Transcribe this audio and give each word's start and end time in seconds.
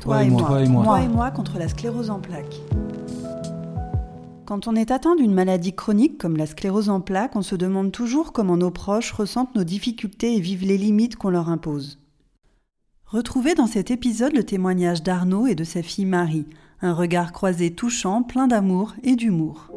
Toi, 0.00 0.24
et, 0.24 0.30
moi. 0.30 0.42
Toi 0.42 0.62
et 0.62 0.68
moi. 0.68 0.84
Toi 0.84 1.02
et 1.02 1.08
moi 1.08 1.30
contre 1.30 1.58
la 1.58 1.68
sclérose 1.68 2.10
en 2.10 2.20
plaques. 2.20 2.60
Quand 4.46 4.66
on 4.66 4.74
est 4.74 4.90
atteint 4.90 5.14
d'une 5.14 5.34
maladie 5.34 5.74
chronique 5.74 6.18
comme 6.18 6.36
la 6.36 6.46
sclérose 6.46 6.88
en 6.88 7.00
plaques, 7.00 7.36
on 7.36 7.42
se 7.42 7.54
demande 7.54 7.92
toujours 7.92 8.32
comment 8.32 8.56
nos 8.56 8.70
proches 8.70 9.12
ressentent 9.12 9.54
nos 9.54 9.62
difficultés 9.62 10.36
et 10.36 10.40
vivent 10.40 10.66
les 10.66 10.78
limites 10.78 11.16
qu'on 11.16 11.30
leur 11.30 11.48
impose. 11.48 12.00
Retrouvez 13.04 13.54
dans 13.54 13.66
cet 13.66 13.90
épisode 13.90 14.34
le 14.34 14.44
témoignage 14.44 15.02
d'Arnaud 15.02 15.46
et 15.46 15.54
de 15.54 15.64
sa 15.64 15.82
fille 15.82 16.06
Marie, 16.06 16.46
un 16.80 16.94
regard 16.94 17.32
croisé 17.32 17.72
touchant, 17.72 18.22
plein 18.22 18.46
d'amour 18.46 18.94
et 19.02 19.16
d'humour. 19.16 19.70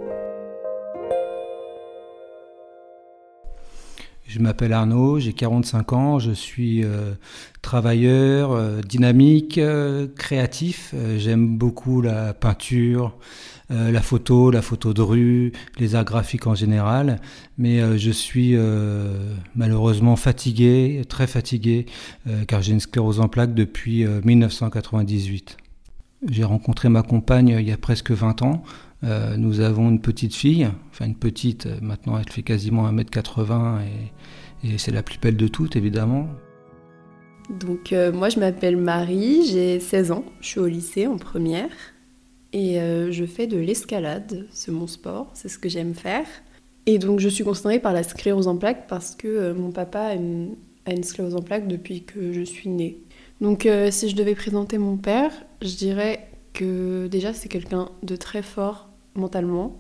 Je 4.33 4.39
m'appelle 4.39 4.73
Arnaud, 4.73 5.19
j'ai 5.19 5.31
45 5.31 5.93
ans, 5.93 6.17
je 6.17 6.31
suis 6.31 6.83
euh, 6.83 7.13
travailleur, 7.61 8.51
euh, 8.51 8.81
dynamique, 8.81 9.59
euh, 9.59 10.07
créatif. 10.07 10.95
J'aime 11.17 11.55
beaucoup 11.55 12.01
la 12.01 12.33
peinture, 12.33 13.15
la 13.69 14.01
photo, 14.01 14.49
la 14.49 14.63
photo 14.63 14.91
de 14.91 15.03
rue, 15.03 15.51
les 15.77 15.93
arts 15.93 16.05
graphiques 16.05 16.47
en 16.47 16.55
général. 16.55 17.19
Mais 17.59 17.97
je 17.97 18.09
suis 18.11 18.55
malheureusement 19.55 20.15
fatigué, 20.15 21.03
très 21.07 21.27
fatigué, 21.27 21.85
car 22.47 22.61
j'ai 22.61 22.73
une 22.73 22.79
sclérose 22.79 23.19
en 23.19 23.29
plaques 23.29 23.53
depuis 23.53 24.05
1998. 24.05 25.57
J'ai 26.29 26.43
rencontré 26.43 26.89
ma 26.89 27.03
compagne 27.03 27.55
il 27.59 27.67
y 27.67 27.71
a 27.71 27.77
presque 27.77 28.11
20 28.11 28.41
ans. 28.43 28.63
Euh, 29.03 29.35
nous 29.35 29.59
avons 29.59 29.89
une 29.89 29.99
petite 29.99 30.33
fille, 30.33 30.67
enfin 30.89 31.05
une 31.05 31.15
petite, 31.15 31.65
euh, 31.65 31.77
maintenant 31.81 32.17
elle 32.17 32.29
fait 32.29 32.41
quasiment 32.41 32.89
1m80 32.89 33.81
et, 33.81 34.67
et 34.67 34.77
c'est 34.77 34.91
la 34.91 35.03
plus 35.03 35.19
belle 35.19 35.35
de 35.35 35.47
toutes 35.49 35.75
évidemment. 35.75 36.29
Donc 37.49 37.91
euh, 37.91 38.13
moi 38.13 38.29
je 38.29 38.39
m'appelle 38.39 38.77
Marie, 38.77 39.45
j'ai 39.45 39.81
16 39.81 40.11
ans, 40.11 40.23
je 40.39 40.47
suis 40.47 40.59
au 40.61 40.67
lycée 40.67 41.05
en 41.07 41.17
première 41.17 41.69
et 42.53 42.75
je 43.09 43.25
fais 43.25 43.47
de 43.47 43.57
l'escalade, 43.57 44.45
c'est 44.51 44.71
mon 44.71 44.85
sport, 44.85 45.31
c'est 45.33 45.49
ce 45.49 45.57
que 45.57 45.69
j'aime 45.69 45.95
faire. 45.95 46.27
Et 46.85 46.99
donc 46.99 47.19
je 47.19 47.27
suis 47.27 47.43
concernée 47.43 47.79
par 47.79 47.93
la 47.93 48.03
sclérose 48.03 48.47
en 48.47 48.57
plaques 48.57 48.85
parce 48.87 49.15
que 49.15 49.53
mon 49.53 49.71
papa 49.71 49.99
a 50.01 50.13
une, 50.13 50.55
a 50.85 50.93
une, 50.93 51.01
sclérose 51.01 51.33
en 51.33 51.41
plaques 51.41 51.67
depuis 51.67 52.03
que 52.03 52.31
je 52.31 52.43
suis 52.43 52.69
née. 52.69 52.99
Donc 53.41 53.67
si 53.89 54.07
je 54.07 54.15
devais 54.15 54.35
présenter 54.35 54.77
mon 54.77 54.97
père, 54.97 55.31
je 55.63 55.75
dirais 55.75 56.27
que 56.53 57.07
déjà 57.07 57.33
c'est 57.33 57.49
quelqu'un 57.49 57.89
de 58.03 58.15
très 58.15 58.43
fort 58.43 58.92
mentalement, 59.15 59.79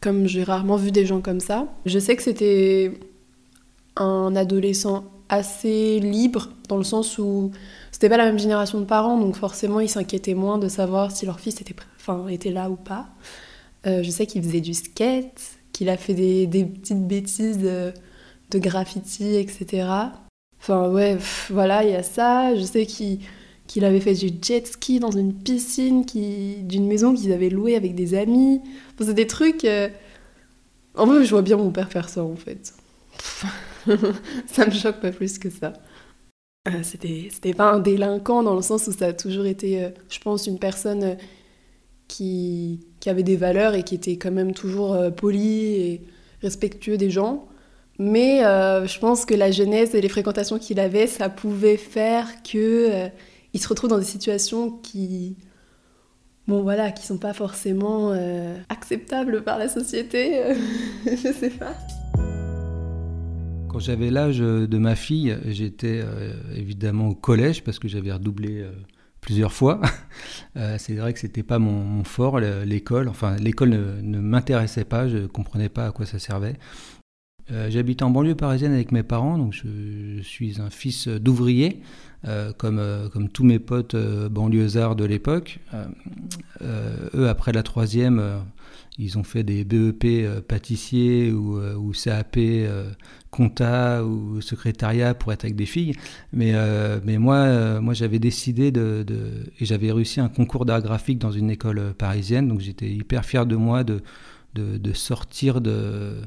comme 0.00 0.26
j'ai 0.26 0.44
rarement 0.44 0.76
vu 0.76 0.90
des 0.90 1.06
gens 1.06 1.20
comme 1.20 1.40
ça. 1.40 1.68
Je 1.84 1.98
sais 1.98 2.16
que 2.16 2.22
c'était 2.22 2.92
un 3.96 4.36
adolescent 4.36 5.04
assez 5.28 5.98
libre, 6.00 6.50
dans 6.68 6.76
le 6.76 6.84
sens 6.84 7.18
où 7.18 7.50
c'était 7.90 8.08
pas 8.08 8.16
la 8.16 8.26
même 8.26 8.38
génération 8.38 8.80
de 8.80 8.84
parents, 8.84 9.18
donc 9.18 9.36
forcément 9.36 9.80
ils 9.80 9.88
s'inquiétaient 9.88 10.34
moins 10.34 10.58
de 10.58 10.68
savoir 10.68 11.10
si 11.10 11.26
leur 11.26 11.40
fils 11.40 11.60
était, 11.60 11.74
enfin, 11.96 12.28
était 12.28 12.50
là 12.50 12.70
ou 12.70 12.76
pas. 12.76 13.08
Euh, 13.86 14.02
je 14.02 14.10
sais 14.10 14.26
qu'il 14.26 14.42
faisait 14.42 14.60
du 14.60 14.74
skate, 14.74 15.40
qu'il 15.72 15.88
a 15.88 15.96
fait 15.96 16.14
des, 16.14 16.46
des 16.46 16.64
petites 16.64 17.06
bêtises 17.06 17.58
de, 17.58 17.92
de, 18.50 18.58
graffiti, 18.58 19.36
etc. 19.36 19.88
Enfin 20.60 20.90
ouais, 20.90 21.18
voilà, 21.50 21.84
il 21.84 21.90
y 21.90 21.94
a 21.94 22.02
ça. 22.02 22.54
Je 22.54 22.62
sais 22.62 22.86
qu'il 22.86 23.20
qu'il 23.66 23.84
avait 23.84 24.00
fait 24.00 24.14
du 24.14 24.30
jet 24.40 24.66
ski 24.66 25.00
dans 25.00 25.10
une 25.10 25.34
piscine 25.34 26.04
qui... 26.04 26.56
d'une 26.62 26.86
maison 26.86 27.14
qu'ils 27.14 27.32
avaient 27.32 27.48
louée 27.48 27.76
avec 27.76 27.94
des 27.94 28.14
amis. 28.14 28.60
c'est 28.98 29.14
des 29.14 29.26
trucs. 29.26 29.64
Euh, 29.64 29.88
en 30.94 31.06
vrai, 31.06 31.24
je 31.24 31.30
vois 31.30 31.42
bien 31.42 31.56
mon 31.56 31.70
père 31.70 31.90
faire 31.90 32.08
ça 32.08 32.24
en 32.24 32.36
fait. 32.36 32.74
ça 34.46 34.66
me 34.66 34.70
choque 34.70 35.00
pas 35.00 35.10
plus 35.10 35.38
que 35.38 35.50
ça. 35.50 35.72
Euh, 36.68 36.82
c'était, 36.82 37.28
c'était 37.30 37.54
pas 37.54 37.70
un 37.70 37.78
délinquant 37.78 38.42
dans 38.42 38.54
le 38.54 38.62
sens 38.62 38.86
où 38.88 38.92
ça 38.92 39.06
a 39.06 39.12
toujours 39.12 39.46
été, 39.46 39.84
euh, 39.84 39.90
je 40.08 40.18
pense, 40.18 40.46
une 40.46 40.58
personne 40.58 41.16
qui... 42.08 42.86
qui 43.00 43.10
avait 43.10 43.22
des 43.22 43.36
valeurs 43.36 43.74
et 43.74 43.82
qui 43.82 43.94
était 43.94 44.16
quand 44.16 44.32
même 44.32 44.54
toujours 44.54 44.96
poli 45.16 45.64
et 45.74 46.02
respectueux 46.42 46.96
des 46.96 47.10
gens. 47.10 47.46
Mais 47.98 48.40
je 48.40 48.98
pense 48.98 49.24
que 49.24 49.34
la 49.34 49.50
jeunesse 49.50 49.94
et 49.94 50.00
les 50.00 50.08
fréquentations 50.08 50.58
qu'il 50.58 50.78
avait, 50.78 51.06
ça 51.06 51.28
pouvait 51.30 51.78
faire 51.78 52.28
que 52.42 53.08
il 53.56 53.58
se 53.58 53.68
retrouve 53.68 53.88
dans 53.88 53.98
des 53.98 54.04
situations 54.04 54.70
qui 54.70 55.34
bon 56.46 56.62
voilà 56.62 56.92
qui 56.92 57.06
sont 57.06 57.16
pas 57.16 57.32
forcément 57.32 58.12
euh, 58.12 58.54
acceptables 58.68 59.42
par 59.42 59.58
la 59.58 59.66
société 59.66 60.54
je 61.06 61.32
sais 61.32 61.48
pas. 61.48 61.74
Quand 63.70 63.78
j'avais 63.78 64.10
l'âge 64.10 64.40
de 64.40 64.78
ma 64.78 64.94
fille 64.94 65.38
j'étais 65.46 66.02
euh, 66.04 66.34
évidemment 66.54 67.08
au 67.08 67.14
collège 67.14 67.64
parce 67.64 67.78
que 67.78 67.88
j'avais 67.88 68.12
redoublé 68.12 68.60
euh, 68.60 68.72
plusieurs 69.22 69.54
fois. 69.54 69.80
C'est 70.78 70.94
vrai 70.94 71.14
que 71.14 71.18
c'était 71.18 71.42
pas 71.42 71.58
mon, 71.58 72.04
fort 72.04 72.38
l'école. 72.38 73.08
Enfin 73.08 73.36
l'école 73.36 73.70
ne, 73.70 74.00
ne 74.02 74.20
m'intéressait 74.20 74.84
pas 74.84 75.08
je 75.08 75.26
comprenais 75.26 75.70
pas 75.70 75.86
à 75.86 75.92
quoi 75.92 76.04
ça 76.04 76.18
servait 76.18 76.56
euh, 77.52 77.70
j'habite 77.70 78.02
en 78.02 78.10
banlieue 78.10 78.34
parisienne 78.34 78.72
avec 78.72 78.90
mes 78.90 79.04
parents, 79.04 79.38
donc 79.38 79.52
je, 79.52 80.20
suis 80.22 80.60
un 80.60 80.70
fils 80.70 81.06
d'ouvrier, 81.06 81.80
euh, 82.26 82.52
comme, 82.52 82.80
euh, 82.80 83.08
comme 83.08 83.28
tous 83.28 83.44
mes 83.44 83.60
potes 83.60 83.94
banlieusards 83.94 84.96
de 84.96 85.04
l'époque. 85.04 85.60
eux, 86.62 87.28
après 87.28 87.52
la 87.52 87.62
troisième, 87.62 88.42
ils 88.98 89.16
ont 89.16 89.22
fait 89.22 89.44
des 89.44 89.64
BEP 89.64 90.42
pâtissier 90.48 91.30
ou, 91.30 91.92
CAP 91.92 92.38
compta 93.30 94.02
ou 94.04 94.40
secrétariat 94.40 95.14
pour 95.14 95.32
être 95.32 95.44
avec 95.44 95.54
des 95.54 95.66
filles. 95.66 95.94
Mais, 96.32 96.52
mais 97.04 97.18
moi, 97.18 97.80
moi 97.80 97.94
j'avais 97.94 98.18
décidé 98.18 98.72
de, 98.72 99.04
et 99.60 99.64
j'avais 99.64 99.92
réussi 99.92 100.18
un 100.18 100.28
concours 100.28 100.64
d'art 100.64 100.82
graphique 100.82 101.18
dans 101.18 101.30
une 101.30 101.50
école 101.50 101.94
parisienne, 101.94 102.48
donc 102.48 102.58
j'étais 102.58 102.90
hyper 102.90 103.24
fier 103.24 103.46
de 103.46 103.54
moi 103.54 103.84
de, 103.84 104.02
de 104.54 104.92
sortir 104.94 105.60
de 105.60 106.22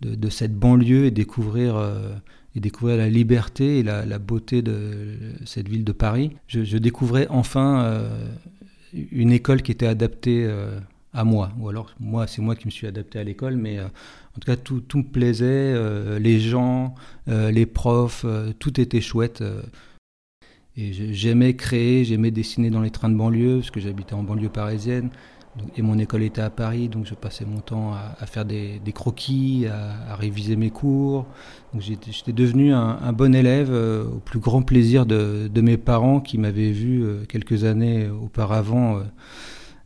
de, 0.00 0.28
cette 0.28 0.54
banlieue 0.56 1.06
et 1.06 1.10
découvrir, 1.10 1.76
euh, 1.76 2.14
et 2.54 2.60
découvrir 2.60 2.96
la 2.96 3.08
liberté 3.08 3.78
et 3.78 3.82
la, 3.82 4.18
beauté 4.18 4.62
de 4.62 5.16
cette 5.44 5.68
ville 5.68 5.84
de 5.84 5.92
Paris. 5.92 6.32
Je, 6.46 6.78
découvrais 6.78 7.26
enfin 7.30 7.84
euh, 7.84 8.26
une 8.92 9.32
école 9.32 9.62
qui 9.62 9.72
était 9.72 9.86
adaptée 9.86 10.44
euh, 10.44 10.78
à 11.12 11.24
moi. 11.24 11.52
Ou 11.58 11.68
alors, 11.68 11.94
moi, 12.00 12.26
c'est 12.26 12.42
moi 12.42 12.56
qui 12.56 12.66
me 12.66 12.70
suis 12.70 12.86
adapté 12.86 13.18
à 13.18 13.24
l'école, 13.24 13.56
mais 13.56 13.80
en 13.80 14.40
tout 14.40 14.46
cas, 14.46 14.56
tout, 14.56 14.80
tout 14.80 14.98
me 14.98 15.04
plaisait. 15.04 15.74
les 16.18 16.40
gens, 16.40 16.94
les 17.26 17.66
profs, 17.66 18.26
tout 18.58 18.80
était 18.80 19.00
chouette. 19.00 19.42
et 20.76 20.92
j'aimais 20.92 21.54
créer, 21.54 22.04
j'aimais 22.04 22.32
dessiner 22.32 22.68
dans 22.68 22.82
les 22.82 22.90
trains 22.90 23.10
de 23.10 23.16
banlieue, 23.16 23.58
parce 23.58 23.70
que 23.70 23.80
j'habitais 23.80 24.14
en 24.14 24.24
banlieue 24.24 24.48
parisienne 24.48 25.10
et 25.76 25.82
mon 25.82 25.98
école 25.98 26.22
était 26.22 26.40
à 26.40 26.50
Paris, 26.50 26.88
donc 26.88 27.06
je 27.06 27.14
passais 27.14 27.44
mon 27.44 27.60
temps 27.60 27.92
à, 27.92 28.26
faire 28.26 28.44
des, 28.44 28.80
croquis, 28.92 29.66
à, 29.66 30.16
réviser 30.16 30.56
mes 30.56 30.70
cours. 30.70 31.26
j'étais 31.78 32.32
devenu 32.32 32.72
un, 32.72 33.12
bon 33.12 33.34
élève 33.34 33.70
euh, 33.70 34.04
au 34.04 34.18
plus 34.18 34.40
grand 34.40 34.62
plaisir 34.62 35.06
de, 35.06 35.60
mes 35.60 35.76
parents 35.76 36.20
qui 36.20 36.38
m'avaient 36.38 36.72
vu 36.72 37.04
euh, 37.04 37.24
quelques 37.26 37.64
années 37.64 38.08
auparavant 38.08 39.00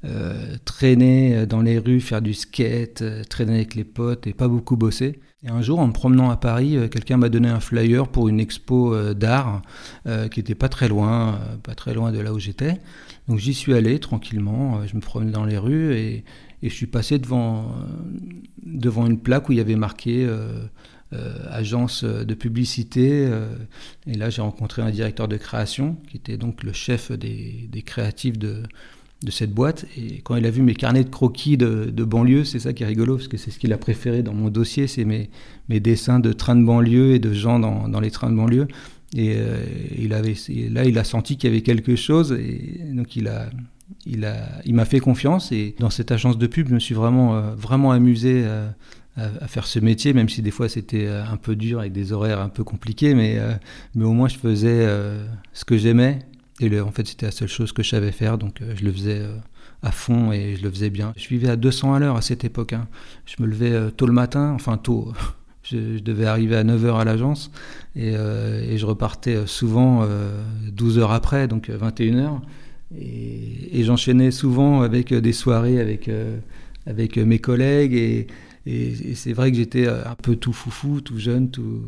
euh, 0.05 0.56
traîner 0.65 1.47
dans 1.47 1.61
les 1.61 1.79
rues, 1.79 2.00
faire 2.00 2.23
du 2.23 2.35
skate, 2.35 3.05
traîner 3.29 3.56
avec 3.56 3.75
les 3.75 3.85
potes 3.85 4.27
et 4.27 4.33
pas 4.33 4.49
beaucoup 4.49 4.77
bosser. 4.77 5.21
Et 5.44 5.50
un 5.50 5.62
jour, 5.62 5.78
en 5.78 5.87
me 5.87 5.93
promenant 5.93 6.31
à 6.31 6.37
Paris, 6.37 6.76
quelqu'un 6.91 7.16
m'a 7.16 7.28
donné 7.28 7.49
un 7.49 7.60
flyer 7.60 8.09
pour 8.09 8.28
une 8.28 8.41
expo 8.41 9.15
d'art 9.15 9.62
qui 10.32 10.41
était 10.41 10.56
pas 10.56 10.69
très 10.69 10.88
loin, 10.88 11.38
pas 11.62 11.76
très 11.76 11.94
loin 11.94 12.10
de 12.10 12.19
là 12.19 12.32
où 12.32 12.41
j'étais. 12.41 12.81
Donc 13.28 13.38
j'y 13.38 13.54
suis 13.54 13.75
allé 13.75 13.99
tranquillement, 13.99 14.78
euh, 14.78 14.87
je 14.87 14.97
me 14.97 15.00
promenais 15.00 15.31
dans 15.31 15.44
les 15.44 15.59
rues 15.59 15.94
et, 15.94 16.25
je 16.60 16.71
suis 16.71 16.88
passé 16.88 17.21
devant, 17.21 17.66
euh, 17.66 17.84
devant 18.65 19.06
une 19.06 19.21
plaque 19.21 19.49
où 19.49 19.53
il 19.53 19.59
y 19.59 19.60
avait 19.60 19.76
marqué 19.76 20.26
euh, 20.26 20.66
agence 21.49 22.03
de 22.03 22.34
publicité. 22.34 23.31
et 24.09 24.15
là, 24.15 24.28
j'ai 24.28 24.43
rencontré 24.43 24.82
un 24.82 24.91
directeur 24.91 25.28
de 25.28 25.37
création 25.37 25.97
qui 26.09 26.16
était 26.16 26.37
donc 26.37 26.65
le 26.65 26.72
chef 26.72 27.12
des 27.12 27.82
créatifs 27.87 28.38
de, 28.38 28.65
de 29.23 29.31
cette 29.31 29.53
boîte. 29.53 29.87
Et 29.97 30.20
quand 30.20 30.37
il 30.37 30.47
a 30.47 30.50
vu 30.50 30.62
mes 30.62 30.75
carnets 30.75 31.05
de 31.05 31.09
croquis 31.09 31.56
de, 31.56 32.05
banlieue, 32.05 32.44
c'est 32.44 32.59
ça 32.59 32.73
qui 32.73 32.82
est 32.82 32.87
rigolo, 32.87 33.17
parce 33.17 33.29
que 33.29 33.37
c'est 33.37 33.50
ce 33.50 33.59
qu'il 33.59 33.73
a 33.73 33.79
préféré 33.79 34.23
dans 34.23 34.35
mon 34.35 34.49
dossier, 34.49 34.87
c'est 34.87 35.05
mes, 35.05 35.29
dessins 35.69 36.20
de 36.20 36.32
trains 36.32 36.56
de 36.56 36.65
banlieue 36.65 37.15
et 37.15 37.19
de 37.19 37.32
gens 37.32 37.59
dans, 37.59 37.88
dans 37.88 38.00
les 38.00 38.11
trains 38.11 38.31
de 38.31 38.37
banlieue. 38.37 38.69
Et 39.17 39.35
euh, 39.37 39.65
il 39.97 40.12
avait, 40.12 40.35
là, 40.70 40.85
il 40.85 40.99
a 40.99 41.05
senti 41.05 41.37
qu'il 41.37 41.50
y 41.50 41.53
avait 41.53 41.62
quelque 41.62 41.97
chose, 41.97 42.32
et 42.32 42.81
donc 42.93 43.17
il 43.17 43.29
a, 43.29 43.49
il 44.06 44.25
a, 44.25 44.61
il 44.65 44.75
m'a 44.75 44.85
fait 44.85 45.00
confiance. 45.00 45.50
Et 45.50 45.75
dans 45.79 45.91
cette 45.91 46.12
agence 46.12 46.38
de 46.38 46.47
pub, 46.47 46.69
je 46.69 46.75
me 46.75 46.79
suis 46.79 46.94
vraiment, 46.94 47.37
euh, 47.37 47.55
vraiment 47.55 47.91
amusé 47.91 48.44
à, 48.44 48.75
à, 49.17 49.49
faire 49.49 49.67
ce 49.67 49.79
métier, 49.81 50.12
même 50.12 50.29
si 50.29 50.43
des 50.43 50.50
fois 50.50 50.69
c'était 50.69 51.06
euh, 51.06 51.25
un 51.25 51.38
peu 51.38 51.56
dur 51.56 51.81
avec 51.81 51.93
des 51.93 52.12
horaires 52.12 52.41
un 52.41 52.50
peu 52.50 52.65
compliqués, 52.65 53.15
mais, 53.15 53.38
mais 53.94 54.05
au 54.05 54.12
moins 54.12 54.29
je 54.29 54.37
faisais 54.37 54.87
ce 55.53 55.65
que 55.65 55.76
j'aimais. 55.76 56.20
Et 56.60 56.81
en 56.81 56.90
fait, 56.90 57.06
c'était 57.06 57.26
la 57.26 57.32
seule 57.32 57.49
chose 57.49 57.72
que 57.72 57.82
je 57.82 57.90
savais 57.90 58.12
faire, 58.12 58.37
donc 58.37 58.60
je 58.75 58.84
le 58.84 58.93
faisais 58.93 59.22
à 59.82 59.93
fond 59.93 60.32
et 60.32 60.56
je 60.56 60.62
le 60.62 60.70
faisais 60.70 60.90
bien. 60.90 61.12
Je 61.16 61.28
vivais 61.28 61.49
à 61.49 61.56
200 61.56 61.94
à 61.94 61.99
l'heure 61.99 62.16
à 62.16 62.22
cette 62.22 62.44
époque. 62.44 62.72
Hein. 62.72 62.88
Je 63.26 63.43
me 63.43 63.46
levais 63.46 63.90
tôt 63.93 64.06
le 64.06 64.12
matin, 64.12 64.52
enfin 64.55 64.76
tôt, 64.76 65.12
je, 65.62 65.99
devais 65.99 66.26
arriver 66.26 66.56
à 66.56 66.64
9h 66.64 66.99
à 66.99 67.05
l'agence 67.05 67.50
et, 67.94 68.16
euh, 68.16 68.76
je 68.76 68.87
repartais 68.87 69.46
souvent 69.46 70.06
12 70.72 70.99
euh, 70.99 71.00
heures 71.00 71.12
après, 71.12 71.49
donc 71.49 71.69
21h. 71.69 72.40
Et, 72.99 73.84
j'enchaînais 73.84 74.31
souvent 74.31 74.82
avec 74.82 75.14
des 75.14 75.32
soirées 75.32 75.81
avec, 75.81 76.10
avec 76.87 77.16
mes 77.16 77.38
collègues. 77.38 77.94
Et, 77.94 78.26
c'est 79.14 79.32
vrai 79.32 79.50
que 79.50 79.56
j'étais 79.56 79.88
un 79.88 80.14
peu 80.22 80.37
tout 80.37 80.52
foufou, 80.52 81.00
tout 81.00 81.19
jeune, 81.19 81.50
tout 81.50 81.81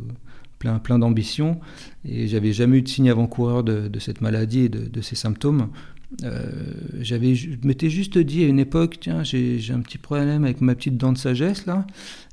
plein, 0.60 0.78
plein 0.78 1.00
d'ambition. 1.00 1.58
Et 2.04 2.28
j'avais 2.28 2.52
jamais 2.52 2.78
eu 2.78 2.82
de 2.82 2.88
signe 2.88 3.10
avant-coureur 3.10 3.64
de, 3.64 3.88
de, 3.88 3.98
cette 3.98 4.20
maladie 4.20 4.60
et 4.60 4.68
de, 4.68 4.86
de 4.86 5.00
ces 5.00 5.16
symptômes. 5.16 5.70
Euh, 6.24 6.50
j'avais, 7.00 7.34
je 7.34 7.50
m'étais 7.62 7.88
juste 7.88 8.18
dit 8.18 8.44
à 8.44 8.48
une 8.48 8.58
époque, 8.58 8.98
tiens, 9.00 9.22
j'ai, 9.22 9.60
un 9.70 9.80
petit 9.80 9.98
problème 9.98 10.44
avec 10.44 10.60
ma 10.60 10.74
petite 10.74 10.96
dent 10.96 11.12
de 11.12 11.18
sagesse 11.18 11.66
là. 11.66 11.86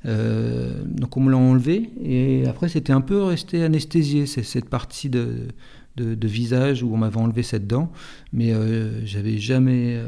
Euh, 0.04 0.82
donc 0.84 1.16
on 1.16 1.20
me 1.20 1.30
l'a 1.30 1.36
enlevé 1.36 1.90
et 2.02 2.46
après 2.48 2.68
c'était 2.68 2.92
un 2.92 3.00
peu 3.00 3.22
resté 3.22 3.62
anesthésié, 3.62 4.26
c'est 4.26 4.42
cette 4.42 4.68
partie 4.68 5.10
de, 5.10 5.48
de, 5.96 6.28
visage 6.28 6.82
où 6.82 6.92
on 6.92 6.96
m'avait 6.96 7.18
enlevé 7.18 7.44
cette 7.44 7.68
dent, 7.68 7.92
mais 8.32 8.52
euh, 8.52 9.04
j'avais 9.06 9.38
jamais 9.38 10.02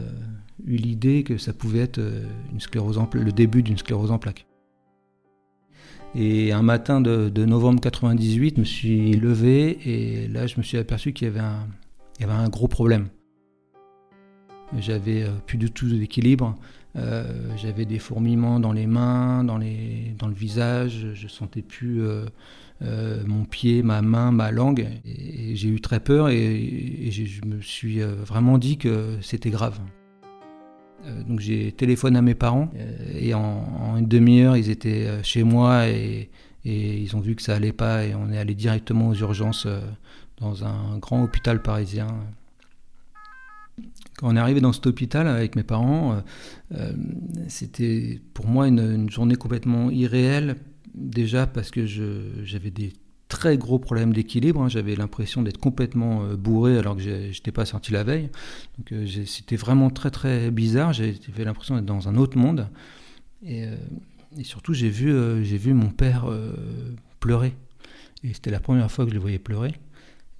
eu 0.67 0.77
l'idée 0.77 1.23
que 1.23 1.39
ça 1.39 1.53
pouvait 1.53 1.81
être 1.81 2.01
une 2.53 2.61
sclérose 2.61 2.99
en, 2.99 3.09
le 3.13 3.33
début 3.33 3.63
d'une 3.63 3.79
sclérose 3.79 4.11
en 4.11 4.19
plaques. 4.19 4.50
Et 6.15 6.53
un 6.53 6.63
matin 6.63 7.01
de, 7.01 7.45
novembre 7.45 7.81
98, 7.81 8.57
je 8.57 8.61
me 8.61 8.65
suis 8.65 9.13
levé 9.13 9.79
et 9.85 10.29
là 10.29 10.47
je 10.47 10.57
me 10.59 10.63
suis 10.63 10.77
aperçu 10.77 11.13
qu'il 11.13 11.29
y 11.29 11.31
avait 11.31 12.33
un, 12.33 12.49
gros 12.49 12.67
problème. 12.67 13.09
J'avais 14.79 15.23
euh, 15.23 15.31
plus 15.47 15.59
du 15.59 15.71
tout 15.71 15.89
d'équilibre. 15.89 16.57
Euh, 16.97 17.25
j'avais 17.57 17.85
des 17.85 17.99
fourmillements 17.99 18.61
dans 18.61 18.73
les 18.73 18.87
mains, 18.87 19.45
dans 19.45 19.57
le 19.59 20.35
visage. 20.35 21.09
Je 21.15 21.29
sentais 21.29 21.63
plus 21.63 22.03
euh, 22.03 23.25
mon 23.27 23.45
pied, 23.45 23.83
ma 23.83 24.03
main, 24.03 24.33
ma 24.33 24.51
langue. 24.51 24.89
Et, 25.05 25.55
j'ai 25.55 25.69
eu 25.69 25.81
très 25.81 26.01
peur 26.01 26.29
et, 26.29 27.09
je 27.11 27.45
me 27.47 27.61
suis 27.61 28.01
vraiment 28.01 28.59
dit 28.59 28.79
que 28.79 29.17
c'était 29.21 29.51
grave. 29.51 29.79
Donc 31.27 31.41
j'ai 31.41 31.73
téléphoné 31.73 32.19
à 32.19 32.23
mes 32.23 32.35
parents 32.35 32.71
et 33.15 33.35
en, 33.35 33.97
une 33.97 34.07
demi-heure 34.07 34.57
ils 34.57 34.71
étaient 34.71 35.09
chez 35.23 35.43
moi 35.43 35.89
et, 35.89 36.31
ils 36.65 37.17
ont 37.17 37.21
vu 37.21 37.35
que 37.37 37.43
ça 37.43 37.57
allait 37.57 37.73
pas 37.73 38.05
et 38.05 38.15
on 38.15 38.31
est 38.31 38.37
allé 38.37 38.55
directement 38.55 39.09
aux 39.09 39.15
urgences 39.15 39.67
dans 40.41 40.65
un 40.65 40.99
grand 40.99 41.23
hôpital 41.23 41.63
parisien. 41.63 42.07
Quand 44.17 44.29
on 44.29 44.37
est 44.37 44.41
arrivé 44.41 44.61
dans 44.61 44.73
cet 44.73 44.87
hôpital 44.87 45.27
avec 45.29 45.57
mes 45.57 45.63
parents, 45.63 46.13
euh, 46.13 46.21
euh, 46.75 46.93
c'était 47.49 48.21
pour 48.35 48.47
moi 48.47 48.69
une, 48.69 49.09
journée 49.11 49.37
complètement 49.37 49.91
irréelle, 49.91 50.57
déjà 50.95 51.47
parce 51.47 51.71
que 51.71 51.87
j'avais 51.87 52.71
des 52.71 52.93
très 53.31 53.57
gros 53.57 53.79
problèmes 53.79 54.13
d'équilibre. 54.13 54.61
Hein. 54.61 54.69
J'avais 54.69 54.95
l'impression 54.95 55.41
d'être 55.43 55.57
complètement 55.57 56.25
euh, 56.25 56.37
bourré 56.37 56.77
alors 56.77 56.97
que 56.97 57.03
je 57.03 57.29
n'étais 57.29 57.53
pas 57.53 57.65
sorti 57.65 57.93
la 57.93 58.05
veille. 58.05 58.29
Donc 58.77 58.93
c'était 59.27 59.57
vraiment 59.57 59.89
très 59.89 60.11
très 60.11 60.51
bizarre. 60.51 60.93
J'avais 60.93 61.45
l'impression 61.45 61.77
d'être 61.77 61.87
dans 61.87 62.09
un 62.09 62.17
autre 62.17 62.37
monde. 62.37 62.69
Et, 63.43 63.65
et 64.37 64.45
surtout, 64.45 64.75
j'ai 64.75 64.91
vu, 64.91 65.15
j'ai 65.43 65.57
vu 65.57 65.73
mon 65.73 65.89
père 65.89 66.27
pleurer. 67.21 67.55
Et 68.23 68.35
c'était 68.35 68.51
la 68.51 68.61
première 68.61 68.91
fois 68.91 69.07
que 69.07 69.11
je 69.11 69.15
le 69.15 69.21
voyais 69.21 69.39
pleurer. 69.39 69.73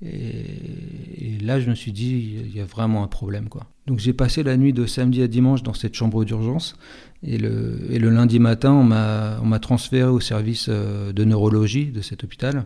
Et, 0.03 1.39
là, 1.43 1.61
je 1.61 1.69
me 1.69 1.75
suis 1.75 1.93
dit, 1.93 2.39
il 2.47 2.57
y 2.57 2.61
a 2.61 2.65
vraiment 2.65 3.03
un 3.03 3.07
problème. 3.07 3.49
Quoi. 3.49 3.67
Donc 3.87 3.99
j'ai 3.99 4.13
passé 4.13 4.43
la 4.43 4.57
nuit 4.57 4.73
de 4.73 4.87
samedi 4.87 5.23
à 5.23 5.29
dimanche 5.29 5.63
dans 5.63 5.75
cette 5.75 5.95
chambre 5.95 6.25
d'urgence. 6.25 6.77
Et 7.23 7.37
le, 7.37 7.79
et 7.91 7.99
le, 7.99 8.09
lundi 8.09 8.39
matin, 8.39 8.73
on 8.73 8.85
m'a 8.85 9.59
transféré 9.59 10.09
au 10.09 10.21
service 10.21 10.67
euh, 10.69 11.13
de 11.13 11.25
neurologie 11.25 11.87
de 11.87 12.01
cet 12.01 12.25
hôpital. 12.25 12.65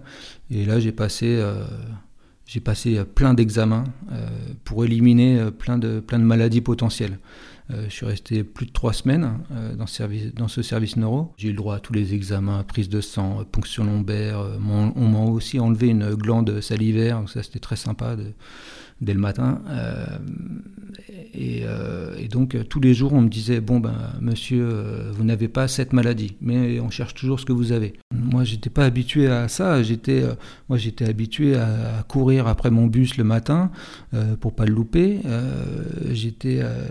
Et 0.51 0.65
là, 0.65 0.79
j'ai 0.79 0.93
passé, 0.93 1.27
euh, 1.29 1.65
passé 2.63 3.03
plein 3.05 3.35
d'examens 3.35 3.85
euh, 4.13 4.29
pour 4.65 4.85
éliminer 4.85 5.51
plein 5.59 5.79
de, 5.79 5.99
plein 5.99 6.21
de 6.21 6.25
maladies 6.25 6.61
potentielles. 6.61 7.19
Euh, 7.71 7.87
je 7.89 7.95
suis 7.95 8.05
resté 8.05 8.45
plus 8.45 8.67
de 8.67 8.73
trois 8.73 8.93
semaines 8.93 9.39
euh, 9.51 9.75
dans, 9.75 9.87
ce 9.87 10.63
service, 10.63 10.97
neuro. 10.97 11.33
J'ai 11.39 11.49
eu 11.49 11.53
le 11.53 11.57
droit 11.57 11.77
à 11.77 11.81
tous 11.81 11.95
les 11.95 12.13
examens, 12.13 12.63
prise 12.63 12.91
de 12.91 13.01
sang, 13.01 13.43
ponction 13.51 13.85
lombaire. 13.85 14.39
Euh, 14.39 14.59
on 14.97 15.09
m'a 15.09 15.21
aussi 15.21 15.59
enlevé 15.59 15.89
une 15.89 16.15
glande 16.15 16.61
salivaire, 16.61 17.23
ça 17.27 17.43
c'était 17.43 17.61
très 17.61 17.77
sympa 17.77 18.17
dès 19.01 19.15
le 19.15 19.21
matin. 19.21 19.63
Et, 21.35 21.65
donc 22.31 22.57
tous 22.69 22.81
les 22.81 22.95
jours 22.95 23.13
on 23.13 23.21
me 23.21 23.29
disait 23.29 23.61
bon 23.61 23.79
ben 23.79 23.95
monsieur 24.21 25.11
vous 25.13 25.25
n'avez 25.25 25.47
pas 25.47 25.69
cette 25.69 25.93
maladie, 25.93 26.37
mais 26.41 26.81
on 26.81 26.91
cherche 26.91 27.15
toujours 27.15 27.39
ce 27.39 27.45
que 27.45 27.53
vous 27.53 27.73
avez. 27.73 27.95
Moi 28.13 28.45
j'étais 28.45 28.71
pas 28.71 28.85
habitué 28.85 29.29
à 29.29 29.49
ça. 29.49 29.83
J'étais 29.83 30.25
moi 30.69 30.79
j'étais 30.79 31.09
habitué 31.09 31.55
à, 31.57 31.99
à, 31.99 32.03
courir 32.03 32.47
après 32.49 32.71
mon 32.71 32.87
bus 32.87 33.17
le 33.17 33.25
matin 33.25 33.71
pour 34.41 34.55
pas 34.55 34.65
le 34.65 34.75
louper. 34.75 35.21
j'étais 36.13 36.61
euh, 36.63 36.89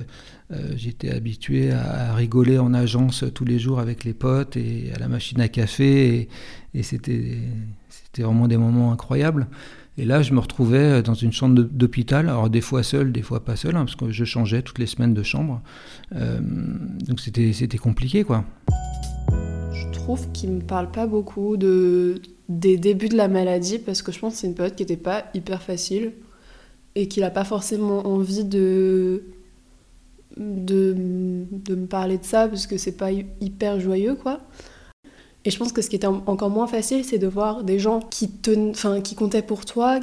j'étais 0.76 1.12
habitué 1.12 1.72
à, 1.72 2.14
rigoler 2.14 2.58
en 2.58 2.74
agence 2.74 3.24
tous 3.34 3.46
les 3.46 3.60
jours 3.60 3.80
avec 3.80 4.04
les 4.04 4.14
potes 4.14 4.58
et 4.58 4.92
à 4.96 5.00
la 5.00 5.08
machine 5.08 5.42
à 5.42 5.48
café. 5.48 6.30
Et, 6.74 6.84
c'était, 6.84 7.38
c'était 7.90 8.24
vraiment 8.24 8.48
des 8.48 8.58
moments 8.58 8.92
incroyables. 8.92 9.48
Et 9.98 10.06
là, 10.06 10.24
je 10.24 10.34
me 10.34 10.40
retrouvais 10.40 11.04
dans 11.04 11.14
une 11.14 11.32
chambre 11.32 11.62
d'hôpital, 11.62 12.28
alors 12.28 12.50
des 12.50 12.62
fois 12.62 12.82
seul, 12.82 13.12
des 13.12 13.22
fois 13.22 13.46
pas 13.46 13.56
seul, 13.56 13.76
hein, 13.76 13.86
parce 13.86 13.96
que 13.96 14.12
je 14.12 14.26
changeais 14.26 14.64
toutes 14.64 14.80
les 14.80 14.88
semaines 14.88 15.14
de 15.14 15.22
chambre. 15.22 15.62
Euh, 16.16 16.40
donc 17.08 17.20
c'était, 17.20 17.54
c'était 17.54 17.78
compliqué, 17.78 18.24
quoi. 18.24 18.44
Je 19.72 19.92
trouve 19.92 20.32
qu'il 20.32 20.52
me 20.52 20.62
parle 20.62 20.90
pas 20.90 21.06
beaucoup 21.06 21.58
de, 21.58 22.22
des 22.50 22.78
débuts 22.78 23.10
de 23.10 23.18
la 23.18 23.28
maladie, 23.28 23.78
parce 23.78 24.02
que 24.02 24.12
je 24.12 24.20
pense 24.20 24.34
que 24.34 24.40
c'est 24.40 24.48
une 24.48 24.56
période 24.56 24.76
qui 24.76 24.82
n'était 24.82 24.98
pas 24.98 25.26
hyper 25.36 25.62
facile 25.62 26.14
et 26.96 27.08
qu'il 27.08 27.22
n'a 27.22 27.30
pas 27.30 27.44
forcément 27.44 28.08
envie 28.08 28.44
de 28.44 29.24
de, 30.38 30.96
de, 31.52 31.76
me 31.76 31.86
parler 31.86 32.18
de 32.18 32.24
ça 32.24 32.48
parce 32.48 32.68
que 32.68 32.78
c'est 32.78 32.98
pas 32.98 33.12
hyper 33.12 33.80
joyeux 33.80 34.16
quoi. 34.16 34.40
Et 35.46 35.52
je 35.52 35.58
pense 35.58 35.74
que 35.74 35.82
ce 35.82 35.90
qui 35.90 35.98
était 35.98 36.08
encore 36.08 36.50
moins 36.50 36.68
facile, 36.68 37.04
c'est 37.04 37.18
de 37.18 37.28
voir 37.28 37.64
des 37.64 37.78
gens 37.78 38.00
qui, 38.00 38.30
te, 38.30 39.00
qui 39.00 39.16
comptaient 39.16 39.42
pour 39.42 39.66
toi 39.66 40.00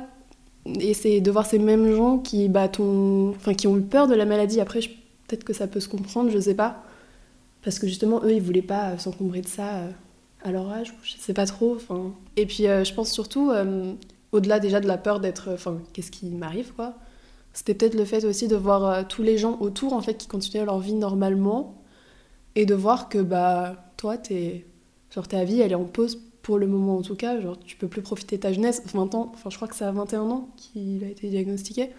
et 0.66 0.92
c'est 0.92 1.20
de 1.20 1.30
voir 1.30 1.46
ces 1.46 1.58
mêmes 1.58 1.94
gens 1.94 2.18
qui, 2.18 2.48
bah, 2.48 2.68
enfin, 2.78 3.54
qui 3.54 3.66
ont 3.66 3.78
eu 3.78 3.82
peur 3.82 4.06
de 4.06 4.14
la 4.14 4.26
maladie. 4.26 4.60
Après, 4.60 4.80
peut-être 5.26 5.44
que 5.44 5.54
ça 5.54 5.66
peut 5.66 5.80
se 5.80 5.88
comprendre, 5.88 6.30
je 6.30 6.38
sais 6.38 6.54
pas. 6.54 6.82
Parce 7.62 7.78
que 7.78 7.86
justement, 7.86 8.22
eux, 8.24 8.32
ils 8.34 8.42
voulaient 8.42 8.62
pas 8.62 8.98
s'encombrer 8.98 9.40
de 9.40 9.48
ça 9.48 9.76
euh, 9.76 9.90
à 10.44 10.52
leur 10.52 10.70
âge, 10.70 10.94
je 11.02 11.12
sais 11.18 11.34
pas 11.34 11.46
trop. 11.46 11.78
Et 12.36 12.46
puis, 12.46 12.66
euh, 12.66 12.84
je 12.84 12.92
pense 12.94 13.10
surtout, 13.10 13.50
euh, 13.50 13.94
au-delà 14.32 14.60
déjà 14.60 14.80
de 14.80 14.86
la 14.86 14.98
peur 14.98 15.20
d'être. 15.20 15.50
Enfin, 15.52 15.78
qu'est-ce 15.92 16.10
qui 16.10 16.26
m'arrive, 16.26 16.72
quoi 16.74 16.94
c'était 17.52 17.74
peut-être 17.74 17.94
le 17.94 18.04
fait 18.04 18.24
aussi 18.24 18.48
de 18.48 18.56
voir 18.56 18.84
euh, 18.84 19.02
tous 19.08 19.22
les 19.22 19.38
gens 19.38 19.58
autour 19.60 19.92
en 19.92 20.00
fait 20.00 20.14
qui 20.14 20.28
continuaient 20.28 20.64
leur 20.64 20.78
vie 20.80 20.94
normalement 20.94 21.82
et 22.54 22.66
de 22.66 22.74
voir 22.74 23.08
que 23.08 23.18
bah 23.18 23.92
toi 23.96 24.18
t'es 24.18 24.66
genre 25.14 25.28
ta 25.28 25.44
vie 25.44 25.60
elle 25.60 25.72
est 25.72 25.76
en 25.76 25.84
pause 25.84 26.20
pour 26.42 26.58
le 26.58 26.66
moment 26.66 26.98
en 26.98 27.02
tout 27.02 27.16
cas. 27.16 27.40
Genre 27.40 27.58
tu 27.58 27.76
peux 27.76 27.88
plus 27.88 28.02
profiter 28.02 28.36
de 28.36 28.42
ta 28.42 28.52
jeunesse. 28.52 28.82
20 28.94 29.14
ans 29.14 29.32
enfin 29.34 29.50
je 29.50 29.56
crois 29.56 29.68
que 29.68 29.76
c'est 29.76 29.84
à 29.84 29.92
21 29.92 30.22
ans 30.22 30.48
qu'il 30.56 31.04
a 31.04 31.08
été 31.08 31.28
diagnostiqué. 31.28 31.90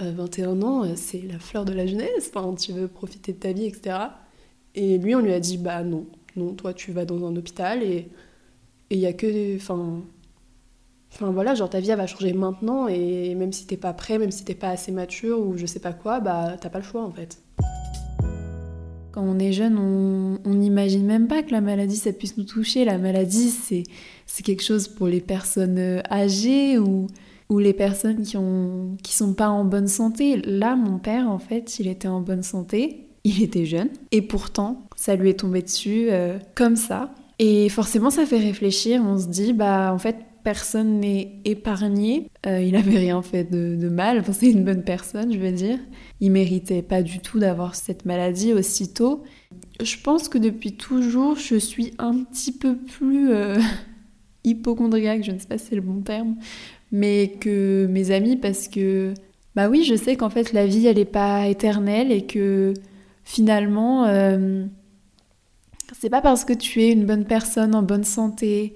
21 0.00 0.62
ans 0.62 0.84
euh, 0.84 0.92
c'est 0.96 1.22
la 1.22 1.38
fleur 1.38 1.64
de 1.64 1.72
la 1.72 1.86
jeunesse. 1.86 2.32
Tu 2.60 2.72
veux 2.72 2.88
profiter 2.88 3.32
de 3.32 3.38
ta 3.38 3.52
vie 3.52 3.64
etc 3.64 3.96
et 4.74 4.98
lui 4.98 5.14
on 5.14 5.20
lui 5.20 5.32
a 5.32 5.40
dit 5.40 5.58
bah 5.58 5.82
non 5.82 6.06
non 6.36 6.54
toi 6.54 6.72
tu 6.72 6.92
vas 6.92 7.04
dans 7.04 7.26
un 7.26 7.34
hôpital 7.36 7.82
et 7.82 8.08
il 8.90 8.98
y 8.98 9.06
a 9.06 9.12
que 9.12 9.56
enfin 9.56 10.02
Enfin 11.12 11.30
voilà, 11.30 11.54
genre 11.54 11.70
ta 11.70 11.80
vie 11.80 11.88
va 11.88 12.06
changer 12.06 12.32
maintenant 12.32 12.86
et 12.86 13.34
même 13.34 13.52
si 13.52 13.66
t'es 13.66 13.76
pas 13.76 13.92
prêt, 13.92 14.18
même 14.18 14.30
si 14.30 14.44
t'es 14.44 14.54
pas 14.54 14.68
assez 14.68 14.92
mature 14.92 15.40
ou 15.40 15.56
je 15.56 15.66
sais 15.66 15.80
pas 15.80 15.92
quoi, 15.92 16.20
bah 16.20 16.56
t'as 16.60 16.68
pas 16.68 16.78
le 16.78 16.84
choix 16.84 17.02
en 17.02 17.10
fait. 17.10 17.38
Quand 19.10 19.22
on 19.22 19.38
est 19.38 19.52
jeune, 19.52 19.78
on 19.78 20.54
n'imagine 20.54 21.04
même 21.06 21.26
pas 21.26 21.42
que 21.42 21.50
la 21.50 21.60
maladie 21.60 21.96
ça 21.96 22.12
puisse 22.12 22.36
nous 22.36 22.44
toucher. 22.44 22.84
La 22.84 22.98
maladie 22.98 23.50
c'est 24.26 24.42
quelque 24.42 24.62
chose 24.62 24.86
pour 24.86 25.08
les 25.08 25.20
personnes 25.20 25.78
euh, 25.78 26.00
âgées 26.10 26.78
ou, 26.78 27.08
ou 27.48 27.58
les 27.58 27.72
personnes 27.72 28.22
qui, 28.22 28.36
ont, 28.36 28.96
qui 29.02 29.14
sont 29.14 29.32
pas 29.32 29.48
en 29.48 29.64
bonne 29.64 29.88
santé. 29.88 30.36
Là, 30.44 30.76
mon 30.76 30.98
père 30.98 31.28
en 31.28 31.38
fait, 31.38 31.80
il 31.80 31.88
était 31.88 32.06
en 32.06 32.20
bonne 32.20 32.42
santé, 32.42 33.08
il 33.24 33.42
était 33.42 33.64
jeune 33.64 33.88
et 34.12 34.22
pourtant 34.22 34.86
ça 34.94 35.16
lui 35.16 35.30
est 35.30 35.40
tombé 35.40 35.62
dessus 35.62 36.08
euh, 36.10 36.38
comme 36.54 36.76
ça. 36.76 37.14
Et 37.38 37.68
forcément, 37.68 38.10
ça 38.10 38.26
fait 38.26 38.38
réfléchir. 38.38 39.00
On 39.04 39.16
se 39.16 39.28
dit, 39.28 39.52
bah, 39.52 39.92
en 39.94 39.98
fait, 39.98 40.16
personne 40.48 41.00
n'est 41.00 41.42
épargné. 41.44 42.30
Euh, 42.46 42.62
il 42.62 42.72
n'avait 42.72 42.96
rien 42.96 43.20
fait 43.20 43.44
de, 43.44 43.88
mal, 43.90 44.24
c'est 44.32 44.50
une 44.50 44.64
bonne 44.64 44.82
personne, 44.82 45.30
je 45.30 45.38
veux 45.38 45.52
dire. 45.52 45.78
Il 46.22 46.32
méritait 46.32 46.80
pas 46.80 47.02
du 47.02 47.18
tout 47.18 47.38
d'avoir 47.38 47.74
cette 47.74 48.06
maladie 48.06 48.54
aussitôt. 48.54 49.24
Je 49.78 49.96
pense 50.02 50.30
que 50.30 50.38
depuis 50.38 50.72
toujours, 50.72 51.36
je 51.36 51.56
suis 51.56 51.92
un 51.98 52.24
petit 52.24 52.52
peu 52.52 52.76
plus 52.76 53.30
euh, 53.30 53.58
hypochondriaque, 54.44 55.22
je 55.22 55.32
ne 55.32 55.38
sais 55.38 55.46
pas 55.46 55.58
si 55.58 55.66
c'est 55.66 55.74
le 55.74 55.82
bon 55.82 56.00
terme, 56.00 56.36
mais 56.92 57.34
que 57.40 57.86
mes 57.90 58.10
amis, 58.10 58.36
parce 58.36 58.68
que, 58.68 59.12
bah 59.54 59.68
oui, 59.68 59.84
je 59.84 59.96
sais 59.96 60.16
qu'en 60.16 60.30
fait, 60.30 60.54
la 60.54 60.64
vie, 60.64 60.86
elle 60.86 60.96
n'est 60.96 61.04
pas 61.04 61.46
éternelle 61.46 62.10
et 62.10 62.24
que 62.24 62.72
finalement, 63.22 64.06
euh, 64.06 64.64
c'est 66.00 66.08
pas 66.08 66.22
parce 66.22 66.46
que 66.46 66.54
tu 66.54 66.80
es 66.80 66.90
une 66.90 67.04
bonne 67.04 67.26
personne, 67.26 67.74
en 67.74 67.82
bonne 67.82 68.04
santé, 68.04 68.72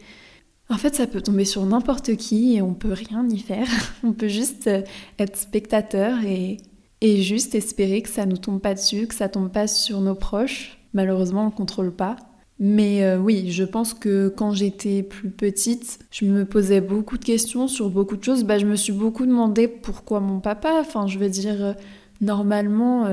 en 0.72 0.78
fait, 0.78 0.94
ça 0.94 1.06
peut 1.06 1.20
tomber 1.20 1.44
sur 1.44 1.64
n'importe 1.66 2.16
qui 2.16 2.56
et 2.56 2.62
on 2.62 2.72
peut 2.72 2.92
rien 2.92 3.28
y 3.28 3.38
faire. 3.38 3.68
on 4.04 4.12
peut 4.12 4.28
juste 4.28 4.66
euh, 4.66 4.82
être 5.18 5.36
spectateur 5.36 6.24
et, 6.24 6.56
et 7.00 7.22
juste 7.22 7.54
espérer 7.54 8.02
que 8.02 8.08
ça 8.08 8.26
nous 8.26 8.38
tombe 8.38 8.60
pas 8.60 8.74
dessus, 8.74 9.06
que 9.06 9.14
ça 9.14 9.28
tombe 9.28 9.50
pas 9.50 9.66
sur 9.66 10.00
nos 10.00 10.14
proches. 10.14 10.78
Malheureusement, 10.94 11.42
on 11.42 11.46
ne 11.46 11.50
contrôle 11.50 11.92
pas. 11.92 12.16
Mais 12.58 13.02
euh, 13.02 13.18
oui, 13.18 13.50
je 13.50 13.64
pense 13.64 13.92
que 13.92 14.28
quand 14.28 14.52
j'étais 14.52 15.02
plus 15.02 15.30
petite, 15.30 15.98
je 16.10 16.24
me 16.24 16.44
posais 16.44 16.80
beaucoup 16.80 17.18
de 17.18 17.24
questions 17.24 17.68
sur 17.68 17.90
beaucoup 17.90 18.16
de 18.16 18.24
choses. 18.24 18.44
Bah, 18.44 18.58
je 18.58 18.66
me 18.66 18.76
suis 18.76 18.92
beaucoup 18.92 19.26
demandé 19.26 19.68
pourquoi 19.68 20.20
mon 20.20 20.40
papa. 20.40 20.78
Enfin, 20.80 21.06
je 21.06 21.18
veux 21.18 21.30
dire, 21.30 21.62
euh, 21.62 21.72
normalement, 22.20 23.08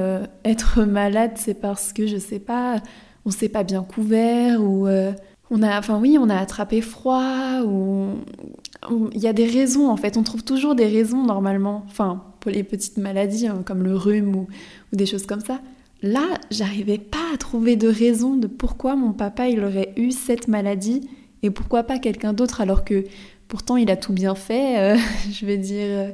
être 0.46 0.84
malade, 0.84 1.32
c'est 1.36 1.56
parce 1.56 1.94
que, 1.94 2.06
je 2.06 2.18
sais 2.18 2.38
pas, 2.38 2.80
on 3.26 3.32
s'est 3.32 3.50
pas 3.50 3.64
bien 3.64 3.82
couvert 3.82 4.64
ou 4.64 4.88
on 5.52 5.64
a, 5.64 5.80
enfin 5.80 6.00
oui, 6.00 6.18
on 6.20 6.30
a 6.30 6.38
attrapé 6.38 6.82
froid 6.82 7.62
ou 7.66 8.16
il 9.14 9.20
y 9.20 9.28
a 9.28 9.34
des 9.34 9.48
raisons 9.48 9.90
en 9.90 9.98
fait. 9.98 10.18
On 10.18 10.24
trouve 10.24 10.44
toujours 10.44 10.76
des 10.76 10.86
raisons 10.86 11.24
normalement. 11.24 11.84
Enfin, 11.88 12.24
pour 12.40 12.52
les 12.52 12.64
petites 12.64 12.98
maladies 12.98 13.48
hein, 13.48 13.62
comme 13.66 13.84
le 13.84 13.96
rhume 13.96 14.36
ou 14.36 14.48
des 14.94 15.06
choses 15.06 15.26
comme 15.26 15.42
ça. 15.42 15.60
Là, 16.02 16.26
j'arrivais 16.50 16.98
pas 16.98 17.34
à 17.34 17.38
trouver 17.38 17.76
de 17.76 17.88
raison 17.88 18.36
de 18.36 18.48
pourquoi 18.48 18.96
mon 18.96 19.12
papa 19.12 19.50
il 19.50 19.64
aurait 19.64 19.94
eu 19.98 20.12
cette 20.12 20.48
maladie 20.48 21.10
et 21.44 21.50
pourquoi 21.50 21.84
pas 21.84 22.00
quelqu'un 22.00 22.32
d'autre 22.32 22.62
alors 22.62 22.86
que 22.86 23.04
pourtant 23.50 23.76
il 23.76 23.92
a 23.92 23.98
tout 23.98 24.14
bien 24.14 24.36
fait, 24.36 24.80
euh, 24.80 24.98
je 25.32 25.46
vais 25.46 25.58
dire, 25.58 25.86
euh, 25.86 26.12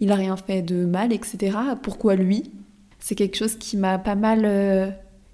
il 0.00 0.12
a 0.12 0.16
rien 0.16 0.36
fait 0.36 0.60
de 0.60 0.84
mal, 0.84 1.12
etc. 1.12 1.56
Pourquoi 1.82 2.14
lui? 2.14 2.50
C'est 2.98 3.14
quelque 3.14 3.36
chose 3.36 3.56
qui 3.56 3.76
m'a 3.76 3.98
pas 3.98 4.14
mal 4.14 4.42
euh, 4.44 4.90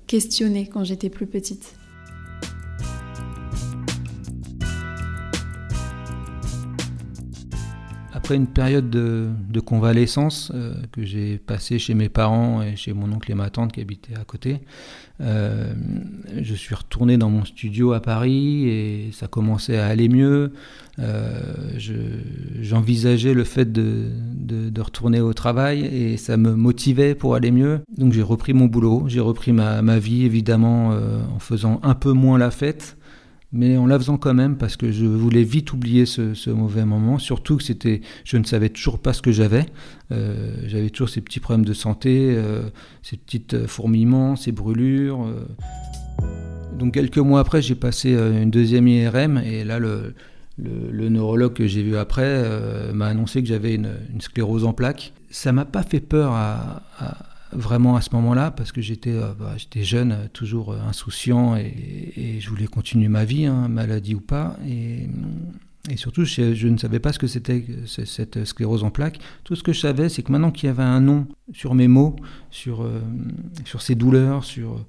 questionné 0.06 0.68
quand 0.68 0.84
j'étais 0.84 1.10
plus 1.10 1.26
petite. 1.26 1.74
Après 8.28 8.36
une 8.36 8.46
période 8.46 8.90
de, 8.90 9.60
convalescence 9.60 10.52
euh, 10.54 10.74
que 10.92 11.02
j'ai 11.02 11.38
passée 11.38 11.78
chez 11.78 11.94
mes 11.94 12.10
parents 12.10 12.60
et 12.60 12.76
chez 12.76 12.92
mon 12.92 13.10
oncle 13.10 13.32
et 13.32 13.34
ma 13.34 13.48
tante 13.48 13.72
qui 13.72 13.80
habitaient 13.80 14.16
à 14.20 14.24
côté, 14.24 14.60
euh, 15.22 15.72
je 16.38 16.54
suis 16.54 16.74
retourné 16.74 17.16
dans 17.16 17.30
mon 17.30 17.46
studio 17.46 17.94
à 17.94 18.00
Paris 18.00 18.68
et 18.68 19.10
ça 19.12 19.28
commençait 19.28 19.78
à 19.78 19.86
aller 19.86 20.10
mieux. 20.10 20.52
Euh, 20.98 21.40
j'envisageais 22.60 23.32
le 23.32 23.44
fait 23.44 23.72
de, 23.72 24.10
retourner 24.78 25.22
au 25.22 25.32
travail 25.32 25.86
et 25.86 26.18
ça 26.18 26.36
me 26.36 26.54
motivait 26.54 27.14
pour 27.14 27.34
aller 27.34 27.50
mieux. 27.50 27.80
Donc 27.96 28.12
j'ai 28.12 28.20
repris 28.20 28.52
mon 28.52 28.66
boulot, 28.66 29.04
j'ai 29.06 29.20
repris 29.20 29.52
ma, 29.52 29.80
ma, 29.80 29.98
vie 29.98 30.26
évidemment 30.26 30.90
en 31.34 31.38
faisant 31.38 31.80
un 31.82 31.94
peu 31.94 32.12
moins 32.12 32.36
la 32.36 32.50
fête 32.50 32.98
mais 33.52 33.76
en 33.76 33.86
la 33.86 33.98
faisant 33.98 34.18
quand 34.18 34.34
même 34.34 34.56
parce 34.56 34.76
que 34.76 34.92
je 34.92 35.06
voulais 35.06 35.42
vite 35.42 35.72
oublier 35.72 36.04
ce, 36.06 36.50
mauvais 36.50 36.84
moment, 36.84 37.18
surtout 37.18 37.56
que 37.56 37.62
c'était, 37.62 38.02
je 38.24 38.36
ne 38.36 38.44
savais 38.44 38.68
toujours 38.68 38.98
pas 38.98 39.12
ce 39.12 39.22
que 39.22 39.32
j'avais. 39.32 39.66
Euh, 40.12 40.54
j'avais 40.66 40.90
toujours 40.90 41.08
ces 41.08 41.20
petits 41.20 41.40
problèmes 41.40 41.64
de 41.64 41.72
santé, 41.72 42.34
euh, 42.36 42.62
ces 43.02 43.16
petites 43.16 43.54
euh, 43.54 43.66
fourmillements, 43.66 44.36
ces 44.36 44.52
brûlures. 44.52 45.26
Donc 46.78 46.94
quelques 46.94 47.18
mois 47.18 47.40
après, 47.40 47.62
j'ai 47.62 47.74
passé 47.74 48.12
une 48.12 48.50
deuxième 48.50 48.86
IRM 48.86 49.38
et 49.38 49.64
là 49.64 49.78
le, 49.78 50.14
le, 50.58 51.08
neurologue 51.08 51.54
que 51.54 51.66
j'ai 51.66 51.82
vu 51.82 51.96
après 51.96 52.44
m'a 52.92 53.06
annoncé 53.06 53.42
que 53.42 53.48
j'avais 53.48 53.74
une, 53.74 53.90
sclérose 54.20 54.64
en 54.64 54.72
plaques. 54.72 55.12
Ça 55.30 55.52
m'a 55.52 55.64
pas 55.64 55.82
fait 55.82 56.00
peur 56.00 56.32
à 56.32 56.82
vraiment 57.52 57.96
à 57.96 58.00
ce 58.00 58.10
moment-là 58.14 58.50
parce 58.50 58.72
que 58.72 58.80
j'étais 58.80 59.12
euh, 59.12 59.32
bah, 59.38 59.54
j'étais 59.56 59.82
jeune, 59.82 60.28
toujours 60.32 60.72
euh, 60.72 60.80
insouciant 60.88 61.56
et, 61.56 62.38
je 62.40 62.48
voulais 62.50 62.66
continuer 62.66 63.08
ma 63.08 63.24
vie, 63.24 63.46
hein, 63.46 63.68
maladie 63.68 64.14
ou 64.14 64.20
pas. 64.20 64.56
Et, 64.66 65.08
surtout, 65.96 66.24
je, 66.24 66.68
ne 66.68 66.76
savais 66.76 66.98
pas 66.98 67.12
ce 67.12 67.18
que 67.18 67.26
c'était 67.26 67.64
cette 67.86 68.44
sclérose 68.44 68.84
en 68.84 68.90
plaques. 68.90 69.18
Tout 69.44 69.56
ce 69.56 69.62
que 69.62 69.72
je 69.72 69.80
savais, 69.80 70.08
c'est 70.08 70.22
que 70.22 70.30
maintenant 70.30 70.50
qu'il 70.50 70.66
y 70.66 70.70
avait 70.70 70.82
un 70.82 71.00
nom 71.00 71.26
sur 71.52 71.74
mes 71.74 71.88
mots, 71.88 72.16
sur, 72.50 72.82
euh, 72.82 73.00
sur 73.64 73.80
ces 73.80 73.94
douleurs, 73.94 74.44
sur, 74.44 74.84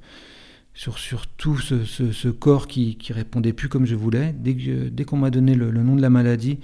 sur, 0.73 0.99
sur 0.99 1.27
tout 1.27 1.57
ce, 1.57 1.85
ce, 1.85 2.27
corps 2.27 2.67
qui, 2.67 2.97
qui 2.97 3.13
répondait 3.13 3.53
plus 3.53 3.69
comme 3.69 3.85
je 3.85 3.95
voulais, 3.95 4.35
dès, 4.37 4.53
dès 4.53 5.05
qu'on 5.05 5.17
m'a 5.17 5.29
donné 5.29 5.55
le 5.55 5.71
nom 5.71 5.95
de 5.95 6.01
la 6.01 6.09
maladie, 6.09 6.59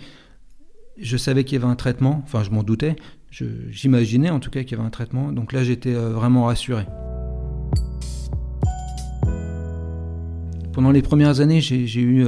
je 0.97 1.17
savais 1.17 1.43
qu'il 1.43 1.59
y 1.59 1.61
avait 1.61 1.71
un 1.71 1.75
traitement, 1.75 2.21
enfin 2.25 2.43
je 2.43 2.51
m'en 2.51 2.63
doutais, 2.63 2.95
J'imaginais 3.69 4.29
en 4.29 4.39
tout 4.39 4.49
cas 4.49 4.63
qu'il 4.63 4.77
y 4.77 4.79
avait 4.79 4.87
un 4.87 4.91
traitement, 4.91 5.31
donc 5.31 5.51
là 5.51 5.63
j'étais 5.63 5.93
euh, 5.93 6.11
vraiment 6.11 6.45
rassuré. 6.45 6.85
Pendant 10.71 10.91
les 10.91 11.01
premières 11.01 11.39
années, 11.39 11.61
j'ai 11.61 11.83
eu, 12.01 12.25
eu, 12.25 12.27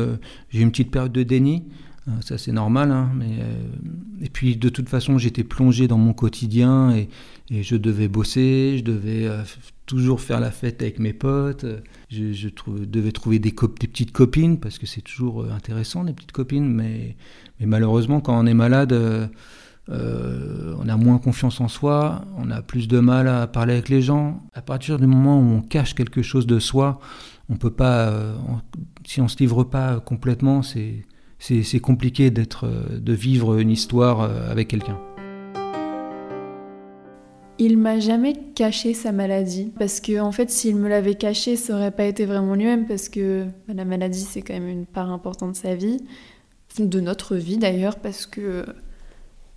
une 0.54 0.72
petite 0.72 0.92
période 0.92 1.12
de 1.12 1.24
déni, 1.24 1.66
euh, 2.08 2.12
ça 2.22 2.38
c'est 2.38 2.52
normal, 2.52 2.92
hein, 2.92 3.12
mais, 3.16 3.38
euh, 3.40 4.22
et 4.22 4.30
puis 4.30 4.56
de 4.56 4.70
toute 4.70 4.90
façon 4.90 5.18
j'étais 5.18 5.44
plongé 5.44 5.88
dans 5.88 5.98
mon 5.98 6.14
quotidien 6.14 6.96
et, 6.96 7.10
je 7.50 7.78
devais 7.78 8.10
bosser, 8.10 8.76
je 8.78 8.84
devais 8.84 9.30
toujours 9.86 10.20
faire 10.20 10.42
la 10.42 10.52
fête 10.52 10.82
avec 10.82 11.00
mes 11.00 11.14
potes, 11.14 11.66
je, 12.10 12.50
devais 12.86 13.14
trouver 13.14 13.40
des, 13.40 13.52
des, 13.52 13.88
petites 13.88 14.12
copines, 14.12 14.60
parce 14.60 14.78
que 14.78 14.86
c'est 14.86 15.00
toujours 15.00 15.50
intéressant 15.50 16.04
les 16.04 16.12
petites 16.12 16.34
copines, 16.34 16.68
mais, 16.68 17.16
malheureusement 17.62 18.20
quand 18.20 18.38
on 18.38 18.46
est 18.46 18.54
malade 18.54 18.92
euh, 18.92 19.28
on 19.90 20.90
a 20.90 20.98
moins 20.98 21.18
confiance 21.18 21.62
en 21.62 21.68
soi, 21.68 22.22
on 22.38 22.52
a 22.52 22.62
plus 22.62 22.88
de 22.88 23.00
mal 23.00 23.28
à 23.28 23.48
parler 23.48 23.74
avec 23.74 23.90
les 23.90 24.02
gens. 24.02 24.42
À 24.54 24.62
partir 24.62 25.00
du 25.00 25.08
moment 25.08 25.40
où 25.40 25.44
on 25.44 25.62
cache 25.62 25.94
quelque 25.94 26.22
chose 26.22 26.48
de 26.48 26.60
soi, 26.60 27.00
on 27.50 27.56
peut 27.56 27.72
pas, 27.72 28.10
euh, 28.10 28.36
si 29.06 29.22
on 29.22 29.28
se 29.28 29.38
livre 29.38 29.64
pas 29.64 30.00
complètement, 30.00 30.62
c'est 30.62 31.06
c'est 31.40 31.80
compliqué 31.80 32.32
d'être, 32.32 32.66
euh, 32.66 33.00
de 33.00 33.14
vivre 33.14 33.60
une 33.60 33.70
histoire 33.70 34.22
avec 34.22 34.70
quelqu'un. 34.70 34.98
Il 37.60 37.78
m'a 37.78 38.00
jamais 38.00 38.34
caché 38.56 38.94
sa 38.94 39.12
maladie 39.12 39.72
parce 39.78 40.00
que 40.00 40.20
en 40.20 40.32
fait 40.32 40.50
s'il 40.50 40.76
me 40.76 40.88
l'avait 40.88 41.16
caché 41.16 41.56
ça 41.56 41.76
aurait 41.76 41.92
pas 41.92 42.06
été 42.06 42.26
vraiment 42.26 42.54
lui-même 42.54 42.86
parce 42.86 43.10
que 43.10 43.46
bah, 43.68 43.74
la 43.76 43.86
maladie 43.86 44.22
c'est 44.22 44.42
quand 44.42 44.54
même 44.54 44.68
une 44.68 44.86
part 44.86 45.12
importante 45.12 45.54
de 45.54 45.58
sa 45.58 45.74
vie, 45.74 45.98
de 46.80 47.00
notre 47.00 47.36
vie 47.36 47.58
d'ailleurs 47.58 47.98
parce 47.98 48.28
que 48.28 48.64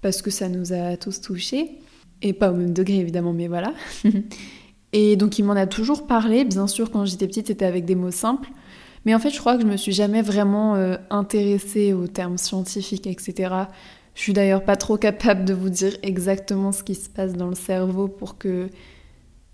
parce 0.02 0.22
que 0.22 0.30
ça 0.30 0.48
nous 0.48 0.72
a 0.72 0.96
tous 0.96 1.20
touchés, 1.20 1.78
et 2.22 2.32
pas 2.32 2.50
au 2.50 2.54
même 2.54 2.72
degré 2.72 2.98
évidemment, 2.98 3.32
mais 3.32 3.48
voilà. 3.48 3.72
et 4.92 5.16
donc 5.16 5.38
il 5.38 5.44
m'en 5.44 5.54
a 5.54 5.66
toujours 5.66 6.06
parlé, 6.06 6.44
bien 6.44 6.66
sûr 6.66 6.90
quand 6.90 7.04
j'étais 7.04 7.26
petite 7.26 7.48
c'était 7.48 7.64
avec 7.64 7.84
des 7.84 7.94
mots 7.94 8.10
simples, 8.10 8.50
mais 9.04 9.14
en 9.14 9.18
fait 9.18 9.30
je 9.30 9.38
crois 9.38 9.56
que 9.56 9.62
je 9.62 9.66
me 9.66 9.76
suis 9.76 9.92
jamais 9.92 10.22
vraiment 10.22 10.74
euh, 10.74 10.96
intéressée 11.10 11.92
aux 11.92 12.06
termes 12.06 12.38
scientifiques, 12.38 13.06
etc. 13.06 13.54
Je 14.14 14.22
suis 14.22 14.32
d'ailleurs 14.32 14.64
pas 14.64 14.76
trop 14.76 14.96
capable 14.96 15.44
de 15.44 15.54
vous 15.54 15.70
dire 15.70 15.96
exactement 16.02 16.72
ce 16.72 16.82
qui 16.82 16.94
se 16.94 17.08
passe 17.08 17.32
dans 17.34 17.48
le 17.48 17.54
cerveau 17.54 18.08
pour 18.08 18.38
que 18.38 18.68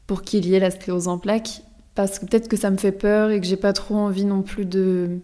pour 0.06 0.22
qu'il 0.22 0.46
y 0.46 0.54
ait 0.54 0.60
la 0.60 0.70
sclérose 0.70 1.08
en 1.08 1.18
plaques, 1.18 1.62
parce 1.96 2.18
que 2.18 2.26
peut-être 2.26 2.48
que 2.48 2.56
ça 2.56 2.70
me 2.70 2.76
fait 2.76 2.92
peur 2.92 3.30
et 3.30 3.40
que 3.40 3.46
j'ai 3.46 3.56
pas 3.56 3.72
trop 3.72 3.96
envie 3.96 4.24
non 4.24 4.42
plus 4.42 4.64
de 4.64 5.18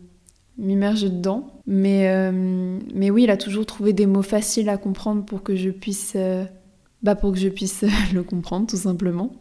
m'immerger 0.58 1.08
dedans. 1.08 1.46
Mais, 1.66 2.08
euh, 2.08 2.78
mais 2.94 3.10
oui, 3.10 3.24
il 3.24 3.30
a 3.30 3.36
toujours 3.36 3.66
trouvé 3.66 3.92
des 3.92 4.06
mots 4.06 4.22
faciles 4.22 4.68
à 4.68 4.76
comprendre 4.76 5.24
pour 5.24 5.42
que 5.42 5.56
je 5.56 5.70
puisse, 5.70 6.12
euh, 6.16 6.44
bah 7.02 7.14
pour 7.14 7.32
que 7.32 7.38
je 7.38 7.48
puisse 7.48 7.84
le 8.14 8.22
comprendre, 8.22 8.66
tout 8.66 8.76
simplement. 8.76 9.32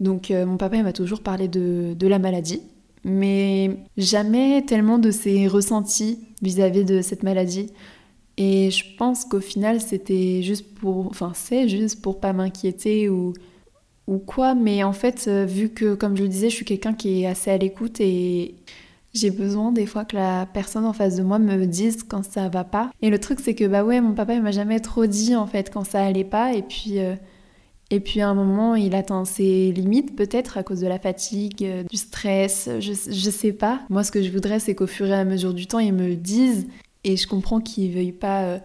Donc 0.00 0.30
euh, 0.30 0.44
mon 0.46 0.56
papa, 0.56 0.76
il 0.76 0.84
m'a 0.84 0.92
toujours 0.92 1.22
parlé 1.22 1.48
de, 1.48 1.94
de, 1.98 2.06
la 2.06 2.18
maladie, 2.18 2.60
mais 3.04 3.78
jamais 3.96 4.62
tellement 4.66 4.98
de 4.98 5.10
ses 5.10 5.48
ressentis 5.48 6.18
vis-à-vis 6.42 6.84
de 6.84 7.00
cette 7.00 7.22
maladie. 7.22 7.70
Et 8.38 8.70
je 8.70 8.84
pense 8.98 9.24
qu'au 9.24 9.40
final, 9.40 9.80
c'était 9.80 10.42
juste 10.42 10.74
pour... 10.74 11.06
Enfin, 11.06 11.32
c'est 11.34 11.70
juste 11.70 12.02
pour 12.02 12.20
pas 12.20 12.34
m'inquiéter 12.34 13.08
ou, 13.08 13.32
ou 14.06 14.18
quoi. 14.18 14.54
Mais 14.54 14.82
en 14.82 14.92
fait, 14.92 15.26
vu 15.26 15.70
que, 15.70 15.94
comme 15.94 16.18
je 16.18 16.22
le 16.22 16.28
disais, 16.28 16.50
je 16.50 16.56
suis 16.56 16.66
quelqu'un 16.66 16.92
qui 16.92 17.22
est 17.22 17.26
assez 17.26 17.50
à 17.50 17.56
l'écoute 17.56 17.98
et 17.98 18.56
j'ai 19.16 19.30
besoin 19.30 19.72
des 19.72 19.86
fois 19.86 20.04
que 20.04 20.16
la 20.16 20.46
personne 20.46 20.84
en 20.84 20.92
face 20.92 21.16
de 21.16 21.22
moi 21.22 21.38
me 21.38 21.66
dise 21.66 22.02
quand 22.02 22.24
ça 22.24 22.48
va 22.48 22.64
pas. 22.64 22.90
Et 23.02 23.10
le 23.10 23.18
truc 23.18 23.40
c'est 23.40 23.54
que 23.54 23.64
bah 23.64 23.84
ouais, 23.84 24.00
mon 24.00 24.14
papa 24.14 24.34
il 24.34 24.42
m'a 24.42 24.52
jamais 24.52 24.80
trop 24.80 25.06
dit 25.06 25.34
en 25.34 25.46
fait 25.46 25.70
quand 25.72 25.84
ça 25.84 26.04
allait 26.04 26.24
pas 26.24 26.54
et 26.54 26.62
puis 26.62 26.98
euh, 26.98 27.14
et 27.90 28.00
puis 28.00 28.20
à 28.20 28.28
un 28.28 28.34
moment 28.34 28.74
il 28.74 28.94
atteint 28.94 29.24
ses 29.24 29.72
limites 29.72 30.16
peut-être 30.16 30.58
à 30.58 30.62
cause 30.62 30.80
de 30.80 30.86
la 30.86 30.98
fatigue, 30.98 31.64
euh, 31.64 31.82
du 31.84 31.96
stress, 31.96 32.68
je, 32.80 32.92
je 32.92 33.30
sais 33.30 33.52
pas. 33.52 33.80
Moi 33.90 34.04
ce 34.04 34.12
que 34.12 34.22
je 34.22 34.30
voudrais 34.30 34.60
c'est 34.60 34.74
qu'au 34.74 34.86
fur 34.86 35.06
et 35.06 35.14
à 35.14 35.24
mesure 35.24 35.54
du 35.54 35.66
temps 35.66 35.78
il 35.78 35.92
me 35.92 36.14
dise 36.14 36.66
et 37.04 37.16
je 37.16 37.26
comprends 37.26 37.60
qu'il 37.60 37.92
veuille 37.92 38.12
pas 38.12 38.42
euh, 38.42 38.58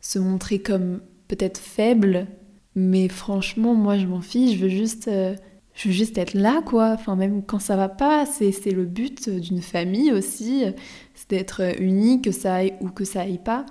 se 0.00 0.18
montrer 0.18 0.60
comme 0.60 1.00
peut-être 1.28 1.58
faible, 1.58 2.26
mais 2.74 3.08
franchement 3.08 3.74
moi 3.74 3.98
je 3.98 4.06
m'en 4.06 4.20
fiche, 4.20 4.56
je 4.56 4.62
veux 4.62 4.68
juste 4.68 5.08
je 5.80 5.88
veux 5.88 5.94
juste 5.94 6.18
être 6.18 6.34
là, 6.34 6.60
quoi. 6.60 6.90
Enfin, 6.90 7.16
même 7.16 7.42
quand 7.42 7.58
ça 7.58 7.74
va 7.74 7.88
pas, 7.88 8.26
c'est 8.26 8.70
le 8.70 8.84
but 8.84 9.30
d'une 9.30 9.62
famille 9.62 10.12
aussi, 10.12 10.64
c'est 11.14 11.30
d'être 11.30 11.80
unis, 11.80 12.20
que 12.20 12.32
ça 12.32 12.56
aille 12.56 12.74
ou 12.82 12.90
que 12.90 13.04
ça 13.04 13.22
aille 13.22 13.38
pas. 13.38 13.64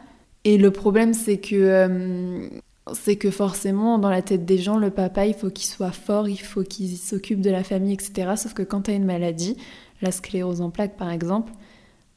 Et 0.43 0.57
le 0.57 0.71
problème, 0.71 1.13
c'est 1.13 1.37
que, 1.37 1.55
euh, 1.55 2.47
c'est 2.93 3.17
que 3.17 3.29
forcément, 3.29 3.99
dans 3.99 4.09
la 4.09 4.23
tête 4.23 4.43
des 4.43 4.57
gens, 4.57 4.77
le 4.77 4.89
papa, 4.89 5.27
il 5.27 5.35
faut 5.35 5.51
qu'il 5.51 5.67
soit 5.67 5.91
fort, 5.91 6.27
il 6.27 6.39
faut 6.39 6.63
qu'il 6.63 6.97
s'occupe 6.97 7.41
de 7.41 7.51
la 7.51 7.63
famille, 7.63 7.93
etc. 7.93 8.31
Sauf 8.37 8.55
que 8.55 8.63
quand 8.63 8.83
tu 8.83 8.91
as 8.91 8.95
une 8.95 9.05
maladie, 9.05 9.55
la 10.01 10.11
sclérose 10.11 10.61
en 10.61 10.71
plaques 10.71 10.97
par 10.97 11.11
exemple, 11.11 11.51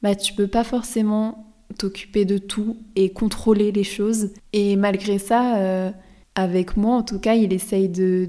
bah, 0.00 0.14
tu 0.14 0.32
peux 0.32 0.46
pas 0.46 0.64
forcément 0.64 1.52
t'occuper 1.76 2.24
de 2.24 2.38
tout 2.38 2.78
et 2.96 3.10
contrôler 3.10 3.72
les 3.72 3.84
choses. 3.84 4.30
Et 4.54 4.76
malgré 4.76 5.18
ça, 5.18 5.58
euh, 5.58 5.90
avec 6.34 6.78
moi 6.78 6.96
en 6.96 7.02
tout 7.02 7.18
cas, 7.18 7.34
il 7.34 7.52
essaye 7.52 7.90
de 7.90 8.26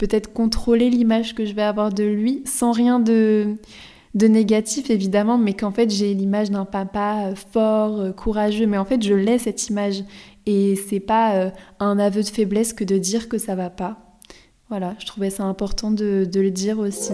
peut-être 0.00 0.32
contrôler 0.32 0.88
l'image 0.88 1.34
que 1.34 1.44
je 1.44 1.52
vais 1.52 1.62
avoir 1.62 1.92
de 1.92 2.04
lui 2.04 2.42
sans 2.46 2.72
rien 2.72 2.98
de, 2.98 3.56
de 4.14 4.26
négatif 4.26 4.88
évidemment, 4.88 5.36
mais 5.36 5.52
qu'en 5.52 5.70
fait 5.70 5.90
j'ai 5.90 6.14
l'image 6.14 6.50
d'un 6.50 6.64
papa 6.64 7.34
fort, 7.52 8.14
courageux, 8.16 8.66
mais 8.66 8.78
en 8.78 8.86
fait 8.86 9.02
je 9.04 9.14
l'ai 9.14 9.38
cette 9.38 9.68
image 9.68 10.02
et 10.46 10.74
c'est 10.74 11.00
pas 11.00 11.52
un 11.78 11.98
aveu 11.98 12.22
de 12.22 12.28
faiblesse 12.28 12.72
que 12.72 12.82
de 12.82 12.96
dire 12.96 13.28
que 13.28 13.36
ça 13.36 13.54
va 13.54 13.68
pas. 13.68 14.10
Voilà, 14.70 14.94
je 15.00 15.06
trouvais 15.06 15.30
ça 15.30 15.42
important 15.42 15.90
de, 15.90 16.28
le 16.32 16.50
dire 16.52 16.78
aussi. 16.78 17.12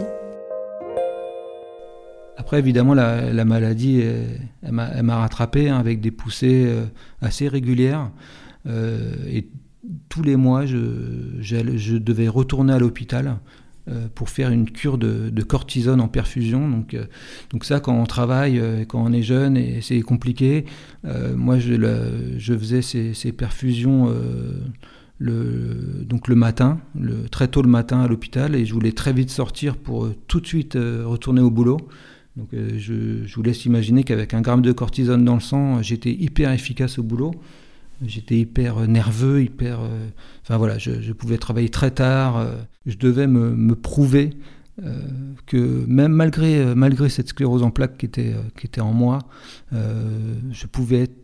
Après, 2.36 2.58
évidemment, 2.58 2.92
la, 2.92 3.44
maladie, 3.46 4.02
elle, 4.62 4.72
m'a 4.72 5.16
rattrapé 5.16 5.70
hein, 5.70 5.78
avec 5.78 6.02
des 6.02 6.10
poussées 6.10 6.66
euh, 6.66 6.84
assez 7.22 7.48
régulières. 7.48 8.10
Euh, 8.66 9.14
et 9.26 9.48
tous 10.08 10.22
les 10.22 10.36
mois, 10.36 10.66
je, 10.66 10.78
je 11.40 11.96
devais 11.96 12.28
retourner 12.28 12.72
à 12.72 12.78
l'hôpital 12.78 13.36
euh, 13.88 14.06
pour 14.14 14.30
faire 14.30 14.50
une 14.50 14.70
cure 14.70 14.98
de, 14.98 15.42
cortisone 15.42 16.00
en 16.00 16.08
perfusion. 16.08 16.68
Donc, 16.68 16.96
donc 17.50 17.64
ça, 17.64 17.80
quand 17.80 17.94
on 17.94 18.06
travaille, 18.06 18.60
quand 18.88 19.02
on 19.02 19.12
est 19.12 19.22
jeune, 19.22 19.56
et 19.56 19.80
c'est 19.80 20.00
compliqué. 20.00 20.64
moi, 21.34 21.58
je, 21.58 21.74
je, 22.38 22.54
faisais 22.54 22.82
ces, 22.82 23.32
perfusions 23.32 24.12
le, 25.18 26.04
donc 26.04 26.28
le 26.28 26.34
matin, 26.34 26.80
très 27.30 27.48
tôt 27.48 27.62
le 27.62 27.68
matin 27.68 28.00
à 28.00 28.08
l'hôpital, 28.08 28.54
et 28.54 28.66
je 28.66 28.74
voulais 28.74 28.92
très 28.92 29.12
vite 29.12 29.30
sortir 29.30 29.76
pour 29.76 30.08
tout 30.26 30.40
de 30.40 30.46
suite 30.46 30.76
retourner 30.76 31.40
au 31.40 31.50
boulot. 31.50 31.78
Donc 32.36 32.52
euh, 32.52 32.78
je, 32.78 33.34
vous 33.34 33.42
laisse 33.42 33.64
imaginer 33.64 34.04
qu'avec 34.04 34.34
un 34.34 34.40
gramme 34.40 34.62
de 34.62 34.72
cortisone 34.72 35.24
dans 35.24 35.34
le 35.34 35.40
sang, 35.40 35.82
j'étais 35.82 36.12
hyper 36.12 36.52
efficace 36.52 36.98
au 36.98 37.02
boulot. 37.02 37.34
J'étais 38.04 38.36
hyper 38.36 38.86
nerveux, 38.86 39.42
hyper. 39.42 39.80
Euh, 39.80 40.08
enfin 40.42 40.56
voilà, 40.58 40.78
je, 40.78 41.12
pouvais 41.12 41.38
travailler 41.38 41.68
très 41.68 41.90
tard. 41.90 42.36
Euh, 42.36 42.56
je 42.84 42.96
devais 42.96 43.26
me, 43.26 43.74
prouver 43.74 44.36
que 45.46 45.86
même 45.86 46.12
malgré, 46.12 47.08
cette 47.08 47.28
sclérose 47.28 47.62
en 47.62 47.70
plaques 47.70 47.96
qui 47.96 48.06
était, 48.06 48.80
en 48.80 48.92
moi, 48.92 49.20
je 49.72 50.66
pouvais 50.66 51.04
être 51.04 51.16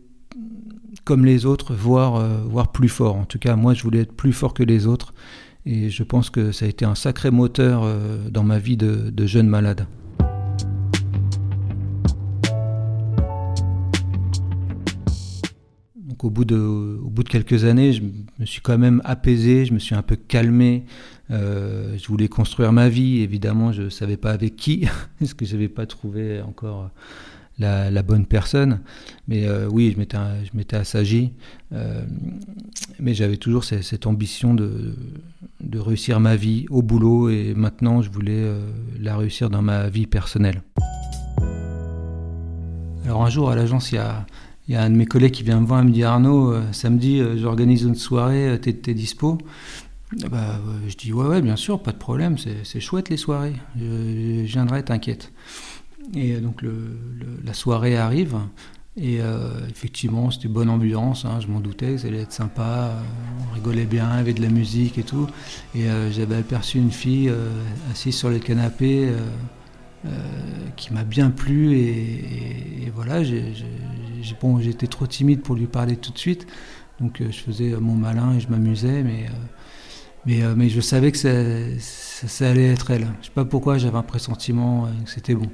comme 1.03 1.25
les 1.25 1.45
autres, 1.45 1.75
voire, 1.75 2.71
plus 2.71 2.89
fort. 2.89 3.15
En 3.15 3.25
tout 3.25 3.39
cas, 3.39 3.55
moi, 3.55 3.73
je 3.75 3.83
voulais 3.83 3.99
être 3.99 4.13
plus 4.13 4.33
fort 4.33 4.53
que 4.53 4.63
les 4.63 4.87
autres. 4.87 5.13
Et 5.65 5.89
je 5.89 6.03
pense 6.03 6.29
que 6.29 6.51
ça 6.51 6.65
a 6.65 6.67
été 6.67 6.83
un 6.83 6.95
sacré 6.95 7.29
moteur 7.29 7.85
dans 8.31 8.43
ma 8.43 8.57
vie 8.57 8.77
de 8.77 9.25
jeune 9.27 9.47
malade. 9.47 9.85
Au 16.23 16.29
bout, 16.29 16.45
de, 16.45 16.55
au 16.57 17.09
bout 17.09 17.23
de 17.23 17.29
quelques 17.29 17.65
années, 17.65 17.91
je 17.91 18.01
me 18.39 18.45
suis 18.45 18.61
quand 18.61 18.77
même 18.77 19.01
apaisé, 19.03 19.65
je 19.65 19.73
me 19.73 19.79
suis 19.79 19.93
un 19.93 20.01
peu 20.01 20.15
calmé. 20.15 20.85
Euh, 21.31 21.97
je 21.97 22.07
voulais 22.07 22.29
construire 22.29 22.71
ma 22.71 22.87
vie, 22.87 23.19
évidemment, 23.19 23.73
je 23.73 23.83
ne 23.83 23.89
savais 23.89 24.17
pas 24.17 24.31
avec 24.31 24.55
qui, 24.55 24.87
parce 25.19 25.33
que 25.33 25.45
je 25.45 25.53
n'avais 25.53 25.67
pas 25.67 25.85
trouvé 25.85 26.41
encore 26.41 26.89
la, 27.59 28.03
bonne 28.03 28.25
personne. 28.25 28.79
Mais 29.27 29.45
euh, 29.45 29.67
oui, 29.69 29.93
je 29.93 30.57
m'étais 30.57 30.77
assagi. 30.77 31.33
Euh, 31.73 32.05
mais 32.99 33.13
j'avais 33.13 33.37
toujours 33.37 33.65
cette, 33.65 33.83
cette 33.83 34.07
ambition 34.07 34.53
de, 34.53 34.95
de, 35.59 35.79
réussir 35.79 36.21
ma 36.21 36.37
vie 36.37 36.65
au 36.69 36.81
boulot, 36.81 37.29
et 37.29 37.53
maintenant, 37.53 38.01
je 38.01 38.09
voulais 38.09 38.49
la 38.97 39.17
réussir 39.17 39.49
dans 39.49 39.61
ma 39.61 39.89
vie 39.89 40.07
personnelle. 40.07 40.61
Alors 43.05 43.25
un 43.25 43.29
jour, 43.29 43.49
à 43.49 43.57
l'agence, 43.57 43.91
il 43.91 43.95
y 43.95 43.97
a 43.97 44.25
il 44.67 44.73
y 44.73 44.77
a 44.77 44.83
un 44.83 44.89
de 44.89 44.95
mes 44.95 45.05
collègues 45.05 45.33
qui 45.33 45.43
vient 45.43 45.59
me 45.59 45.65
voir 45.65 45.81
et 45.81 45.83
me 45.83 45.91
dit 45.91 46.03
Arnaud, 46.03 46.53
euh, 46.53 46.61
samedi, 46.71 47.19
euh, 47.19 47.37
j'organise 47.37 47.83
une 47.83 47.95
soirée, 47.95 48.49
euh, 48.49 48.57
t'es, 48.57 48.93
dispo? 48.93 49.37
Ah 50.23 50.29
bah, 50.29 50.61
Je 50.87 50.95
dis 50.95 51.11
ouais, 51.11 51.25
ouais, 51.25 51.41
bien 51.41 51.55
sûr, 51.55 51.81
pas 51.81 51.91
de 51.91 51.97
problème, 51.97 52.37
c'est, 52.37 52.79
chouette 52.79 53.09
les 53.09 53.17
soirées, 53.17 53.55
je, 53.77 54.43
viendrai, 54.43 54.83
t'inquiète. 54.83 55.33
Et 56.15 56.35
donc 56.37 56.61
le, 56.61 56.97
la 57.43 57.53
soirée 57.53 57.97
arrive, 57.97 58.35
et 58.95 59.21
effectivement, 59.71 60.29
c'était 60.29 60.49
bonne 60.49 60.69
ambiance, 60.69 61.25
hein, 61.25 61.39
je 61.39 61.47
m'en 61.47 61.59
doutais, 61.59 61.97
ça 61.97 62.09
allait 62.09 62.21
être 62.21 62.31
sympa, 62.31 62.91
on 63.39 63.55
rigolait 63.55 63.85
bien, 63.85 64.07
il 64.13 64.17
y 64.17 64.19
avait 64.19 64.33
de 64.33 64.41
la 64.43 64.49
musique 64.49 64.99
et 64.99 65.03
tout. 65.03 65.27
Et 65.73 65.85
j'avais 66.11 66.35
aperçu 66.35 66.77
une 66.77 66.91
fille 66.91 67.33
assise 67.91 68.15
sur 68.15 68.29
le 68.29 68.37
canapé. 68.37 69.09
Qui 70.75 70.93
m'a 70.93 71.05
bien 71.05 71.31
plu 71.31 71.75
et, 71.75 72.91
voilà, 72.93 73.23
j'étais 74.59 74.87
trop 74.87 75.07
timide 75.07 75.41
pour 75.41 75.55
lui 75.55 75.67
parler 75.67 75.97
tout 75.97 76.11
de 76.11 76.17
suite, 76.17 76.47
donc 76.99 77.21
euh, 77.21 77.31
je 77.31 77.39
faisais 77.39 77.71
mon 77.79 77.95
malin 77.95 78.33
et 78.35 78.39
je 78.39 78.47
m'amusais, 78.49 79.03
mais, 79.03 79.25
euh, 79.25 79.29
mais, 80.25 80.55
mais, 80.55 80.69
je 80.69 80.81
savais 80.81 81.11
que 81.11 81.17
ça, 81.17 82.47
allait 82.47 82.67
être 82.67 82.91
elle. 82.91 83.07
Je 83.21 83.27
sais 83.27 83.33
pas 83.33 83.45
pourquoi, 83.45 83.77
j'avais 83.77 83.97
un 83.97 84.03
pressentiment 84.03 84.87
que 85.03 85.09
c'était 85.09 85.35
bon. 85.35 85.49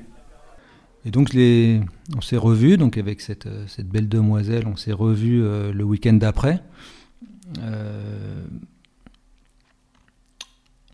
Et 1.06 1.12
donc 1.12 1.34
les, 1.34 1.82
on 2.16 2.22
s'est 2.22 2.38
revus, 2.38 2.78
donc 2.78 2.98
avec 2.98 3.22
cette, 3.22 3.48
cette, 3.68 3.88
belle 3.88 4.10
demoiselle, 4.10 4.68
on 4.68 4.76
s'est 4.76 4.92
revus 4.92 5.42
le 5.42 5.84
week-end 5.84 6.14
d'après. 6.14 6.62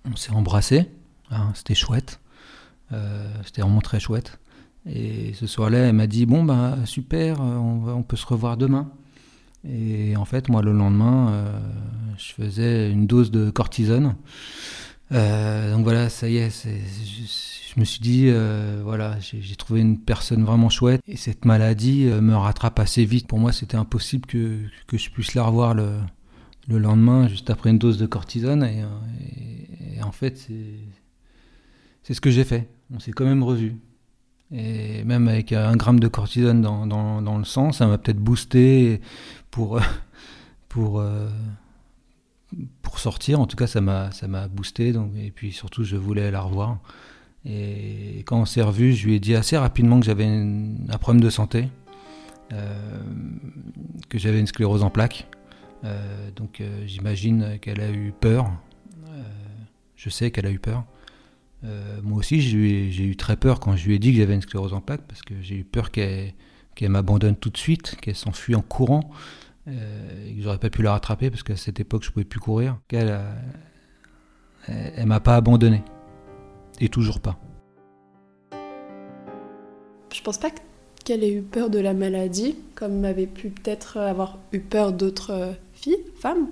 on 0.05 0.15
s'est 0.15 0.31
embrassés, 0.31 0.89
hein, 1.31 1.51
c'était 1.55 1.75
chouette. 1.75 2.19
Euh, 2.93 3.27
c'était 3.45 3.61
vraiment 3.61 3.81
très 3.81 3.99
chouette. 3.99 4.39
Et 4.87 5.33
ce 5.33 5.47
soir-là, 5.47 5.79
elle 5.79 5.95
m'a 5.95 6.07
dit 6.07 6.25
Bon, 6.25 6.43
bah 6.43 6.77
super, 6.85 7.39
on, 7.41 8.03
peut 8.03 8.17
se 8.17 8.25
revoir 8.25 8.57
demain. 8.57 8.91
Et 9.67 10.15
en 10.15 10.25
fait, 10.25 10.49
moi, 10.49 10.61
le 10.61 10.73
lendemain, 10.73 11.31
euh, 11.31 11.59
je 12.17 12.33
faisais 12.33 12.91
une 12.91 13.07
dose 13.07 13.31
de 13.31 13.49
cortisone. 13.49 14.15
Euh, 15.11 15.73
donc 15.73 15.83
voilà, 15.83 16.09
ça 16.09 16.29
y 16.29 16.37
est, 16.37 16.65
je, 16.65 17.79
me 17.79 17.85
suis 17.85 17.99
dit, 17.99 18.31
voilà, 18.83 19.17
j'ai 19.19 19.55
trouvé 19.55 19.81
une 19.81 19.99
personne 19.99 20.43
vraiment 20.43 20.69
chouette. 20.69 21.01
Et 21.07 21.17
cette 21.17 21.45
maladie 21.45 22.05
me 22.05 22.35
rattrape 22.35 22.79
assez 22.79 23.05
vite. 23.05 23.27
Pour 23.27 23.39
moi, 23.39 23.51
c'était 23.51 23.77
impossible 23.77 24.27
que, 24.27 24.59
que, 24.87 24.97
je 24.97 25.09
puisse 25.09 25.33
la 25.33 25.43
revoir 25.43 25.73
le, 25.73 25.97
le, 26.67 26.77
lendemain, 26.77 27.27
juste 27.27 27.49
après 27.49 27.71
une 27.71 27.79
dose 27.79 27.97
de 27.97 28.05
cortisone. 28.05 28.63
Et, 28.63 28.83
et 29.97 30.03
en 30.03 30.11
fait, 30.11 30.47
c'est 32.03 32.13
ce 32.13 32.21
que 32.21 32.29
j'ai 32.29 32.43
fait 32.43 32.69
on 32.93 32.99
s'est 32.99 33.11
quand 33.11 33.25
même 33.25 33.43
revu. 33.43 33.75
Et 34.51 35.03
même 35.03 35.27
avec 35.27 35.51
un 35.53 35.75
gramme 35.75 35.99
de 35.99 36.07
cortisone 36.07 36.61
dans, 36.61 36.85
dans, 36.85 37.37
le 37.37 37.43
sang, 37.43 37.71
ça 37.71 37.87
m'a 37.87 37.97
peut-être 37.97 38.19
boosté 38.19 39.01
pour, 39.49 39.79
pour, 40.69 40.99
euh, 40.99 41.27
pour 42.81 42.99
sortir. 42.99 43.39
En 43.39 43.47
tout 43.47 43.57
cas, 43.57 43.67
ça 43.67 43.81
m'a, 43.81 44.47
boosté. 44.47 44.91
Donc, 44.91 45.11
et 45.17 45.31
puis 45.31 45.51
surtout, 45.51 45.83
je 45.83 45.95
voulais 45.95 46.29
la 46.31 46.41
revoir. 46.41 46.77
Et 47.43 48.23
quand 48.25 48.39
on 48.39 48.45
s'est 48.45 48.61
revu, 48.61 48.93
je 48.93 49.05
lui 49.07 49.15
ai 49.15 49.19
dit 49.19 49.35
assez 49.35 49.57
rapidement 49.57 49.99
que 49.99 50.05
j'avais 50.05 50.25
un 50.25 50.97
problème 50.99 51.21
de 51.21 51.29
santé, 51.29 51.69
euh, 52.53 52.73
que 54.09 54.17
j'avais 54.17 54.39
une 54.39 54.47
sclérose 54.47 54.83
en 54.83 54.89
plaques. 54.89 55.27
Euh, 55.83 56.31
donc 56.35 56.63
j'imagine 56.85 57.59
qu'elle 57.59 57.81
a 57.81 57.91
eu 57.91 58.13
peur. 58.19 58.51
je 59.95 60.09
sais 60.09 60.31
qu'elle 60.31 60.47
a 60.47 60.51
eu 60.51 60.59
peur. 60.59 60.85
Euh, 61.65 61.99
moi 62.03 62.19
aussi, 62.19 62.41
j'ai 62.41 63.03
eu 63.03 63.15
très 63.15 63.37
peur 63.37 63.59
quand 63.59 63.75
je 63.75 63.87
lui 63.87 63.95
ai 63.95 63.99
dit 63.99 64.11
que 64.11 64.17
j'avais 64.17 64.35
une 64.35 64.41
sclérose 64.41 64.73
en 64.73 64.81
plaques, 64.81 65.05
parce 65.07 65.21
que 65.21 65.33
j'ai 65.41 65.55
eu 65.55 65.63
peur 65.63 65.91
qu'elle 65.91 66.33
m'abandonne 66.81 67.35
tout 67.35 67.49
de 67.49 67.57
suite, 67.57 67.95
qu'elle 68.01 68.15
s'enfuit 68.15 68.55
en 68.55 68.61
courant, 68.61 69.09
euh, 69.67 70.29
et 70.29 70.35
que 70.35 70.41
j'aurais 70.41 70.59
pas 70.59 70.69
pu 70.69 70.81
la 70.81 70.91
rattraper, 70.91 71.29
parce 71.29 71.43
qu'à 71.43 71.55
cette 71.55 71.79
époque, 71.79 72.03
je 72.03 72.11
pouvais 72.11 72.25
plus 72.25 72.39
courir. 72.39 72.79
Qu'elle, 72.87 73.19
elle, 74.67 75.05
m'a 75.05 75.19
pas 75.19 75.35
abandonné, 75.35 75.83
et 76.79 76.89
toujours 76.89 77.19
pas. 77.19 77.39
Je 80.13 80.21
pense 80.21 80.37
pas 80.37 80.49
qu'elle 81.03 81.23
ait 81.23 81.33
eu 81.33 81.41
peur 81.41 81.69
de 81.69 81.79
la 81.79 81.93
maladie, 81.93 82.55
comme 82.75 82.99
m'avait 82.99 83.27
pu 83.27 83.49
peut-être 83.49 83.97
avoir 83.97 84.37
eu 84.51 84.59
peur 84.59 84.93
d'autres 84.93 85.55
filles, 85.73 85.97
femmes. 86.19 86.47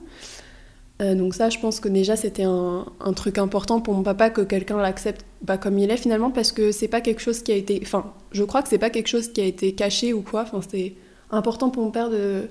Euh, 1.04 1.16
donc 1.16 1.34
ça, 1.34 1.50
je 1.50 1.60
pense 1.60 1.80
que 1.80 1.90
déjà 1.90 2.16
c'était 2.16 2.44
un, 2.44 2.86
truc 3.16 3.38
important 3.38 3.82
pour 3.82 3.94
mon 3.94 4.04
papa 4.04 4.30
que 4.30 4.42
quelqu'un 4.42 4.78
l'accepte 4.78 5.26
pas 5.46 5.58
comme 5.58 5.78
il 5.80 5.92
est 5.92 5.98
finalement 5.98 6.32
parce 6.32 6.52
que 6.52 6.72
c'est 6.72 6.88
pas 6.88 7.02
quelque 7.02 7.20
chose 7.22 7.42
qui 7.44 7.52
a 7.52 7.56
été, 7.56 7.80
enfin, 7.84 8.14
je 8.32 8.44
crois 8.44 8.62
que 8.64 8.70
c'est 8.70 8.78
pas 8.78 8.90
quelque 8.90 9.08
chose 9.08 9.30
qui 9.34 9.42
a 9.42 9.46
été 9.46 9.74
caché 9.74 10.14
ou 10.14 10.22
quoi. 10.22 10.44
Enfin, 10.44 10.62
c'était 10.62 10.96
important 11.32 11.70
pour 11.70 11.84
mon 11.84 11.92
père 11.92 12.10
de 12.10 12.48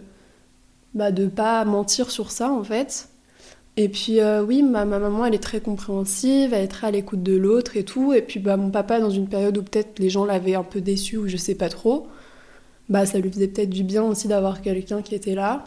bah, 0.95 1.11
de 1.13 1.27
pas 1.27 1.65
mentir 1.65 2.11
sur 2.11 2.31
ça 2.31 2.51
en 2.53 2.65
fait. 2.65 3.09
Et 3.77 3.89
puis 3.89 4.21
euh, 4.21 4.43
oui, 4.45 4.63
ma, 4.63 4.85
maman 4.85 5.25
elle 5.27 5.35
est 5.35 5.39
très 5.39 5.61
compréhensive, 5.61 6.53
elle 6.53 6.65
est 6.65 6.69
très 6.69 6.89
à 6.89 6.91
l'écoute 6.91 7.23
de 7.23 7.37
l'autre 7.37 7.77
et 7.77 7.85
tout. 7.85 8.13
Et 8.13 8.23
puis 8.23 8.41
bah 8.41 8.57
mon 8.57 8.71
papa 8.71 9.01
dans 9.01 9.11
une 9.11 9.29
période 9.29 9.57
où 9.59 9.63
peut-être 9.63 9.99
les 9.99 10.11
gens 10.11 10.25
l'avaient 10.25 10.55
un 10.55 10.65
peu 10.65 10.81
déçu 10.81 11.17
ou 11.17 11.29
je 11.29 11.37
sais 11.39 11.55
pas 11.55 11.69
trop, 11.71 12.09
bah 12.89 13.07
ça 13.07 13.19
lui 13.19 13.31
faisait 13.33 13.49
peut-être 13.49 13.71
du 13.71 13.85
bien 13.85 14.03
aussi 14.05 14.29
d'avoir 14.29 14.63
quelqu'un 14.63 15.03
qui 15.03 15.15
était 15.15 15.35
là. 15.35 15.65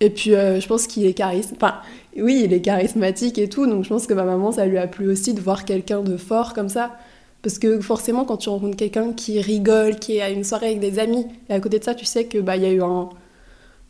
Et 0.00 0.10
puis, 0.10 0.34
euh, 0.34 0.60
je 0.60 0.66
pense 0.66 0.86
qu'il 0.86 1.06
est 1.06 1.14
charismatique. 1.14 1.62
Enfin, 1.62 1.76
oui, 2.22 2.42
il 2.44 2.52
est 2.52 2.60
charismatique 2.60 3.38
et 3.38 3.48
tout. 3.48 3.66
Donc, 3.66 3.84
je 3.84 3.88
pense 3.88 4.06
que 4.06 4.14
ma 4.14 4.24
maman, 4.24 4.52
ça 4.52 4.66
lui 4.66 4.78
a 4.78 4.86
plu 4.86 5.10
aussi 5.10 5.34
de 5.34 5.40
voir 5.40 5.64
quelqu'un 5.64 6.02
de 6.02 6.16
fort 6.16 6.54
comme 6.54 6.68
ça. 6.68 6.96
Parce 7.42 7.58
que 7.58 7.80
forcément, 7.80 8.24
quand 8.24 8.38
tu 8.38 8.48
rencontres 8.48 8.76
quelqu'un 8.76 9.12
qui 9.12 9.40
rigole, 9.40 9.96
qui 9.96 10.16
est 10.16 10.22
à 10.22 10.30
une 10.30 10.44
soirée 10.44 10.68
avec 10.68 10.80
des 10.80 10.98
amis, 10.98 11.26
et 11.48 11.52
à 11.52 11.60
côté 11.60 11.78
de 11.78 11.84
ça, 11.84 11.94
tu 11.94 12.06
sais 12.06 12.24
que 12.24 12.38
bah 12.38 12.56
il 12.56 12.62
y 12.62 12.66
a 12.66 12.72
eu 12.72 12.82
un, 12.82 13.10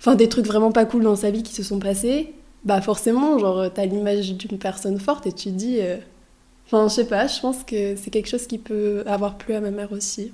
enfin 0.00 0.16
des 0.16 0.28
trucs 0.28 0.46
vraiment 0.46 0.72
pas 0.72 0.84
cool 0.86 1.04
dans 1.04 1.14
sa 1.14 1.30
vie 1.30 1.44
qui 1.44 1.54
se 1.54 1.62
sont 1.62 1.78
passés. 1.78 2.32
Bah 2.64 2.80
forcément, 2.80 3.38
genre, 3.38 3.72
t'as 3.72 3.86
l'image 3.86 4.34
d'une 4.34 4.58
personne 4.58 4.98
forte 4.98 5.26
et 5.26 5.32
tu 5.32 5.50
te 5.50 5.54
dis... 5.54 5.78
Euh, 5.80 5.98
enfin, 6.66 6.88
je 6.88 6.94
sais 6.94 7.06
pas, 7.06 7.28
je 7.28 7.40
pense 7.40 7.62
que 7.62 7.94
c'est 7.94 8.10
quelque 8.10 8.28
chose 8.28 8.46
qui 8.48 8.58
peut 8.58 9.04
avoir 9.06 9.36
plu 9.38 9.54
à 9.54 9.60
ma 9.60 9.70
mère 9.70 9.92
aussi. 9.92 10.32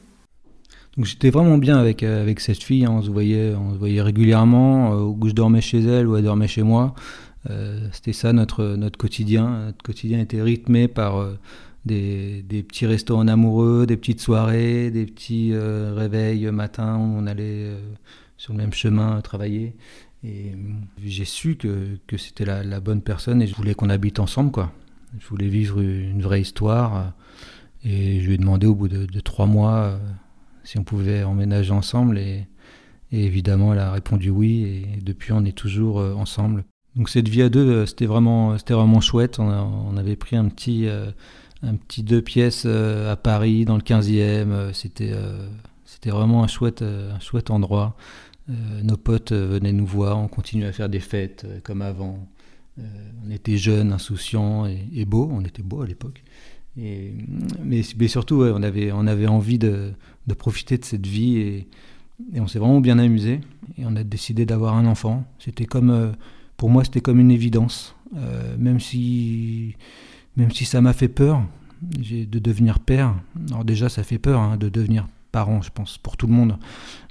Donc 0.97 1.05
j'étais 1.05 1.31
vraiment 1.31 1.59
bien 1.59 1.79
avec, 1.79 2.03
euh, 2.03 2.23
avec 2.23 2.41
cette 2.41 2.63
fille, 2.63 2.85
hein. 2.85 2.93
on, 2.93 3.03
se 3.03 3.11
voyait, 3.11 3.55
on 3.55 3.75
se 3.75 3.79
voyait 3.79 4.03
régulièrement, 4.03 4.93
euh, 4.93 5.03
où 5.03 5.29
je 5.29 5.33
dormais 5.33 5.61
chez 5.61 5.81
elle 5.81 6.07
ou 6.07 6.17
elle 6.17 6.25
dormait 6.25 6.49
chez 6.49 6.63
moi. 6.63 6.95
C'était 7.93 8.13
ça 8.13 8.33
notre, 8.33 8.65
notre 8.77 8.99
quotidien. 8.99 9.67
Notre 9.67 9.83
quotidien 9.83 10.21
était 10.21 10.43
rythmé 10.43 10.89
par 10.89 11.27
des, 11.87 12.43
des, 12.43 12.63
petits 12.63 12.87
restaurants 12.87 13.27
amoureux, 13.29 13.87
des 13.87 13.97
petites 13.97 14.21
soirées, 14.21 14.91
des 14.91 15.07
petits 15.07 15.55
réveils 15.55 16.51
matin 16.51 16.97
où 16.99 17.01
on 17.01 17.27
allait 17.27 17.73
sur 18.37 18.53
le 18.53 18.59
même 18.59 18.75
chemin 18.75 19.21
travailler. 19.23 19.75
Et 20.23 20.53
j'ai 21.03 21.25
su 21.25 21.57
que, 21.57 21.99
que 22.07 22.19
c'était 22.19 22.45
la, 22.45 22.81
bonne 22.81 23.01
personne 23.01 23.41
et 23.41 23.47
je 23.47 23.55
voulais 23.55 23.75
qu'on 23.75 23.89
habite 23.89 24.21
ensemble, 24.21 24.51
quoi. 24.51 24.73
Je 25.19 25.27
voulais 25.27 25.49
vivre 25.49 25.81
une 25.81 26.23
vraie 26.23 26.41
histoire. 26.41 27.15
Et 27.85 28.21
je 28.21 28.27
lui 28.27 28.35
ai 28.35 28.39
demandé 28.39 28.67
au 28.67 28.75
bout 28.75 28.89
de, 28.89 29.21
trois 29.21 29.47
mois 29.47 29.77
euh, 29.77 29.99
si 30.65 30.79
on 30.79 30.85
pouvait 30.85 31.23
emménager 31.23 31.73
ensemble. 31.73 32.19
Et, 32.19 32.47
évidemment, 33.13 33.73
elle 33.73 33.79
a 33.81 33.93
répondu 33.93 34.31
oui. 34.31 34.63
Et 34.63 35.01
depuis, 35.01 35.33
on 35.33 35.45
est 35.45 35.57
toujours 35.57 36.01
euh, 36.01 36.15
ensemble. 36.15 36.65
Cette 37.09 37.29
vie 37.29 37.43
à 37.43 37.49
deux, 37.49 37.69
euh, 37.69 37.87
c'était 37.87 38.07
vraiment, 38.07 38.57
c'était 38.59 38.75
vraiment 38.75 39.01
chouette. 39.01 39.39
On, 39.39 39.97
avait 39.97 40.17
pris 40.17 40.37
un 40.37 40.49
petit, 40.49 40.87
un 41.63 41.75
petit 41.77 42.03
deux 42.03 42.23
pièces 42.23 42.67
à 42.67 43.17
Paris, 43.17 43.65
dans 43.65 43.77
le 43.77 43.83
15e. 43.83 44.73
C'était, 44.73 45.15
c'était 45.85 46.11
vraiment 46.11 46.43
un 46.43 46.47
chouette, 46.47 46.83
un 46.83 47.21
chouette 47.21 47.51
endroit. 47.51 47.97
Euh, 48.51 48.83
nos 48.83 48.97
potes 48.97 49.33
euh, 49.33 49.47
venaient 49.47 49.73
nous 49.73 49.87
voir, 49.87 50.19
on 50.19 50.27
continuait 50.27 50.67
à 50.67 50.73
faire 50.73 50.89
des 50.89 51.01
fêtes 51.01 51.45
euh, 51.45 51.61
comme 51.63 51.83
avant. 51.83 52.19
on 52.79 53.31
était 53.31 53.59
jeunes, 53.59 53.93
insouciants 53.93 54.67
et, 54.67 55.05
beaux, 55.05 55.29
on 55.31 55.45
était 55.45 55.63
beaux 55.63 55.83
à 55.83 55.87
l'époque. 55.87 56.23
Mais, 56.77 57.83
surtout, 58.09 58.43
on, 58.43 58.63
avait, 58.63 58.91
on 58.91 59.07
avait 59.07 59.27
envie 59.27 59.59
de, 59.59 59.93
de 60.27 60.35
profiter 60.35 60.79
de 60.79 60.85
cette 60.85 61.07
vie 61.07 61.37
et, 61.37 61.69
et 62.33 62.41
on 62.41 62.47
s'est 62.47 62.59
vraiment 62.59 62.81
bien 62.81 62.99
amusé. 62.99 63.41
Et 63.77 63.85
on 63.85 63.95
a 63.97 64.03
décidé 64.03 64.47
d'avoir 64.47 64.75
un 64.75 64.87
enfant. 64.87 65.25
C'était 65.39 65.67
comme, 65.67 66.15
pour 66.61 66.69
moi, 66.69 66.85
c'était 66.85 67.01
comme 67.01 67.21
une 67.21 67.31
évidence. 67.31 67.97
même, 68.59 68.81
si, 68.81 69.77
même 70.37 70.51
si 70.51 70.67
ça 70.67 70.83
m'a 70.83 70.93
fait 70.93 71.09
peur 71.09 71.43
de 71.81 72.39
devenir 72.39 72.81
père. 72.81 73.15
Alors 73.49 73.65
déjà, 73.65 73.89
ça 73.89 74.03
fait 74.03 74.19
peur 74.19 74.39
hein, 74.41 74.59
de 74.59 74.69
devenir 74.69 75.09
parents, 75.33 75.63
je 75.63 75.71
pense, 75.71 75.97
pour 75.97 76.19
tout 76.19 76.27
le 76.27 76.35
monde. 76.35 76.59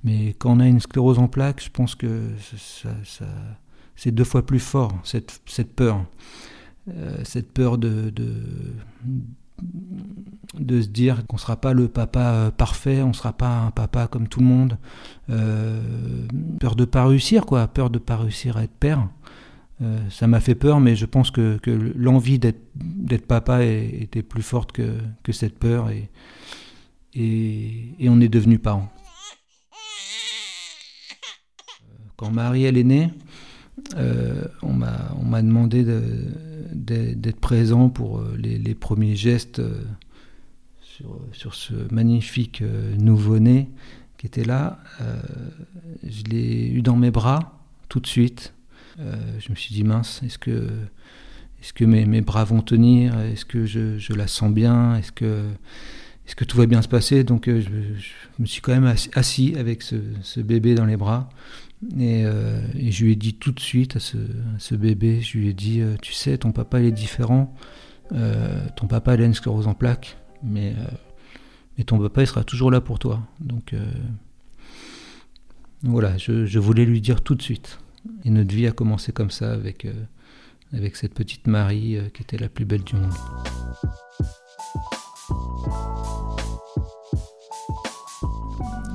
Mais 0.03 0.35
quand 0.37 0.51
on 0.51 0.59
a 0.59 0.67
une 0.67 0.79
sclérose 0.79 1.17
en 1.17 1.27
plaques, 1.27 1.63
je 1.63 1.71
pense 1.71 1.95
que 1.95 2.27
ça, 2.57 3.25
c'est 3.95 4.11
deux 4.11 4.23
fois 4.23 4.45
plus 4.45 4.59
fort, 4.59 4.95
cette, 5.03 5.41
cette 5.47 5.73
peur. 5.73 6.05
Euh, 6.95 7.17
cette 7.23 7.51
peur 7.51 7.79
de, 7.79 8.11
de, 8.11 8.35
de 10.57 10.81
se 10.81 10.87
dire 10.87 11.25
qu'on 11.27 11.35
ne 11.35 11.41
sera 11.41 11.57
pas 11.57 11.73
le 11.73 11.87
papa 11.87 12.33
euh, 12.33 12.51
parfait, 12.51 13.01
on 13.01 13.09
ne 13.09 13.13
sera 13.13 13.33
pas 13.33 13.59
un 13.59 13.71
papa 13.71 14.07
comme 14.07 14.27
tout 14.27 14.39
le 14.39 14.45
monde. 14.45 14.77
Euh, 15.29 15.81
peur 16.59 16.75
de 16.75 16.81
ne 16.81 16.85
pas 16.85 17.05
réussir, 17.05 17.45
quoi. 17.45 17.67
Peur 17.67 17.89
de 17.89 17.99
pas 17.99 18.17
réussir 18.17 18.57
à 18.57 18.63
être 18.63 18.77
père. 18.79 19.07
ça 20.09 20.27
m'a 20.27 20.39
fait 20.39 20.55
peur, 20.55 20.79
mais 20.79 20.95
je 20.95 21.05
pense 21.05 21.31
que, 21.31 21.57
que 21.57 21.71
l'envie 21.95 22.39
d'être 22.39 23.27
papa 23.27 23.63
était 23.63 24.23
plus 24.23 24.43
forte 24.43 24.71
que, 24.71 24.97
que 25.23 25.31
cette 25.31 25.57
peur. 25.57 25.89
Et, 25.89 26.09
et, 27.13 28.09
on 28.09 28.19
est 28.21 28.29
devenus 28.29 28.61
parents. 28.61 28.91
Quand 32.17 32.31
Marie 32.31 32.65
est 32.65 32.83
née, 32.83 33.11
euh, 33.95 34.45
on 34.61 34.73
m'a 34.73 35.41
demandé 35.41 35.85
d'être 36.73 37.39
présent 37.39 37.89
pour 37.89 38.19
euh, 38.19 38.35
les, 38.37 38.75
premiers 38.75 39.15
gestes 39.15 39.59
euh, 39.59 39.81
sur, 41.31 41.55
ce 41.55 41.73
magnifique 41.93 42.63
nouveau-né 42.97 43.69
qui 44.17 44.27
était 44.27 44.43
là. 44.43 44.79
je 46.03 46.23
l'ai 46.23 46.67
eu 46.67 46.81
dans 46.81 46.97
mes 46.97 47.11
bras 47.11 47.57
tout 47.87 47.99
de 48.01 48.07
suite. 48.07 48.53
je 48.97 49.49
me 49.49 49.55
suis 49.55 49.73
dit 49.73 49.83
mince, 49.83 50.21
est-ce 50.25 50.37
que, 50.37 50.69
est 51.61 51.73
que 51.73 51.85
mes, 51.85 52.21
bras 52.21 52.43
vont 52.43 52.61
tenir? 52.61 53.17
Est-ce 53.19 53.45
que 53.45 53.65
je, 53.65 53.97
je, 53.97 54.13
la 54.13 54.27
sens 54.27 54.51
bien? 54.51 54.95
Est-ce 54.97 55.13
que 55.13 55.45
est-ce 56.29 56.35
que 56.35 56.45
tout 56.45 56.57
va 56.57 56.67
bien 56.67 56.83
se 56.83 56.87
passer? 56.87 57.23
Donc 57.23 57.45
je, 57.47 57.69
me 58.37 58.45
suis 58.45 58.61
quand 58.61 58.73
même 58.73 58.93
assis 59.15 59.55
avec 59.57 59.81
ce, 59.81 60.39
bébé 60.41 60.75
dans 60.75 60.85
les 60.85 60.95
bras. 60.97 61.29
Euh, 62.01 62.61
et, 62.77 62.91
je 62.91 63.05
lui 63.05 63.13
ai 63.13 63.15
dit 63.15 63.35
tout 63.35 63.51
de 63.51 63.59
suite 63.59 63.95
à 63.95 63.99
ce, 63.99 64.75
bébé, 64.75 65.21
je 65.21 65.37
lui 65.37 65.49
ai 65.49 65.53
dit, 65.53 65.81
euh, 65.81 65.95
tu 66.01 66.13
sais, 66.13 66.37
ton 66.37 66.51
papa 66.51 66.79
il 66.79 66.87
est 66.87 66.91
différent. 66.91 67.55
ton 68.75 68.87
papa 68.87 69.15
il 69.15 69.21
a 69.21 69.25
une 69.25 69.33
sclérose 69.33 69.67
en 69.67 69.73
plaques, 69.73 70.17
mais, 70.43 70.73
mais 71.77 71.83
ton 71.83 71.99
papa 71.99 72.21
il 72.21 72.27
sera 72.27 72.43
toujours 72.43 72.71
là 72.71 72.81
pour 72.81 72.99
toi. 72.99 73.21
Donc 73.39 73.73
voilà, 75.83 76.17
je, 76.17 76.45
je, 76.45 76.59
voulais 76.59 76.85
lui 76.85 77.01
dire 77.01 77.21
tout 77.21 77.35
de 77.35 77.41
suite. 77.41 77.79
Et 78.25 78.29
notre 78.29 78.53
vie 78.53 78.67
a 78.67 78.71
commencé 78.71 79.11
comme 79.11 79.31
ça 79.31 79.53
avec, 79.53 79.87
avec 80.73 80.95
cette 80.95 81.13
petite 81.13 81.47
Marie 81.47 81.97
qui 82.13 82.23
était 82.23 82.37
la 82.37 82.49
plus 82.49 82.65
belle 82.65 82.83
du 82.83 82.95
monde. 82.95 83.13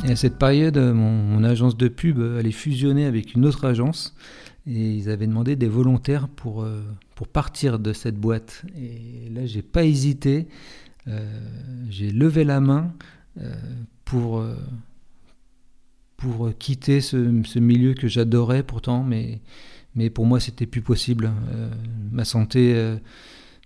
Et 0.05 0.11
à 0.11 0.17
cette 0.17 0.39
période, 0.39 0.77
mon, 0.77 1.43
agence 1.45 1.79
de 1.79 1.89
pub 1.89 2.21
allait 2.21 2.51
fusionner 2.51 3.07
avec 3.07 3.35
une 3.35 3.47
autre 3.47 3.65
agence 3.65 4.15
et 4.67 4.93
ils 4.93 5.09
avaient 5.09 5.27
demandé 5.27 5.57
des 5.57 5.69
volontaires 5.69 6.29
pour, 6.29 6.63
euh, 6.63 6.83
pour 7.15 7.27
partir 7.27 7.79
de 7.79 7.95
cette 7.95 8.19
boîte. 8.19 8.65
Et 8.77 9.31
là, 9.31 9.47
j'ai 9.47 9.63
pas 9.63 9.85
hésité, 9.85 10.47
euh, 11.09 11.21
j'ai 11.89 12.11
levé 12.11 12.45
la 12.45 12.61
main 12.61 12.93
euh, 13.41 13.55
pour, 14.05 14.45
pour 16.19 16.51
quitter 16.59 17.01
ce, 17.01 17.43
ce, 17.45 17.59
milieu 17.59 17.95
que 17.95 18.07
j'adorais 18.07 18.63
pourtant, 18.63 19.05
mais, 19.05 19.41
mais 19.95 20.11
pour 20.11 20.27
moi, 20.27 20.39
c'était 20.39 20.67
plus 20.67 20.83
possible. 20.83 21.33
ma 22.13 22.27
santé 22.27 22.99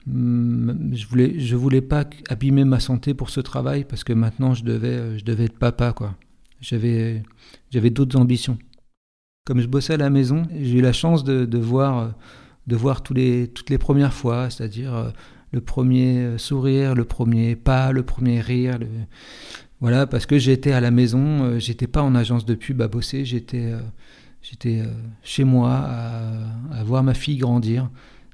je 0.06 1.06
voulais 1.06 1.38
je 1.38 1.56
voulais 1.56 1.82
pas 1.82 2.04
abîmer 2.30 2.64
ma 2.64 2.80
santé 2.80 3.12
pour 3.12 3.28
ce 3.28 3.40
travail 3.40 3.84
parce 3.84 4.04
que 4.04 4.14
maintenant 4.14 4.54
je 4.54 4.64
devais 4.64 5.18
je 5.18 5.24
devais 5.24 5.44
être 5.44 5.58
papa 5.58 5.92
quoi 5.92 6.14
j'avais, 6.60 7.22
d'autres 7.90 8.18
ambitions. 8.18 8.58
Comme 9.44 9.60
je 9.60 9.66
bossais 9.66 9.94
à 9.94 9.96
la 9.96 10.10
maison, 10.10 10.42
j'ai 10.52 10.78
eu 10.78 10.82
la 10.82 10.92
chance 10.92 11.24
de, 11.24 11.44
de 11.44 11.58
voir, 11.58 12.14
de 12.66 12.76
voir 12.76 13.02
les, 13.10 13.48
toutes 13.48 13.70
les 13.70 13.78
premières 13.78 14.12
fois, 14.12 14.50
c'est-à-dire 14.50 14.94
euh, 14.94 15.10
le 15.52 15.60
premier 15.60 16.36
sourire, 16.38 16.94
le 16.94 17.04
premier 17.04 17.56
pas, 17.56 17.92
le 17.92 18.02
premier 18.02 18.40
rire. 18.40 18.78
Voilà, 19.80 20.06
parce 20.06 20.26
que 20.26 20.38
j'étais 20.38 20.72
à 20.72 20.80
la 20.80 20.90
maison, 20.90 21.44
euh, 21.44 21.58
j'étais 21.58 21.86
pas 21.86 22.02
en 22.02 22.14
agence 22.14 22.44
de 22.44 22.54
pub 22.54 22.82
à 22.82 22.88
bosser, 22.88 23.24
j'étais, 23.24 23.72
euh, 23.72 23.80
j'étais 24.42 24.82
chez 25.22 25.44
moi 25.44 25.72
à, 25.72 26.84
voir 26.84 27.02
ma 27.02 27.14
fille 27.14 27.38
grandir. 27.38 27.90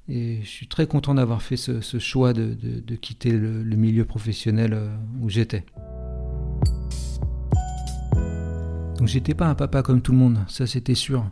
Et 0.08 0.40
je 0.42 0.48
suis 0.48 0.68
très 0.68 0.87
content 0.87 1.14
d'avoir 1.14 1.40
fait 1.40 1.56
ce, 1.56 1.98
choix 1.98 2.34
de, 2.34 2.54
de, 2.54 2.80
de 2.80 2.96
quitter 2.96 3.30
le, 3.30 3.62
le, 3.62 3.76
milieu 3.76 4.04
professionnel 4.04 4.78
où 5.22 5.30
j'étais. 5.30 5.64
Donc 9.04 9.10
j'étais 9.10 9.34
pas 9.34 9.48
un 9.48 9.54
papa 9.54 9.82
comme 9.82 10.00
tout 10.00 10.12
le 10.12 10.18
monde, 10.18 10.38
ça 10.48 10.66
c'était 10.66 10.94
sûr. 10.94 11.28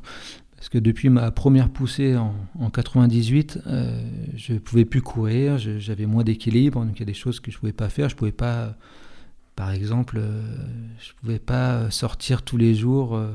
Parce 0.56 0.68
que 0.68 0.76
depuis 0.76 1.08
ma 1.08 1.30
première 1.30 1.70
poussée 1.70 2.18
en, 2.18 2.34
en 2.60 2.68
98, 2.68 3.60
euh, 3.66 3.98
je 4.36 4.52
pouvais 4.56 4.84
plus 4.84 5.00
courir, 5.00 5.56
j'avais 5.56 6.04
moins 6.04 6.22
d'équilibre, 6.22 6.84
donc 6.84 6.94
il 6.96 7.00
y 7.00 7.02
a 7.02 7.06
des 7.06 7.14
choses 7.14 7.40
que 7.40 7.50
je 7.50 7.58
pouvais 7.58 7.72
pas 7.72 7.88
faire. 7.88 8.10
Je 8.10 8.14
pouvais 8.14 8.30
pas, 8.30 8.76
par 9.56 9.70
exemple, 9.70 10.18
euh, 10.20 10.42
je 11.00 11.12
pouvais 11.18 11.38
pas 11.38 11.90
sortir 11.90 12.42
tous 12.42 12.58
les 12.58 12.74
jours, 12.74 13.16
euh, 13.16 13.28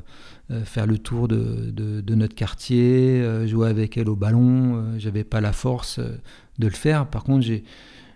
euh, 0.51 0.63
faire 0.65 0.85
le 0.85 0.99
tour 0.99 1.27
de, 1.27 2.03
notre 2.13 2.35
quartier, 2.35 3.47
jouer 3.47 3.69
avec 3.69 3.97
elle 3.97 4.07
au 4.07 4.15
ballon. 4.15 4.99
j'avais 4.99 5.23
pas 5.23 5.41
la 5.41 5.51
force 5.51 5.97
de 5.97 6.67
le 6.67 6.73
faire. 6.75 7.07
Par 7.07 7.23
contre, 7.23 7.43
j'ai 7.43 7.63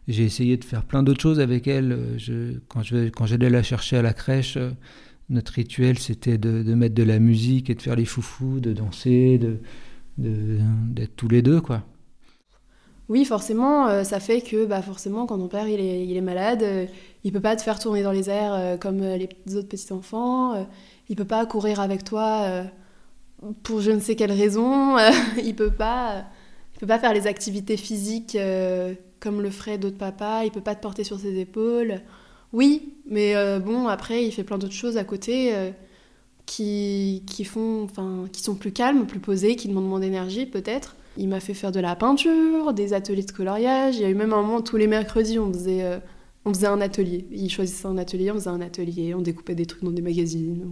essayé 0.07 0.55
de 0.55 0.65
faire 0.65 0.83
plein 0.83 1.01
d'autres 1.01 1.21
choses 1.21 1.39
avec 1.39 1.67
elle. 1.67 1.97
Quand 2.69 3.25
j'allais 3.25 3.49
la 3.49 3.63
chercher 3.63 3.97
à 3.97 4.03
la 4.03 4.13
crèche, 4.13 4.59
notre 5.31 5.53
rituel, 5.53 5.97
c'était 5.97 6.37
de, 6.37 6.73
mettre 6.75 6.93
de 6.93 7.03
la 7.03 7.19
musique 7.19 7.69
et 7.69 7.75
de 7.75 7.81
faire 7.81 7.95
les 7.95 8.05
foufous, 8.05 8.59
de 8.59 8.73
danser, 8.73 9.39
de, 9.39 9.59
d'être 10.17 11.15
tous 11.15 11.27
les 11.27 11.41
deux, 11.41 11.61
quoi. 11.61 11.83
Oui, 13.09 13.25
forcément, 13.25 13.87
euh, 13.87 14.03
ça 14.05 14.21
fait 14.21 14.39
que 14.39 14.65
bah, 14.65 14.81
forcément, 14.81 15.25
quand 15.25 15.37
ton 15.37 15.49
père 15.49 15.67
il 15.67 16.15
est, 16.15 16.21
malade, 16.21 16.63
euh, 16.63 16.85
il 17.25 17.33
peut 17.33 17.41
pas 17.41 17.57
te 17.57 17.61
faire 17.61 17.77
tourner 17.77 18.03
dans 18.03 18.13
les 18.13 18.29
airs 18.29 18.53
euh, 18.53 18.77
comme 18.77 19.01
les 19.01 19.27
autres 19.53 19.67
petits 19.67 19.91
enfants. 19.91 20.65
il 21.09 21.17
peut 21.17 21.25
pas 21.25 21.45
courir 21.45 21.81
avec 21.81 22.05
toi 22.05 22.63
pour 23.63 23.81
je 23.81 23.91
ne 23.91 23.99
sais 23.99 24.15
quelle 24.15 24.31
raison. 24.31 24.95
il 25.43 25.55
peut 25.55 25.71
pas, 25.71 26.23
il 26.73 26.79
peut 26.79 26.87
pas 26.87 26.99
faire 26.99 27.13
les 27.13 27.27
activités 27.27 27.75
physiques 27.75 28.37
comme 29.19 29.41
le 29.41 29.49
ferait 29.49 29.77
d'autres 29.77 29.97
papas. 29.97 30.45
Il 30.45 30.51
peut 30.51 30.61
pas 30.61 30.75
te 30.75 30.81
porter 30.81 31.03
sur 31.03 31.19
ses 31.19 31.37
épaules. 31.37 32.01
Oui, 32.53 32.93
mais 33.11 33.35
euh, 33.35 33.59
bon, 33.59 33.87
après, 33.87 34.25
il 34.25 34.31
fait 34.31 34.45
plein 34.45 34.57
d'autres 34.57 34.73
choses 34.73 34.97
à 34.97 35.03
côté 35.03 35.53
euh, 35.53 35.69
qui, 36.45 37.23
qui, 37.27 37.43
font, 37.43 37.87
qui 38.31 38.41
sont 38.41 38.55
plus 38.55 38.71
calmes, 38.71 39.05
plus 39.05 39.19
posées, 39.19 39.57
qui 39.57 39.67
demandent 39.67 39.89
moins 39.89 39.99
d'énergie 39.99 40.45
peut-être. 40.45 40.95
Il 41.17 41.27
m'a 41.27 41.41
fait 41.41 41.53
faire 41.53 41.73
de 41.73 41.81
la 41.81 41.97
peinture, 41.97 42.73
des 42.73 42.93
ateliers 42.93 43.23
de 43.23 43.31
coloriage. 43.31 43.97
Il 43.97 44.01
y 44.01 44.05
a 44.05 44.09
eu 44.09 44.15
même 44.15 44.31
un 44.31 44.41
moment, 44.41 44.61
tous 44.61 44.77
les 44.77 44.87
mercredis, 44.87 45.39
on 45.39 45.51
faisait, 45.51 45.83
euh, 45.83 45.99
on 46.45 46.53
faisait 46.53 46.67
un 46.67 46.79
atelier. 46.79 47.27
Il 47.31 47.49
choisissait 47.49 47.85
un 47.85 47.97
atelier, 47.97 48.31
on 48.31 48.35
faisait 48.35 48.49
un 48.49 48.61
atelier, 48.61 49.13
on 49.13 49.21
découpait 49.21 49.55
des 49.55 49.65
trucs 49.65 49.83
dans 49.83 49.91
des 49.91 50.01
magazines. 50.01 50.65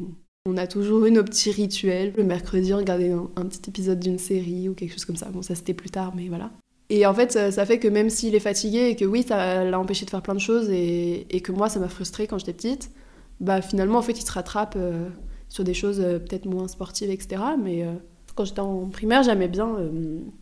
On 0.45 0.55
a 0.55 0.65
toujours 0.65 1.05
eu 1.05 1.11
nos 1.11 1.25
petits 1.25 1.51
rituels. 1.51 2.13
Le 2.15 2.23
mercredi, 2.23 2.73
on 2.73 2.77
regardait 2.77 3.11
un, 3.11 3.45
petit 3.45 3.69
épisode 3.69 3.99
d'une 3.99 4.17
série 4.17 4.69
ou 4.69 4.75
quelque 4.75 4.93
chose 4.93 5.03
comme 5.03 5.17
ça. 5.17 5.29
Bon, 5.29 5.41
ça 5.41 5.55
c'était 5.55 5.73
plus 5.73 5.89
tard, 5.89 6.13
mais 6.15 6.29
voilà. 6.29 6.51
Et 6.89 7.05
en 7.05 7.13
fait, 7.13 7.31
ça, 7.51 7.65
fait 7.65 7.77
que 7.77 7.87
même 7.87 8.09
s'il 8.09 8.33
est 8.33 8.39
fatigué 8.39 8.87
et 8.89 8.95
que 8.95 9.05
oui, 9.05 9.23
ça 9.27 9.63
l'a 9.63 9.79
empêché 9.79 10.05
de 10.05 10.09
faire 10.09 10.23
plein 10.23 10.33
de 10.33 10.39
choses 10.39 10.69
et, 10.71 11.41
que 11.43 11.51
moi, 11.51 11.69
ça 11.69 11.79
m'a 11.79 11.87
frustré 11.87 12.25
quand 12.25 12.39
j'étais 12.39 12.53
petite, 12.53 12.91
bah 13.39 13.61
finalement, 13.61 13.99
en 13.99 14.01
fait, 14.01 14.13
il 14.13 14.25
se 14.25 14.31
rattrape 14.31 14.73
euh, 14.75 15.07
sur 15.49 15.63
des 15.63 15.75
choses 15.75 16.01
euh, 16.01 16.17
peut-être 16.17 16.45
moins 16.45 16.67
sportives, 16.67 17.11
etc. 17.11 17.41
Mais 17.63 17.83
euh, 17.83 17.93
quand 18.35 18.43
j'étais 18.43 18.59
en 18.59 18.87
primaire, 18.87 19.21
j'aimais 19.21 19.47
bien 19.47 19.77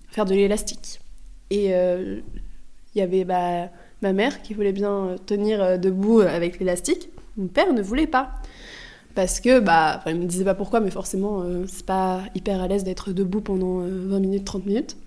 faire 0.10 0.26
de 0.26 0.34
l'élastique. 0.34 1.02
Et 1.50 1.68
il 1.68 2.24
y 2.96 3.02
avait 3.02 3.26
bah, 3.26 3.70
ma 4.02 4.14
mère 4.14 4.42
qui 4.42 4.54
voulait 4.54 4.72
bien 4.72 5.16
tenir 5.26 5.80
debout 5.80 6.22
avec 6.22 6.60
l'élastique. 6.60 7.10
Mon 7.36 7.48
père 7.48 7.74
ne 7.74 7.82
voulait 7.82 8.08
pas 8.08 8.32
parce 9.16 9.40
que 9.40 9.60
bah 9.60 10.04
il 10.06 10.16
me 10.16 10.26
disait 10.26 10.44
pas 10.44 10.54
pourquoi 10.54 10.80
mais 10.80 10.92
forcément 10.92 11.44
c'est 11.68 11.86
pas 11.86 12.22
hyper 12.36 12.62
à 12.62 12.68
l'aise 12.68 12.84
d'être 12.84 13.14
debout 13.14 13.42
pendant 13.42 13.80
20 13.80 14.20
minutes 14.20 14.46
30 14.46 14.66
minutes 14.68 14.98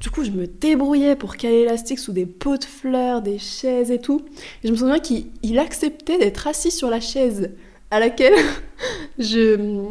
du 0.00 0.10
coup, 0.10 0.24
je 0.24 0.30
me 0.30 0.46
débrouillais 0.46 1.16
pour 1.16 1.36
caler 1.36 1.60
l'élastique 1.60 1.98
sous 1.98 2.12
des 2.12 2.26
pots 2.26 2.58
de 2.58 2.64
fleurs, 2.64 3.22
des 3.22 3.38
chaises 3.38 3.90
et 3.90 3.98
tout. 3.98 4.22
Et 4.62 4.68
je 4.68 4.72
me 4.72 4.76
souviens 4.76 4.98
qu'il 4.98 5.58
acceptait 5.58 6.18
d'être 6.18 6.46
assis 6.46 6.70
sur 6.70 6.90
la 6.90 7.00
chaise 7.00 7.50
à 7.90 7.98
laquelle 7.98 8.34
je, 9.18 9.88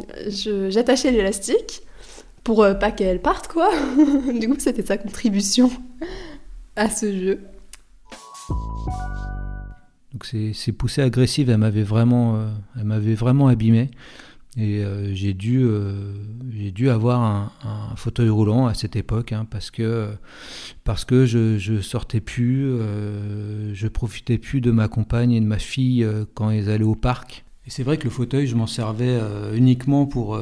j'attachais 0.70 1.10
l'élastique 1.10 1.82
pour 2.44 2.62
euh, 2.62 2.74
pas 2.74 2.92
qu'elle 2.92 3.20
parte, 3.20 3.48
quoi. 3.48 3.68
du 4.40 4.48
coup, 4.48 4.56
c'était 4.58 4.84
sa 4.86 4.96
contribution 4.96 5.70
à 6.76 6.88
ce 6.88 7.12
jeu. 7.12 7.40
Donc 10.12 10.24
ces, 10.24 10.72
poussées 10.72 11.02
agressives, 11.02 11.50
elle 11.50 11.58
m'avait 11.58 11.82
vraiment, 11.82 12.36
euh, 12.36 13.14
vraiment 13.14 13.48
abîmé. 13.48 13.90
Et 14.58 14.82
euh, 14.82 15.14
j'ai 15.14 15.34
dû, 15.34 15.64
euh, 15.64 16.14
j'ai 16.50 16.70
dû 16.70 16.88
avoir 16.88 17.20
un, 17.20 17.52
fauteuil 17.96 18.30
roulant 18.30 18.66
à 18.66 18.74
cette 18.74 18.96
époque 18.96 19.32
hein, 19.32 19.46
parce 19.50 19.70
que, 19.70 20.16
je 20.84 21.80
sortais 21.82 22.20
plus, 22.20 22.64
euh, 22.64 23.74
je 23.74 23.88
profitais 23.88 24.38
plus 24.38 24.60
de 24.60 24.70
ma 24.70 24.88
compagne 24.88 25.32
et 25.32 25.40
de 25.40 25.46
ma 25.46 25.58
fille 25.58 26.06
quand 26.34 26.50
elles 26.50 26.70
allaient 26.70 26.84
au 26.84 26.94
parc. 26.94 27.44
Et 27.66 27.70
c'est 27.70 27.82
vrai 27.82 27.98
que 27.98 28.04
le 28.04 28.10
fauteuil, 28.10 28.46
je 28.46 28.54
m'en 28.54 28.66
servais 28.66 29.20
uniquement 29.54 30.06
pour, 30.06 30.38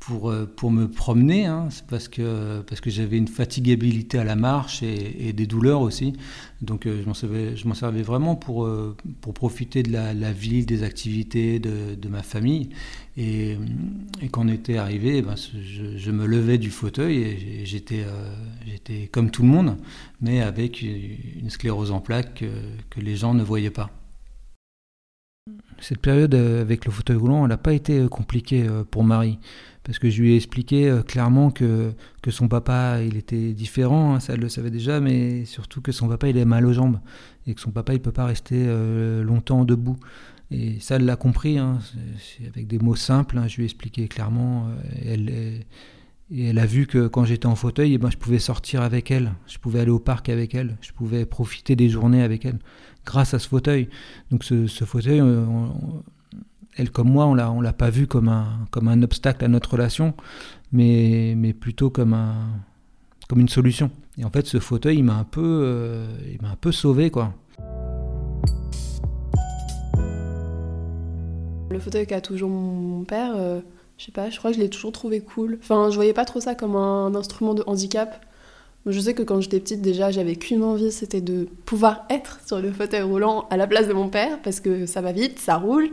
pour, 0.00 0.30
euh, 0.30 0.46
pour 0.46 0.70
me 0.70 0.88
promener, 0.88 1.44
hein, 1.44 1.68
parce 1.88 2.08
que, 2.08 2.62
parce 2.62 2.80
que 2.80 2.88
j'avais 2.88 3.18
une 3.18 3.28
fatigabilité 3.28 4.18
à 4.18 4.24
la 4.24 4.34
marche 4.34 4.82
et, 4.82 5.32
des 5.34 5.46
douleurs 5.46 5.82
aussi. 5.82 6.14
Donc 6.62 6.86
euh, 6.86 7.02
je 7.02 7.06
m'en 7.06 7.14
servais, 7.14 7.54
je 7.54 7.68
m'en 7.68 7.74
servais 7.74 8.02
vraiment 8.02 8.34
pour, 8.34 8.64
euh, 8.64 8.96
pour 9.20 9.34
profiter 9.34 9.82
de 9.82 9.92
la, 9.92 10.14
la, 10.14 10.32
ville, 10.32 10.64
des 10.64 10.82
activités 10.82 11.58
de, 11.58 11.94
de 11.94 12.08
ma 12.08 12.22
famille. 12.22 12.70
Et, 13.18 13.58
et, 14.22 14.28
quand 14.30 14.46
on 14.46 14.48
était 14.48 14.78
arrivé, 14.78 15.18
eh 15.18 15.22
ben, 15.22 15.34
je, 15.36 15.98
je, 15.98 16.10
me 16.10 16.26
levais 16.26 16.56
du 16.56 16.70
fauteuil 16.70 17.18
et 17.18 17.66
j'étais, 17.66 18.04
j'étais 18.66 19.08
comme 19.12 19.30
tout 19.30 19.42
le 19.42 19.48
monde, 19.48 19.76
mais 20.22 20.40
avec 20.40 20.80
une 20.80 21.50
sclérose 21.50 21.90
en 21.90 22.00
plaques 22.00 22.34
que, 22.36 22.46
que 22.88 23.00
les 23.00 23.16
gens 23.16 23.34
ne 23.34 23.42
voyaient 23.42 23.70
pas. 23.70 23.90
Cette 25.80 26.00
période 26.00 26.34
avec 26.34 26.84
le 26.84 26.92
fauteuil 26.92 27.16
roulant, 27.16 27.44
elle 27.44 27.48
n'a 27.48 27.56
pas 27.56 27.72
été 27.72 28.06
compliquée 28.08 28.66
pour 28.90 29.02
Marie. 29.02 29.38
Parce 29.82 29.98
que 29.98 30.10
je 30.10 30.20
lui 30.20 30.32
ai 30.32 30.36
expliqué 30.36 30.90
euh, 30.90 31.02
clairement 31.02 31.50
que, 31.50 31.92
que 32.22 32.30
son 32.30 32.48
papa, 32.48 33.00
il 33.02 33.16
était 33.16 33.52
différent, 33.52 34.14
hein, 34.14 34.20
ça 34.20 34.34
elle 34.34 34.40
le 34.40 34.48
savait 34.48 34.70
déjà, 34.70 35.00
mais 35.00 35.44
surtout 35.46 35.80
que 35.80 35.90
son 35.90 36.06
papa, 36.06 36.28
il 36.28 36.36
est 36.36 36.44
mal 36.44 36.66
aux 36.66 36.72
jambes, 36.72 37.00
et 37.46 37.54
que 37.54 37.60
son 37.60 37.70
papa, 37.70 37.94
il 37.94 38.00
peut 38.00 38.12
pas 38.12 38.26
rester 38.26 38.66
euh, 38.66 39.24
longtemps 39.24 39.64
debout. 39.64 39.96
Et 40.50 40.80
ça, 40.80 40.96
elle 40.96 41.06
l'a 41.06 41.16
compris, 41.16 41.58
hein, 41.58 41.78
avec 42.46 42.66
des 42.66 42.78
mots 42.78 42.96
simples, 42.96 43.38
hein, 43.38 43.48
je 43.48 43.56
lui 43.56 43.62
ai 43.62 43.66
expliqué 43.66 44.06
clairement, 44.06 44.66
euh, 44.68 45.12
elle, 45.12 45.64
et 46.32 46.46
elle 46.46 46.58
a 46.58 46.66
vu 46.66 46.86
que 46.86 47.08
quand 47.08 47.24
j'étais 47.24 47.46
en 47.46 47.56
fauteuil, 47.56 47.94
eh 47.94 47.98
ben, 47.98 48.10
je 48.10 48.16
pouvais 48.16 48.38
sortir 48.38 48.82
avec 48.82 49.10
elle, 49.10 49.32
je 49.46 49.58
pouvais 49.58 49.80
aller 49.80 49.90
au 49.90 49.98
parc 49.98 50.28
avec 50.28 50.54
elle, 50.54 50.76
je 50.80 50.92
pouvais 50.92 51.24
profiter 51.24 51.74
des 51.74 51.88
journées 51.88 52.22
avec 52.22 52.44
elle, 52.44 52.58
grâce 53.04 53.34
à 53.34 53.38
ce 53.38 53.48
fauteuil. 53.48 53.88
Donc 54.30 54.44
ce, 54.44 54.66
ce 54.66 54.84
fauteuil, 54.84 55.22
elle 56.76 56.90
comme 56.90 57.10
moi, 57.10 57.26
on 57.26 57.34
l'a, 57.34 57.50
on 57.50 57.60
l'a 57.60 57.72
pas 57.72 57.90
vu 57.90 58.06
comme 58.06 58.28
un, 58.28 58.66
comme 58.70 58.88
un 58.88 59.02
obstacle 59.02 59.44
à 59.44 59.48
notre 59.48 59.72
relation, 59.72 60.14
mais, 60.72 61.34
mais 61.36 61.52
plutôt 61.52 61.90
comme, 61.90 62.14
un, 62.14 62.34
comme 63.28 63.40
une 63.40 63.48
solution. 63.48 63.90
Et 64.18 64.24
en 64.24 64.30
fait, 64.30 64.46
ce 64.46 64.60
fauteuil, 64.60 64.98
il 64.98 65.04
m'a 65.04 65.16
un 65.16 65.24
peu, 65.24 65.42
euh, 65.42 66.06
il 66.32 66.40
m'a 66.42 66.50
un 66.50 66.56
peu 66.56 66.72
sauvé, 66.72 67.10
quoi. 67.10 67.34
Le 71.70 71.78
fauteuil 71.78 72.06
qu'a 72.06 72.20
toujours 72.20 72.50
mon 72.50 73.04
père, 73.04 73.32
euh, 73.36 73.60
je 73.96 74.06
sais 74.06 74.12
pas, 74.12 74.28
je 74.28 74.38
crois 74.38 74.50
que 74.50 74.56
je 74.56 74.62
l'ai 74.62 74.70
toujours 74.70 74.92
trouvé 74.92 75.20
cool. 75.20 75.58
Enfin, 75.62 75.88
je 75.90 75.94
voyais 75.94 76.12
pas 76.12 76.24
trop 76.24 76.40
ça 76.40 76.54
comme 76.54 76.74
un 76.76 77.14
instrument 77.14 77.54
de 77.54 77.62
handicap. 77.66 78.24
Je 78.86 78.98
sais 78.98 79.14
que 79.14 79.22
quand 79.22 79.40
j'étais 79.40 79.60
petite, 79.60 79.82
déjà, 79.82 80.10
j'avais 80.10 80.36
qu'une 80.36 80.62
envie, 80.62 80.90
c'était 80.90 81.20
de 81.20 81.46
pouvoir 81.66 82.06
être 82.08 82.40
sur 82.46 82.60
le 82.60 82.72
fauteuil 82.72 83.02
roulant 83.02 83.46
à 83.50 83.56
la 83.56 83.66
place 83.66 83.86
de 83.86 83.92
mon 83.92 84.08
père, 84.08 84.40
parce 84.42 84.60
que 84.60 84.86
ça 84.86 85.00
va 85.00 85.12
vite, 85.12 85.38
ça 85.38 85.56
roule 85.56 85.90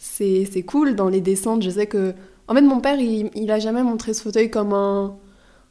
c'est 0.00 0.64
cool 0.66 0.96
dans 0.96 1.08
les 1.08 1.20
descentes. 1.20 1.62
Je 1.62 1.70
sais 1.70 1.86
que. 1.86 2.14
En 2.48 2.54
fait, 2.54 2.62
mon 2.62 2.80
père, 2.80 2.98
il, 2.98 3.30
il 3.36 3.50
a 3.50 3.58
jamais 3.60 3.82
montré 3.82 4.12
ce 4.12 4.22
fauteuil 4.22 4.50
comme, 4.50 4.72
un, 4.72 5.14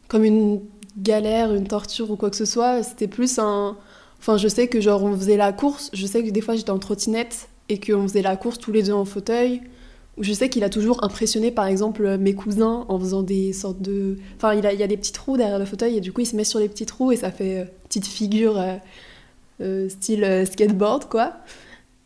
comme 0.08 0.24
une 0.24 0.62
galère, 0.98 1.54
une 1.54 1.68
torture 1.68 2.10
ou 2.12 2.16
quoi 2.16 2.30
que 2.30 2.38
ce 2.38 2.46
soit. 2.46 2.84
C'était 2.84 3.08
plus 3.08 3.40
un. 3.40 3.76
Enfin, 4.20 4.38
je 4.38 4.48
sais 4.48 4.68
que 4.68 4.80
genre 4.82 5.04
on 5.04 5.16
faisait 5.16 5.38
la 5.38 5.52
course. 5.52 5.90
Je 5.94 6.06
sais 6.06 6.24
que 6.24 6.30
des 6.30 6.42
fois 6.42 6.56
j'étais 6.56 6.70
en 6.70 6.80
trottinette 6.80 7.50
et 7.70 7.80
qu'on 7.80 8.04
faisait 8.04 8.22
la 8.22 8.38
course 8.38 8.60
tous 8.60 8.72
les 8.72 8.84
deux 8.84 8.94
en 8.94 9.06
fauteuil. 9.06 9.62
Je 10.20 10.34
sais 10.34 10.50
qu'il 10.50 10.64
a 10.64 10.70
toujours 10.70 11.04
impressionné, 11.04 11.52
par 11.52 11.66
exemple, 11.66 12.18
mes 12.18 12.34
cousins 12.34 12.86
en 12.90 13.00
faisant 13.00 13.24
des 13.24 13.54
sortes 13.54 13.82
de. 13.82 14.18
Enfin, 14.36 14.54
il, 14.54 14.66
a, 14.66 14.74
il 14.74 14.80
y 14.80 14.84
a 14.84 14.88
des 14.88 14.98
petits 14.98 15.14
trous 15.14 15.38
derrière 15.38 15.60
le 15.60 15.66
fauteuil 15.66 15.98
et 15.98 16.02
du 16.02 16.12
coup, 16.12 16.22
il 16.22 16.26
se 16.26 16.36
met 16.36 16.44
sur 16.44 16.60
les 16.60 16.68
petits 16.68 16.86
trous 16.86 17.12
et 17.12 17.16
ça 17.16 17.32
fait 17.32 17.60
euh, 17.60 17.66
petite 17.86 18.06
figure 18.06 18.60
euh, 18.60 18.76
euh, 19.62 19.90
style 19.90 20.46
skateboard, 20.46 21.10
quoi. 21.10 21.34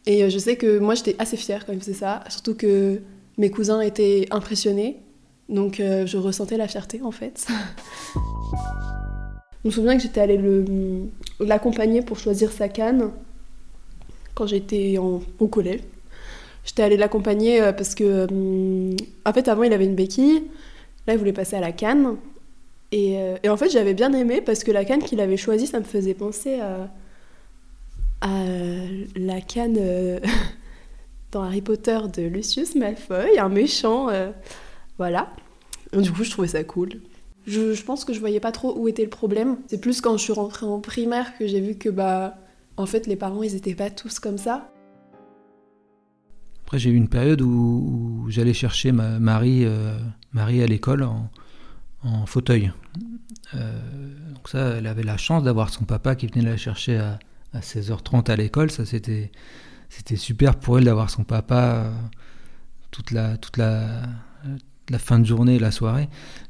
Et 0.06 0.24
euh, 0.24 0.30
je 0.30 0.38
sais 0.38 0.56
que 0.56 0.80
moi, 0.80 0.96
j'étais 0.96 1.16
assez 1.20 1.38
fière 1.38 1.66
quand 1.66 1.74
il 1.74 1.80
faisait 1.80 1.94
ça, 1.94 2.24
surtout 2.30 2.56
que 2.56 3.02
mes 3.38 3.50
cousins 3.50 3.82
étaient 3.82 4.28
impressionnés. 4.32 4.98
Donc 5.50 5.80
euh, 5.80 6.06
je 6.06 6.18
ressentais 6.18 6.58
la 6.58 6.68
fierté 6.68 7.02
en 7.04 7.12
fait. 7.12 7.48
je 8.16 9.68
me 9.68 9.72
souviens 9.72 9.96
que 9.98 10.04
j'étais 10.04 10.22
allée 10.22 10.40
l'accompagner 11.40 12.02
pour 12.02 12.18
choisir 12.18 12.52
sa 12.52 12.70
canne 12.70 13.12
quand 14.34 14.48
j'étais 14.48 14.98
au 14.98 15.48
collège. 15.48 15.82
J'étais 16.66 16.84
allée 16.84 16.98
l'accompagner 16.98 17.62
euh, 17.62 17.74
parce 17.74 17.96
que, 17.96 18.28
en 19.26 19.34
fait, 19.34 19.48
avant 19.48 19.64
il 19.64 19.74
avait 19.74 19.86
une 19.86 19.96
béquille, 19.96 20.44
là 21.08 21.14
il 21.14 21.20
voulait 21.20 21.34
passer 21.34 21.56
à 21.56 21.62
la 21.62 21.72
canne. 21.72 22.18
Et, 22.92 23.18
et 23.42 23.50
en 23.50 23.58
fait, 23.58 23.72
j'avais 23.72 23.96
bien 23.96 24.14
aimé 24.14 24.40
parce 24.40 24.64
que 24.64 24.70
la 24.70 24.86
canne 24.86 25.02
qu'il 25.02 25.20
avait 25.20 25.36
choisie, 25.36 25.66
ça 25.66 25.80
me 25.80 25.84
faisait 25.84 26.14
penser 26.14 26.60
à 26.60 28.46
la 29.16 29.42
canne 29.42 29.78
euh, 29.80 30.20
dans 31.32 31.44
Harry 31.44 31.62
Potter 31.62 32.00
de 32.14 32.24
Lucius 32.24 32.76
Malfoy, 32.76 33.38
un 33.38 33.50
méchant. 33.50 34.10
Euh, 34.10 34.32
voilà. 34.98 35.30
Du 35.94 36.12
coup, 36.12 36.24
je 36.24 36.32
trouvais 36.32 36.48
ça 36.48 36.64
cool. 36.64 37.02
Je, 37.46 37.74
je, 37.74 37.84
pense 37.84 38.06
que 38.06 38.14
je 38.14 38.20
voyais 38.20 38.40
pas 38.40 38.52
trop 38.52 38.74
où 38.78 38.88
était 38.88 39.04
le 39.04 39.10
problème. 39.10 39.58
C'est 39.68 39.80
plus 39.80 40.00
quand 40.00 40.18
je 40.18 40.24
suis 40.24 40.34
rentrée 40.34 40.66
en 40.66 40.80
primaire 40.80 41.38
que 41.38 41.46
j'ai 41.46 41.60
vu 41.60 41.76
que, 41.76 41.90
bah, 41.90 42.38
en 42.78 42.86
fait, 42.86 43.06
les 43.06 43.18
parents, 43.18 43.44
ils 43.44 43.56
étaient 43.56 43.76
pas 43.76 43.90
tous 43.90 44.20
comme 44.20 44.38
ça. 44.38 44.73
J'ai 46.78 46.90
eu 46.90 46.96
une 46.96 47.10
période 47.10 47.42
où, 47.42 48.26
j'allais 48.30 48.54
chercher 48.54 48.92
ma, 48.92 49.20
Marie, 49.20 49.66
euh, 49.66 49.98
Marie 50.32 50.62
à 50.64 50.68
l'école 50.68 51.04
en, 51.04 51.30
fauteuil. 52.26 52.72
donc 53.54 54.50
ça, 54.50 54.76
elle 54.78 54.88
avait 54.88 55.04
la 55.04 55.16
chance 55.16 55.44
d'avoir 55.44 55.70
son 55.70 55.86
papa 55.86 56.16
qui 56.16 56.28
venait 56.28 56.42
la 56.44 56.58
chercher 56.58 56.98
à, 56.98 57.18
à 57.54 57.60
16h30 57.60 58.30
à 58.30 58.36
l'école. 58.36 58.72
Ça, 58.72 58.86
c'était, 58.86 59.32
c'était 59.90 60.16
super 60.16 60.56
pour 60.56 60.78
elle 60.78 60.86
d'avoir 60.86 61.10
son 61.10 61.24
papa 61.24 61.86
euh, 61.86 61.92
toute, 62.92 63.12
la, 63.12 63.38
toute 63.38 63.58
la, 63.58 64.02
fin 64.98 65.20
de 65.20 65.26
journée, 65.26 65.60
la 65.60 65.72
soirée. 65.72 66.10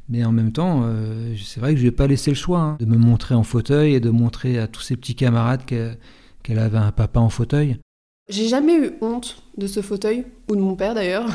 Mais 0.09 0.23
en 0.25 0.31
même 0.31 0.51
temps, 0.51 0.83
euh, 0.85 1.35
c'est 1.43 1.59
vrai 1.59 1.71
que 1.71 1.77
je 1.77 1.81
lui 1.81 1.89
ai 1.89 1.91
pas 1.91 2.07
laissé 2.07 2.31
le 2.31 2.35
choix 2.35 2.59
hein, 2.59 2.77
de 2.79 2.85
me 2.85 2.97
montrer 2.97 3.35
en 3.35 3.43
fauteuil 3.43 3.93
et 3.93 3.99
de 3.99 4.09
montrer 4.09 4.59
à 4.59 4.67
tous 4.67 4.81
ses 4.81 4.97
petits 4.97 5.15
camarades 5.15 5.65
qu'elle 5.65 6.59
avait 6.59 6.77
un 6.77 6.91
papa 6.91 7.19
en 7.19 7.29
fauteuil. 7.29 7.77
J'ai 8.29 8.47
jamais 8.47 8.75
eu 8.75 8.91
honte 9.01 9.43
de 9.57 9.67
ce 9.67 9.81
fauteuil, 9.81 10.25
ou 10.49 10.55
de 10.55 10.61
mon 10.61 10.75
père 10.75 10.95
d'ailleurs. 10.95 11.27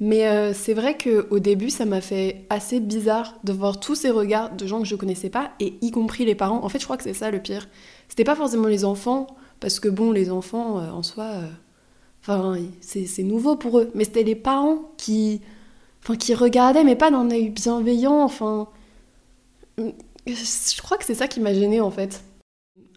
Mais 0.00 0.26
euh, 0.26 0.52
c'est 0.54 0.74
vrai 0.74 0.96
qu'au 0.96 1.38
début, 1.38 1.70
ça 1.70 1.84
m'a 1.84 2.00
fait 2.00 2.46
assez 2.48 2.80
bizarre 2.80 3.38
de 3.44 3.52
voir 3.52 3.80
tous 3.80 3.94
ces 3.94 4.10
regards 4.10 4.54
de 4.54 4.66
gens 4.66 4.80
que 4.80 4.88
je 4.88 4.96
connaissais 4.96 5.30
pas, 5.30 5.52
et 5.60 5.74
y 5.82 5.90
compris 5.90 6.24
les 6.24 6.34
parents. 6.34 6.64
En 6.64 6.68
fait, 6.68 6.78
je 6.78 6.84
crois 6.84 6.96
que 6.96 7.02
c'est 7.02 7.14
ça 7.14 7.30
le 7.30 7.40
pire. 7.40 7.68
C'était 8.08 8.24
pas 8.24 8.36
forcément 8.36 8.68
les 8.68 8.84
enfants, 8.84 9.26
parce 9.60 9.80
que 9.80 9.88
bon, 9.88 10.10
les 10.12 10.30
enfants, 10.30 10.78
euh, 10.78 10.90
en 10.90 11.02
soi, 11.02 11.32
euh, 12.28 12.56
c'est 12.80 13.22
nouveau 13.22 13.56
pour 13.56 13.78
eux. 13.78 13.90
Mais 13.94 14.04
c'était 14.04 14.22
les 14.22 14.34
parents 14.34 14.90
qui, 14.96 15.42
qui 16.18 16.34
regardaient, 16.34 16.84
mais 16.84 16.96
pas 16.96 17.10
d'un 17.10 17.30
œil 17.30 17.50
bienveillant, 17.50 18.22
enfin... 18.22 18.68
Je 20.26 20.82
crois 20.82 20.98
que 20.98 21.04
c'est 21.04 21.14
ça 21.14 21.28
qui 21.28 21.40
m'a 21.40 21.54
gênée 21.54 21.80
en 21.80 21.90
fait. 21.90 22.22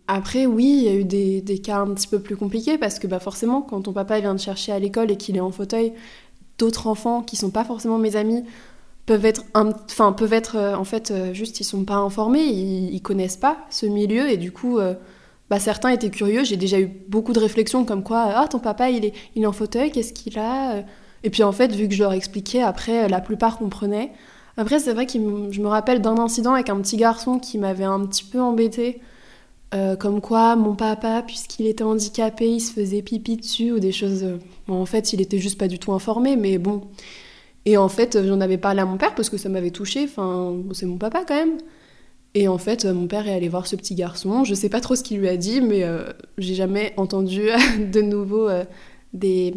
Après, 0.08 0.46
oui, 0.46 0.66
il 0.66 0.84
y 0.84 0.88
a 0.90 0.94
eu 0.96 1.06
des, 1.06 1.42
des, 1.42 1.60
cas 1.60 1.78
un 1.78 1.94
petit 1.94 2.08
peu 2.08 2.20
plus 2.20 2.36
compliqués 2.36 2.78
parce 2.78 3.00
que 3.00 3.08
bah, 3.08 3.20
forcément, 3.20 3.62
quand 3.62 3.82
ton 3.84 3.94
papa 3.94 4.20
vient 4.20 4.36
te 4.36 4.42
chercher 4.42 4.74
à 4.74 4.80
l'école 4.80 5.12
et 5.12 5.18
qu'il 5.18 5.38
est 5.38 5.42
en 5.42 5.52
fauteuil, 5.52 5.94
d'autres 6.58 6.88
enfants 6.88 7.22
qui 7.22 7.36
sont 7.36 7.52
pas 7.52 7.64
forcément 7.64 7.98
mes 7.98 8.16
amis 8.16 8.44
peuvent 9.06 9.26
être, 9.26 9.44
peuvent 10.16 10.34
être 10.34 10.56
euh, 10.58 10.76
en 10.76 10.84
fait 10.84 11.12
euh, 11.12 11.34
juste, 11.34 11.60
ils 11.60 11.64
sont 11.64 11.84
pas 11.84 11.96
informés, 11.96 12.44
ils, 12.44 12.94
ils, 12.94 13.02
connaissent 13.02 13.38
pas 13.38 13.58
ce 13.70 13.86
milieu 13.86 14.30
et 14.30 14.38
du 14.38 14.52
coup, 14.52 14.80
euh, 14.80 14.94
bah, 15.50 15.60
certains 15.60 15.90
étaient 15.90 16.10
curieux. 16.10 16.44
J'ai 16.44 16.58
déjà 16.58 16.80
eu 16.80 16.88
beaucoup 16.88 17.34
de 17.34 17.40
réflexions 17.40 17.86
comme 17.86 18.04
quoi, 18.04 18.32
ah, 18.36 18.48
ton 18.48 18.60
papa, 18.60 18.90
il 18.90 19.06
est, 19.06 19.14
il 19.36 19.44
est 19.44 19.48
en 19.48 19.52
fauteuil, 19.52 19.92
qu'est-ce 19.92 20.14
qu'il 20.14 20.38
a 20.40 20.84
Et 21.24 21.30
puis 21.30 21.44
en 21.44 21.52
fait, 21.52 21.74
vu 21.74 21.88
que 21.88 21.94
je 21.94 22.04
leur 22.04 22.14
expliquais, 22.14 22.62
après, 22.62 23.08
la 23.10 23.22
plupart 23.22 23.58
comprenaient. 23.58 24.12
Après, 24.58 24.80
c'est 24.80 24.94
vrai 24.94 25.08
que 25.08 25.14
je 25.14 25.62
me 25.62 25.68
rappelle 25.68 26.02
d'un 26.02 26.18
incident 26.20 26.54
avec 26.54 26.70
un 26.70 26.80
petit 26.82 26.98
garçon 26.98 27.40
qui 27.40 27.58
m'avait 27.58 27.86
un 27.86 28.06
petit 28.06 28.24
peu 28.24 28.40
embêté. 28.40 29.02
Euh, 29.74 29.96
comme 29.96 30.22
quoi 30.22 30.56
mon 30.56 30.76
papa, 30.76 31.24
puisqu'il 31.26 31.66
était 31.66 31.84
handicapé, 31.84 32.48
il 32.48 32.60
se 32.60 32.72
faisait 32.72 33.02
pipi 33.02 33.38
dessus 33.38 33.72
ou 33.72 33.80
des 33.80 33.92
choses. 33.92 34.24
Euh, 34.24 34.38
en 34.68 34.86
fait, 34.86 35.14
il 35.14 35.22
était 35.22 35.40
juste 35.40 35.58
pas 35.58 35.68
du 35.68 35.80
tout 35.80 35.94
informé, 35.94 36.36
mais 36.36 36.60
bon. 36.60 36.82
Et 37.66 37.78
en 37.78 37.90
fait, 37.90 38.24
j'en 38.26 38.40
avais 38.42 38.58
parlé 38.58 38.82
à 38.82 38.86
mon 38.86 38.98
père 38.98 39.16
parce 39.16 39.30
que 39.30 39.38
ça 39.38 39.50
m'avait 39.50 39.72
touché. 39.72 40.04
Enfin, 40.04 40.56
c'est 40.74 40.86
mon 40.86 40.98
papa 40.98 41.24
quand 41.28 41.36
même. 41.36 41.58
Et 42.36 42.48
en 42.48 42.58
fait, 42.58 42.86
mon 42.86 43.08
père 43.08 43.28
est 43.28 43.34
allé 43.34 43.50
voir 43.50 43.68
ce 43.68 43.76
petit 43.76 43.96
garçon. 43.96 44.44
Je 44.44 44.54
sais 44.54 44.70
pas 44.70 44.82
trop 44.82 44.96
ce 44.96 45.04
qu'il 45.04 45.20
lui 45.20 45.30
a 45.30 45.38
dit, 45.38 45.62
mais 45.62 45.84
euh, 45.84 46.04
j'ai 46.38 46.56
jamais 46.56 46.94
entendu 46.98 47.42
de 47.92 48.02
nouveau 48.02 48.50
des, 49.14 49.56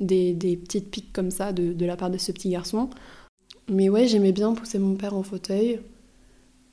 des, 0.00 0.34
des, 0.34 0.56
petites 0.56 0.90
piques 0.90 1.12
comme 1.12 1.30
ça 1.30 1.52
de, 1.52 1.72
de 1.72 1.86
la 1.86 1.96
part 1.96 2.10
de 2.10 2.18
ce 2.18 2.32
petit 2.32 2.50
garçon. 2.50 2.90
Mais 3.70 3.88
ouais, 3.88 4.06
j'aimais 4.08 4.32
bien 4.32 4.52
pousser 4.54 4.78
mon 4.78 4.94
père 4.96 5.14
en 5.14 5.22
fauteuil. 5.22 5.80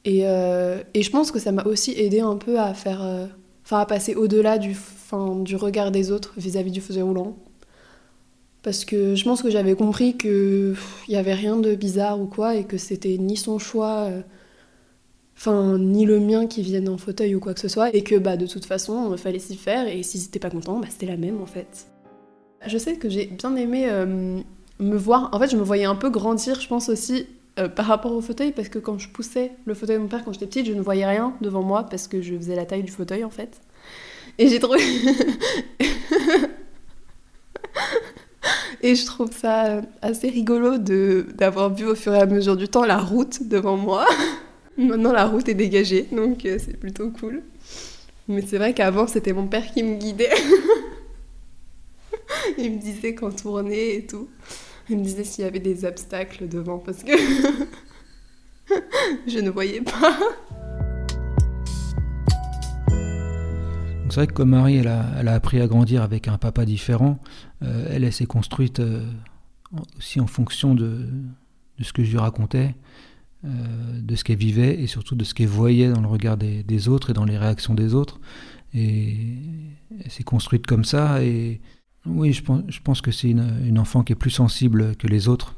Et, 0.05 0.21
euh, 0.23 0.81
et, 0.93 1.03
je 1.03 1.11
pense 1.11 1.31
que 1.31 1.39
ça 1.39 1.51
m'a 1.51 1.63
aussi 1.63 1.91
aidé 1.91 2.21
un 2.21 2.35
peu 2.35 2.59
à 2.59 2.73
faire, 2.73 3.03
euh, 3.03 3.27
enfin 3.63 3.79
à 3.79 3.85
passer 3.85 4.15
au-delà 4.15 4.57
du, 4.57 4.75
du 5.43 5.55
regard 5.55 5.91
des 5.91 6.11
autres 6.11 6.33
vis-à-vis 6.37 6.71
du 6.71 6.81
fauteuil 6.81 7.03
roulant. 7.03 7.37
Parce 8.63 8.85
que 8.85 9.15
je 9.15 9.23
pense 9.23 9.41
que 9.41 9.49
j'avais 9.49 9.75
compris 9.75 10.17
qu'il 10.17 10.75
n'y 11.09 11.15
avait 11.15 11.33
rien 11.33 11.57
de 11.57 11.75
bizarre 11.75 12.19
ou 12.19 12.25
quoi 12.25 12.55
et 12.55 12.63
que 12.63 12.77
c'était 12.77 13.17
ni 13.17 13.37
son 13.37 13.59
choix, 13.59 14.09
euh, 15.47 15.77
ni 15.77 16.05
le 16.05 16.19
mien 16.19 16.47
qui 16.47 16.61
vienne 16.61 16.89
en 16.89 16.97
fauteuil 16.97 17.35
ou 17.35 17.39
quoi 17.39 17.53
que 17.53 17.59
ce 17.59 17.67
soit 17.67 17.93
et 17.95 18.03
que 18.03 18.15
bah 18.15 18.37
de 18.37 18.45
toute 18.45 18.65
façon 18.65 19.11
il 19.11 19.17
fallait 19.17 19.39
s'y 19.39 19.55
faire 19.55 19.87
et 19.87 20.03
s'ils 20.03 20.21
n'étaient 20.21 20.39
pas 20.39 20.51
contents, 20.51 20.79
bah, 20.79 20.87
c'était 20.89 21.07
la 21.07 21.17
même 21.17 21.41
en 21.41 21.47
fait. 21.47 21.87
Je 22.67 22.77
sais 22.77 22.97
que 22.97 23.09
j'ai 23.09 23.25
bien 23.25 23.55
aimé 23.55 23.87
me 24.79 24.95
voir, 24.95 25.29
en 25.31 25.39
fait 25.39 25.49
je 25.49 25.57
me 25.57 25.63
voyais 25.63 25.85
un 25.85 25.95
peu 25.95 26.11
grandir, 26.11 26.61
je 26.61 26.67
pense 26.67 26.89
aussi 26.89 27.25
euh, 27.59 27.67
par 27.67 27.85
rapport 27.85 28.13
au 28.13 28.21
fauteuil, 28.21 28.53
parce 28.53 28.69
que 28.69 28.79
quand 28.79 28.97
je 28.97 29.09
poussais 29.09 29.51
le 29.65 29.73
fauteuil 29.73 29.97
de 29.97 30.01
mon 30.01 30.07
père 30.07 30.23
quand 30.23 30.31
j'étais 30.31 30.47
petite, 30.47 30.67
je 30.67 30.73
ne 30.73 30.81
voyais 30.81 31.05
rien 31.05 31.35
devant 31.41 31.61
moi 31.61 31.83
parce 31.83 32.07
que 32.07 32.21
je 32.21 32.33
faisais 32.35 32.55
la 32.55 32.65
taille 32.65 32.83
du 32.83 32.91
fauteuil 32.91 33.25
en 33.25 33.29
fait. 33.29 33.59
Et 34.37 34.47
j'ai 34.47 34.59
trouvé. 34.59 34.79
et 38.81 38.95
je 38.95 39.05
trouve 39.05 39.33
ça 39.33 39.65
euh, 39.65 39.81
assez 40.01 40.29
rigolo 40.29 40.77
d'avoir 40.77 41.73
vu 41.73 41.85
au 41.85 41.95
fur 41.95 42.13
et 42.13 42.21
à 42.21 42.25
mesure 42.25 42.55
du 42.55 42.69
temps 42.69 42.85
la 42.85 42.99
route 42.99 43.45
devant 43.47 43.75
moi. 43.75 44.07
Maintenant 44.77 45.11
la 45.11 45.25
route 45.25 45.49
est 45.49 45.53
dégagée, 45.53 46.07
donc 46.11 46.45
euh, 46.45 46.57
c'est 46.57 46.77
plutôt 46.77 47.09
cool. 47.09 47.43
Mais 48.29 48.41
c'est 48.47 48.57
vrai 48.57 48.73
qu'avant 48.73 49.07
c'était 49.07 49.33
mon 49.33 49.47
père 49.47 49.73
qui 49.73 49.83
me 49.83 49.95
guidait. 49.95 50.31
Il 52.57 52.71
me 52.71 52.79
disait 52.79 53.13
quand 53.13 53.35
tourner 53.35 53.95
et 53.95 54.05
tout. 54.05 54.29
Il 54.91 54.97
me 54.97 55.03
disait 55.05 55.23
s'il 55.23 55.45
y 55.45 55.47
avait 55.47 55.61
des 55.61 55.85
obstacles 55.85 56.49
devant 56.49 56.77
parce 56.77 57.01
que 57.03 57.13
je 59.25 59.39
ne 59.39 59.49
voyais 59.49 59.79
pas. 59.79 60.19
C'est 64.09 64.15
vrai 64.15 64.27
que 64.27 64.33
comme 64.33 64.49
Marie, 64.49 64.75
elle 64.75 64.89
a, 64.89 65.05
elle 65.17 65.29
appris 65.29 65.61
à 65.61 65.67
grandir 65.67 66.03
avec 66.03 66.27
un 66.27 66.37
papa 66.37 66.65
différent, 66.65 67.19
euh, 67.63 67.87
elle, 67.89 68.03
elle 68.03 68.11
s'est 68.11 68.25
construite 68.25 68.81
euh, 68.81 69.05
aussi 69.97 70.19
en 70.19 70.27
fonction 70.27 70.75
de, 70.75 71.07
de, 71.77 71.83
ce 71.85 71.93
que 71.93 72.03
je 72.03 72.11
lui 72.11 72.17
racontais, 72.17 72.75
euh, 73.45 73.47
de 74.01 74.15
ce 74.17 74.25
qu'elle 74.25 74.39
vivait 74.39 74.81
et 74.81 74.87
surtout 74.87 75.15
de 75.15 75.23
ce 75.23 75.33
qu'elle 75.33 75.47
voyait 75.47 75.89
dans 75.89 76.01
le 76.01 76.07
regard 76.07 76.35
des, 76.35 76.63
des, 76.63 76.89
autres 76.89 77.11
et 77.11 77.13
dans 77.13 77.23
les 77.23 77.37
réactions 77.37 77.75
des 77.75 77.93
autres. 77.95 78.19
Et 78.73 79.15
elle 80.03 80.11
s'est 80.11 80.23
construite 80.23 80.67
comme 80.67 80.83
ça 80.83 81.23
et 81.23 81.61
oui, 82.05 82.33
je 82.33 82.43
pense, 82.43 82.63
je 82.67 82.79
pense 82.79 83.01
que 83.01 83.11
c'est 83.11 83.29
une, 83.29 83.77
enfant 83.77 84.03
qui 84.03 84.13
est 84.13 84.15
plus 84.15 84.31
sensible 84.31 84.95
que 84.95 85.07
les 85.07 85.27
autres 85.27 85.55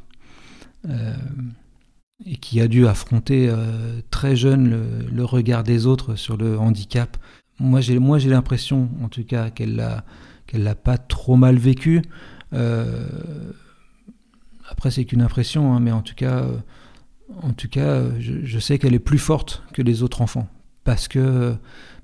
euh, 0.89 1.15
et 2.25 2.36
qui 2.36 2.60
a 2.60 2.67
dû 2.67 2.86
affronter 2.86 3.47
euh, 3.49 4.01
très 4.12 4.36
jeune 4.36 5.08
le, 5.10 5.25
regard 5.25 5.63
des 5.63 5.86
autres 5.86 6.15
sur 6.15 6.36
le 6.36 6.60
handicap. 6.60 7.17
Moi, 7.60 7.79
j'ai, 7.79 7.97
moi, 7.99 8.19
j'ai 8.19 8.29
l'impression, 8.29 8.89
en 9.01 9.08
tout 9.08 9.23
cas, 9.23 9.49
qu'elle 9.51 9.75
l'a, 9.75 10.03
l'a 10.51 10.75
pas 10.75 10.97
trop 10.97 11.38
mal 11.38 11.58
vécu. 11.58 12.01
Euh, 12.53 13.08
après, 14.69 14.91
c'est 14.91 15.06
qu'une 15.06 15.21
impression, 15.21 15.73
hein, 15.73 15.79
mais 15.79 15.91
en 15.91 16.01
tout 16.01 16.15
cas, 16.15 16.45
en 17.41 17.53
tout 17.53 17.69
cas, 17.69 18.01
je, 18.19 18.60
sais 18.60 18.79
qu'elle 18.79 18.93
est 18.93 18.99
plus 18.99 19.17
forte 19.17 19.63
que 19.73 19.82
les 19.82 20.03
autres 20.03 20.21
enfants 20.21 20.47
parce 20.84 21.08
que 21.08 21.56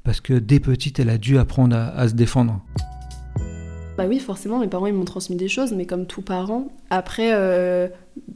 parce 0.04 0.22
que 0.22 0.34
dès 0.34 0.60
petite, 0.60 1.00
elle 1.00 1.10
a 1.10 1.18
dû 1.18 1.38
apprendre 1.38 1.76
à 1.76 2.08
se 2.08 2.14
défendre. 2.14 2.64
Bah 4.00 4.06
oui, 4.08 4.20
forcément, 4.20 4.60
mes 4.60 4.68
parents 4.68 4.86
ils 4.86 4.94
m'ont 4.94 5.04
transmis 5.04 5.36
des 5.36 5.50
choses, 5.50 5.74
mais 5.74 5.86
comme 5.86 6.06
tout 6.06 6.22
parent. 6.22 6.70
Après, 6.90 7.34
euh, 7.34 7.90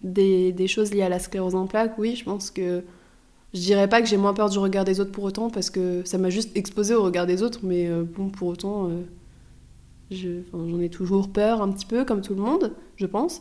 des, 0.03 0.67
choses 0.67 0.93
liées 0.93 1.03
à 1.03 1.07
la 1.07 1.19
sclérose 1.19 1.55
en 1.55 1.67
plaques, 1.67 1.97
oui, 1.97 2.17
je 2.17 2.25
pense 2.25 2.51
que. 2.51 2.83
Je 3.53 3.61
dirais 3.61 3.87
pas 3.87 4.01
que 4.01 4.07
j'ai 4.07 4.17
moins 4.17 4.33
peur 4.33 4.49
du 4.49 4.59
regard 4.59 4.83
des 4.83 4.99
autres 4.99 5.13
pour 5.13 5.23
autant, 5.23 5.49
parce 5.49 5.69
que 5.69 6.01
ça 6.03 6.17
m'a 6.17 6.29
juste 6.29 6.57
exposé 6.57 6.95
au 6.95 7.03
regard 7.03 7.25
des 7.25 7.43
autres, 7.43 7.59
mais 7.63 7.87
euh, 7.87 8.03
bon, 8.03 8.27
pour 8.27 8.49
autant, 8.49 8.89
euh, 8.89 9.03
j'en 10.51 10.81
ai 10.81 10.89
toujours 10.89 11.29
peur 11.29 11.61
un 11.61 11.71
petit 11.71 11.85
peu, 11.85 12.03
comme 12.03 12.19
tout 12.19 12.35
le 12.35 12.41
monde, 12.41 12.73
je 12.97 13.05
pense. 13.05 13.39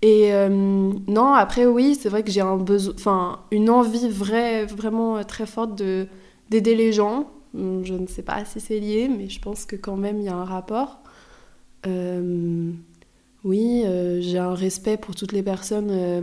Et 0.00 0.30
non, 0.48 1.34
après, 1.34 1.66
oui, 1.66 1.96
c'est 2.00 2.08
vrai 2.08 2.22
que 2.22 2.30
j'ai 2.30 2.40
un 2.40 2.56
besoin, 2.56 2.94
enfin, 2.94 3.40
une 3.50 3.68
envie 3.68 4.08
vraie, 4.08 4.64
vraiment 4.64 5.22
très 5.24 5.44
forte 5.44 5.76
de 5.76 6.06
d'aider 6.48 6.76
les 6.76 6.92
gens. 6.92 7.28
Je 7.52 7.92
ne 7.92 8.06
sais 8.06 8.22
pas 8.22 8.44
si 8.46 8.60
c'est 8.60 8.78
lié, 8.78 9.10
mais 9.14 9.28
je 9.28 9.40
pense 9.40 9.66
que 9.66 9.76
quand 9.76 9.96
même 9.96 10.20
il 10.20 10.24
y 10.24 10.28
a 10.28 10.36
un 10.36 10.44
rapport. 10.44 11.02
Euh, 11.86 12.72
oui, 13.44 13.82
euh, 13.84 14.20
j'ai 14.20 14.38
un 14.38 14.54
respect 14.54 14.96
pour 14.96 15.14
toutes 15.14 15.32
les 15.32 15.42
personnes 15.42 15.90
euh, 15.90 16.22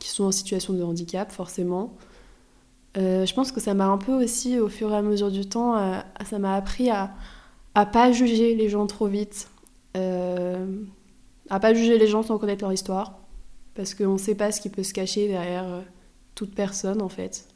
qui 0.00 0.08
sont 0.08 0.24
en 0.24 0.32
situation 0.32 0.72
de 0.72 0.82
handicap, 0.82 1.30
forcément. 1.30 1.94
je 2.96 3.32
pense 3.34 3.52
que 3.52 3.60
ça 3.60 3.74
m'a 3.74 3.86
un 3.86 3.98
peu 3.98 4.12
aussi, 4.12 4.58
au 4.58 4.68
fur 4.68 4.92
et 4.92 4.96
à 4.96 5.02
mesure 5.02 5.30
du 5.30 5.46
temps, 5.46 6.02
ça 6.28 6.38
m'a 6.38 6.54
appris 6.54 6.90
à, 6.90 7.12
à 7.74 7.86
pas 7.86 8.12
juger 8.12 8.54
les 8.54 8.68
gens 8.68 8.86
trop 8.86 9.06
vite, 9.06 9.48
à 9.94 11.60
pas 11.60 11.74
juger 11.74 11.98
les 11.98 12.06
gens 12.06 12.22
sans 12.22 12.38
connaître 12.38 12.62
leur 12.62 12.72
histoire, 12.72 13.18
parce 13.74 13.94
qu'on 13.94 14.14
ne 14.14 14.18
sait 14.18 14.34
pas 14.34 14.52
ce 14.52 14.60
qui 14.60 14.68
peut 14.68 14.82
se 14.82 14.92
cacher 14.94 15.26
derrière 15.28 15.82
toute 16.34 16.54
personne 16.54 17.02
en 17.02 17.08
fait. 17.08 17.48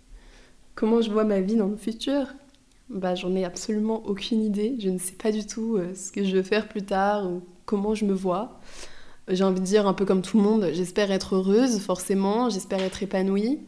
Comment 0.75 1.01
je 1.03 1.11
vois 1.11 1.25
ma 1.25 1.41
vie 1.41 1.57
dans 1.57 1.67
le 1.67 1.77
futur? 1.77 2.27
Bah, 2.91 3.15
J'en 3.15 3.35
ai 3.35 3.45
absolument 3.45 4.05
aucune 4.07 4.43
idée. 4.43 4.77
Je 4.79 4.89
ne 4.89 4.99
sais 4.99 5.13
pas 5.13 5.33
du 5.33 5.47
tout 5.47 5.77
euh, 5.77 5.95
ce 5.95 6.13
que 6.13 6.25
je 6.25 6.37
veux 6.37 6.43
faire 6.43 6.69
plus 6.69 6.83
tard 6.83 7.31
ou 7.31 7.43
comment 7.67 7.95
je 7.95 8.05
me 8.05 8.15
vois. 8.15 8.61
J'ai 9.29 9.45
envie 9.45 9.61
de 9.61 9.65
dire 9.65 9.87
un 9.87 9.93
peu 9.93 10.07
comme 10.07 10.23
tout 10.23 10.39
le 10.39 10.43
monde, 10.43 10.71
j'espère 10.73 11.11
être 11.11 11.35
heureuse, 11.37 11.81
forcément, 11.81 12.49
j'espère 12.49 12.81
être 12.81 13.03
épanouie. 13.03 13.61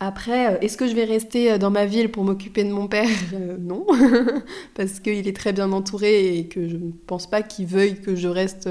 Après, 0.00 0.54
euh, 0.54 0.58
est-ce 0.60 0.76
que 0.76 0.88
je 0.88 0.94
vais 0.94 1.04
rester 1.04 1.52
euh, 1.52 1.58
dans 1.58 1.70
ma 1.70 1.86
ville 1.86 2.10
pour 2.10 2.24
m'occuper 2.24 2.64
de 2.64 2.72
mon 2.72 2.88
père? 2.88 3.08
Non, 3.60 3.86
parce 4.74 4.98
qu'il 4.98 5.28
est 5.28 5.36
très 5.36 5.52
bien 5.52 5.70
entouré 5.72 6.36
et 6.38 6.48
que 6.48 6.68
je 6.68 6.76
ne 6.76 6.90
pense 7.06 7.28
pas 7.28 7.42
qu'il 7.42 7.66
veuille 7.66 8.00
que 8.00 8.16
je 8.16 8.28
reste 8.28 8.68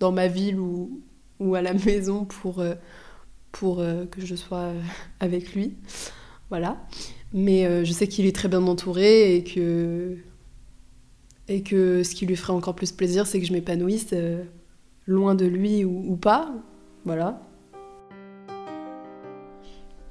dans 0.00 0.12
ma 0.12 0.28
ville 0.28 0.58
ou, 0.58 1.00
ou 1.38 1.54
à 1.54 1.60
la 1.60 1.74
maison 1.86 2.24
pour, 2.24 2.64
pour 3.50 3.76
que 4.10 4.24
je 4.24 4.34
sois 4.34 4.72
avec 5.20 5.54
lui. 5.54 5.74
Voilà. 6.48 6.78
Mais 7.34 7.64
euh, 7.64 7.84
je 7.84 7.92
sais 7.92 8.08
qu'il 8.08 8.26
est 8.26 8.34
très 8.34 8.48
bien 8.48 8.62
entouré 8.66 9.36
et 9.36 9.44
que, 9.44 10.18
ce 11.48 12.14
qui 12.14 12.26
lui 12.26 12.36
ferait 12.36 12.52
encore 12.52 12.74
plus 12.74 12.92
plaisir, 12.92 13.26
c'est 13.26 13.40
que 13.40 13.46
je 13.46 13.52
m'épanouisse 13.52 14.08
euh, 14.12 14.44
loin 15.06 15.34
de 15.34 15.46
lui 15.46 15.84
ou, 15.84 16.16
pas. 16.16 16.52
Voilà. 17.04 17.40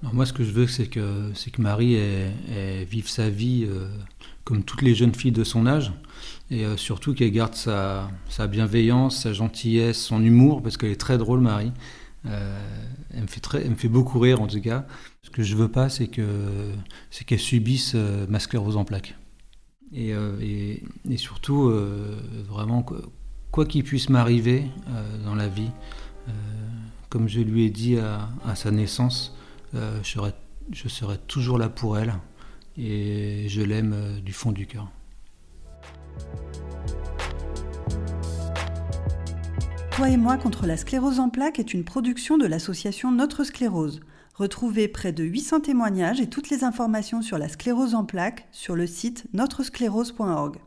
moi, 0.02 0.26
ce 0.26 0.34
que 0.34 0.44
je 0.44 0.52
veux, 0.52 0.68
c'est 0.68 0.88
que, 0.88 1.30
c'est 1.36 1.52
que 1.52 1.62
Marie 1.62 1.98
vive 2.90 3.08
sa 3.08 3.30
vie 3.30 3.66
euh, 3.70 3.88
comme 4.44 4.64
toutes 4.64 4.82
les 4.82 4.96
jeunes 4.96 5.14
filles 5.14 5.32
de 5.32 5.44
son 5.44 5.68
âge. 5.68 5.92
Et 6.50 6.66
surtout 6.76 7.14
qu'elle 7.14 7.32
garde 7.32 7.56
sa, 7.56 8.10
bienveillance, 8.50 9.22
sa 9.22 9.32
gentillesse, 9.32 9.98
son 9.98 10.22
humour, 10.22 10.62
parce 10.62 10.76
qu'elle 10.76 10.92
est 10.92 11.00
très 11.00 11.18
drôle, 11.18 11.40
Marie. 11.40 11.72
Elle, 12.26 13.22
me 13.22 13.28
fait 13.28 13.40
très, 13.40 13.62
elle 13.62 13.72
me 13.72 13.76
fait 13.76 13.88
beaucoup 13.88 14.20
rire, 14.20 14.42
en 14.42 14.48
tout 14.48 14.62
cas. 14.62 14.86
Ce 15.24 15.30
que 15.30 15.44
je 15.44 15.56
veux 15.56 15.70
pas, 15.70 15.90
c'est 15.90 16.08
que 16.08 16.72
c'est 17.10 17.26
qu'elle 17.26 17.40
subisse 17.40 17.94
euh, 17.96 18.26
ma 18.28 18.40
en 18.56 18.86
plaques. 18.86 19.16
Et, 19.94 20.14
euh, 20.14 20.40
et, 20.40 21.18
surtout, 21.18 21.68
euh, 21.68 22.18
vraiment, 22.48 22.86
quoi 23.52 23.66
qu'il 23.66 23.84
puisse 23.84 24.10
m'arriver 24.10 24.66
dans 25.26 25.36
la 25.36 25.50
vie, 25.50 25.72
comme 27.10 27.28
je 27.28 27.42
lui 27.42 27.66
ai 27.66 27.70
dit 27.70 27.98
à, 27.98 28.56
sa 28.56 28.72
naissance, 28.72 29.36
je 29.74 29.80
serai 30.04 30.32
je 30.72 30.88
serai 30.88 31.18
toujours 31.18 31.58
là 31.58 31.70
pour 31.70 31.98
elle 31.98 32.14
et 32.78 33.46
je 33.48 33.62
l'aime 33.62 33.94
euh, 33.94 34.20
du 34.22 34.34
fond 34.34 34.52
du 34.52 34.66
cœur. 34.66 34.88
Toi 40.02 40.10
et 40.10 40.18
moi 40.18 40.36
contre 40.38 40.66
la 40.66 40.78
sclérose 40.78 41.20
en 41.20 41.30
plaques 41.30 41.60
est 41.60 41.76
une 41.76 41.84
production 41.84 42.39
de 42.39 42.47
l'association 42.47 43.12
Notre 43.12 43.43
Sclérose. 43.43 43.99
Retrouvez 44.34 44.88
près 44.88 45.12
de 45.12 45.24
800 45.24 45.60
témoignages 45.60 46.20
et 46.20 46.28
toutes 46.28 46.49
les 46.49 46.64
informations 46.64 47.22
sur 47.22 47.38
la 47.38 47.47
sclérose 47.47 47.93
en 47.93 48.04
plaques 48.04 48.47
sur 48.52 48.76
le 48.76 48.88
site 48.88 49.26
notresclérose.org. 49.34 50.58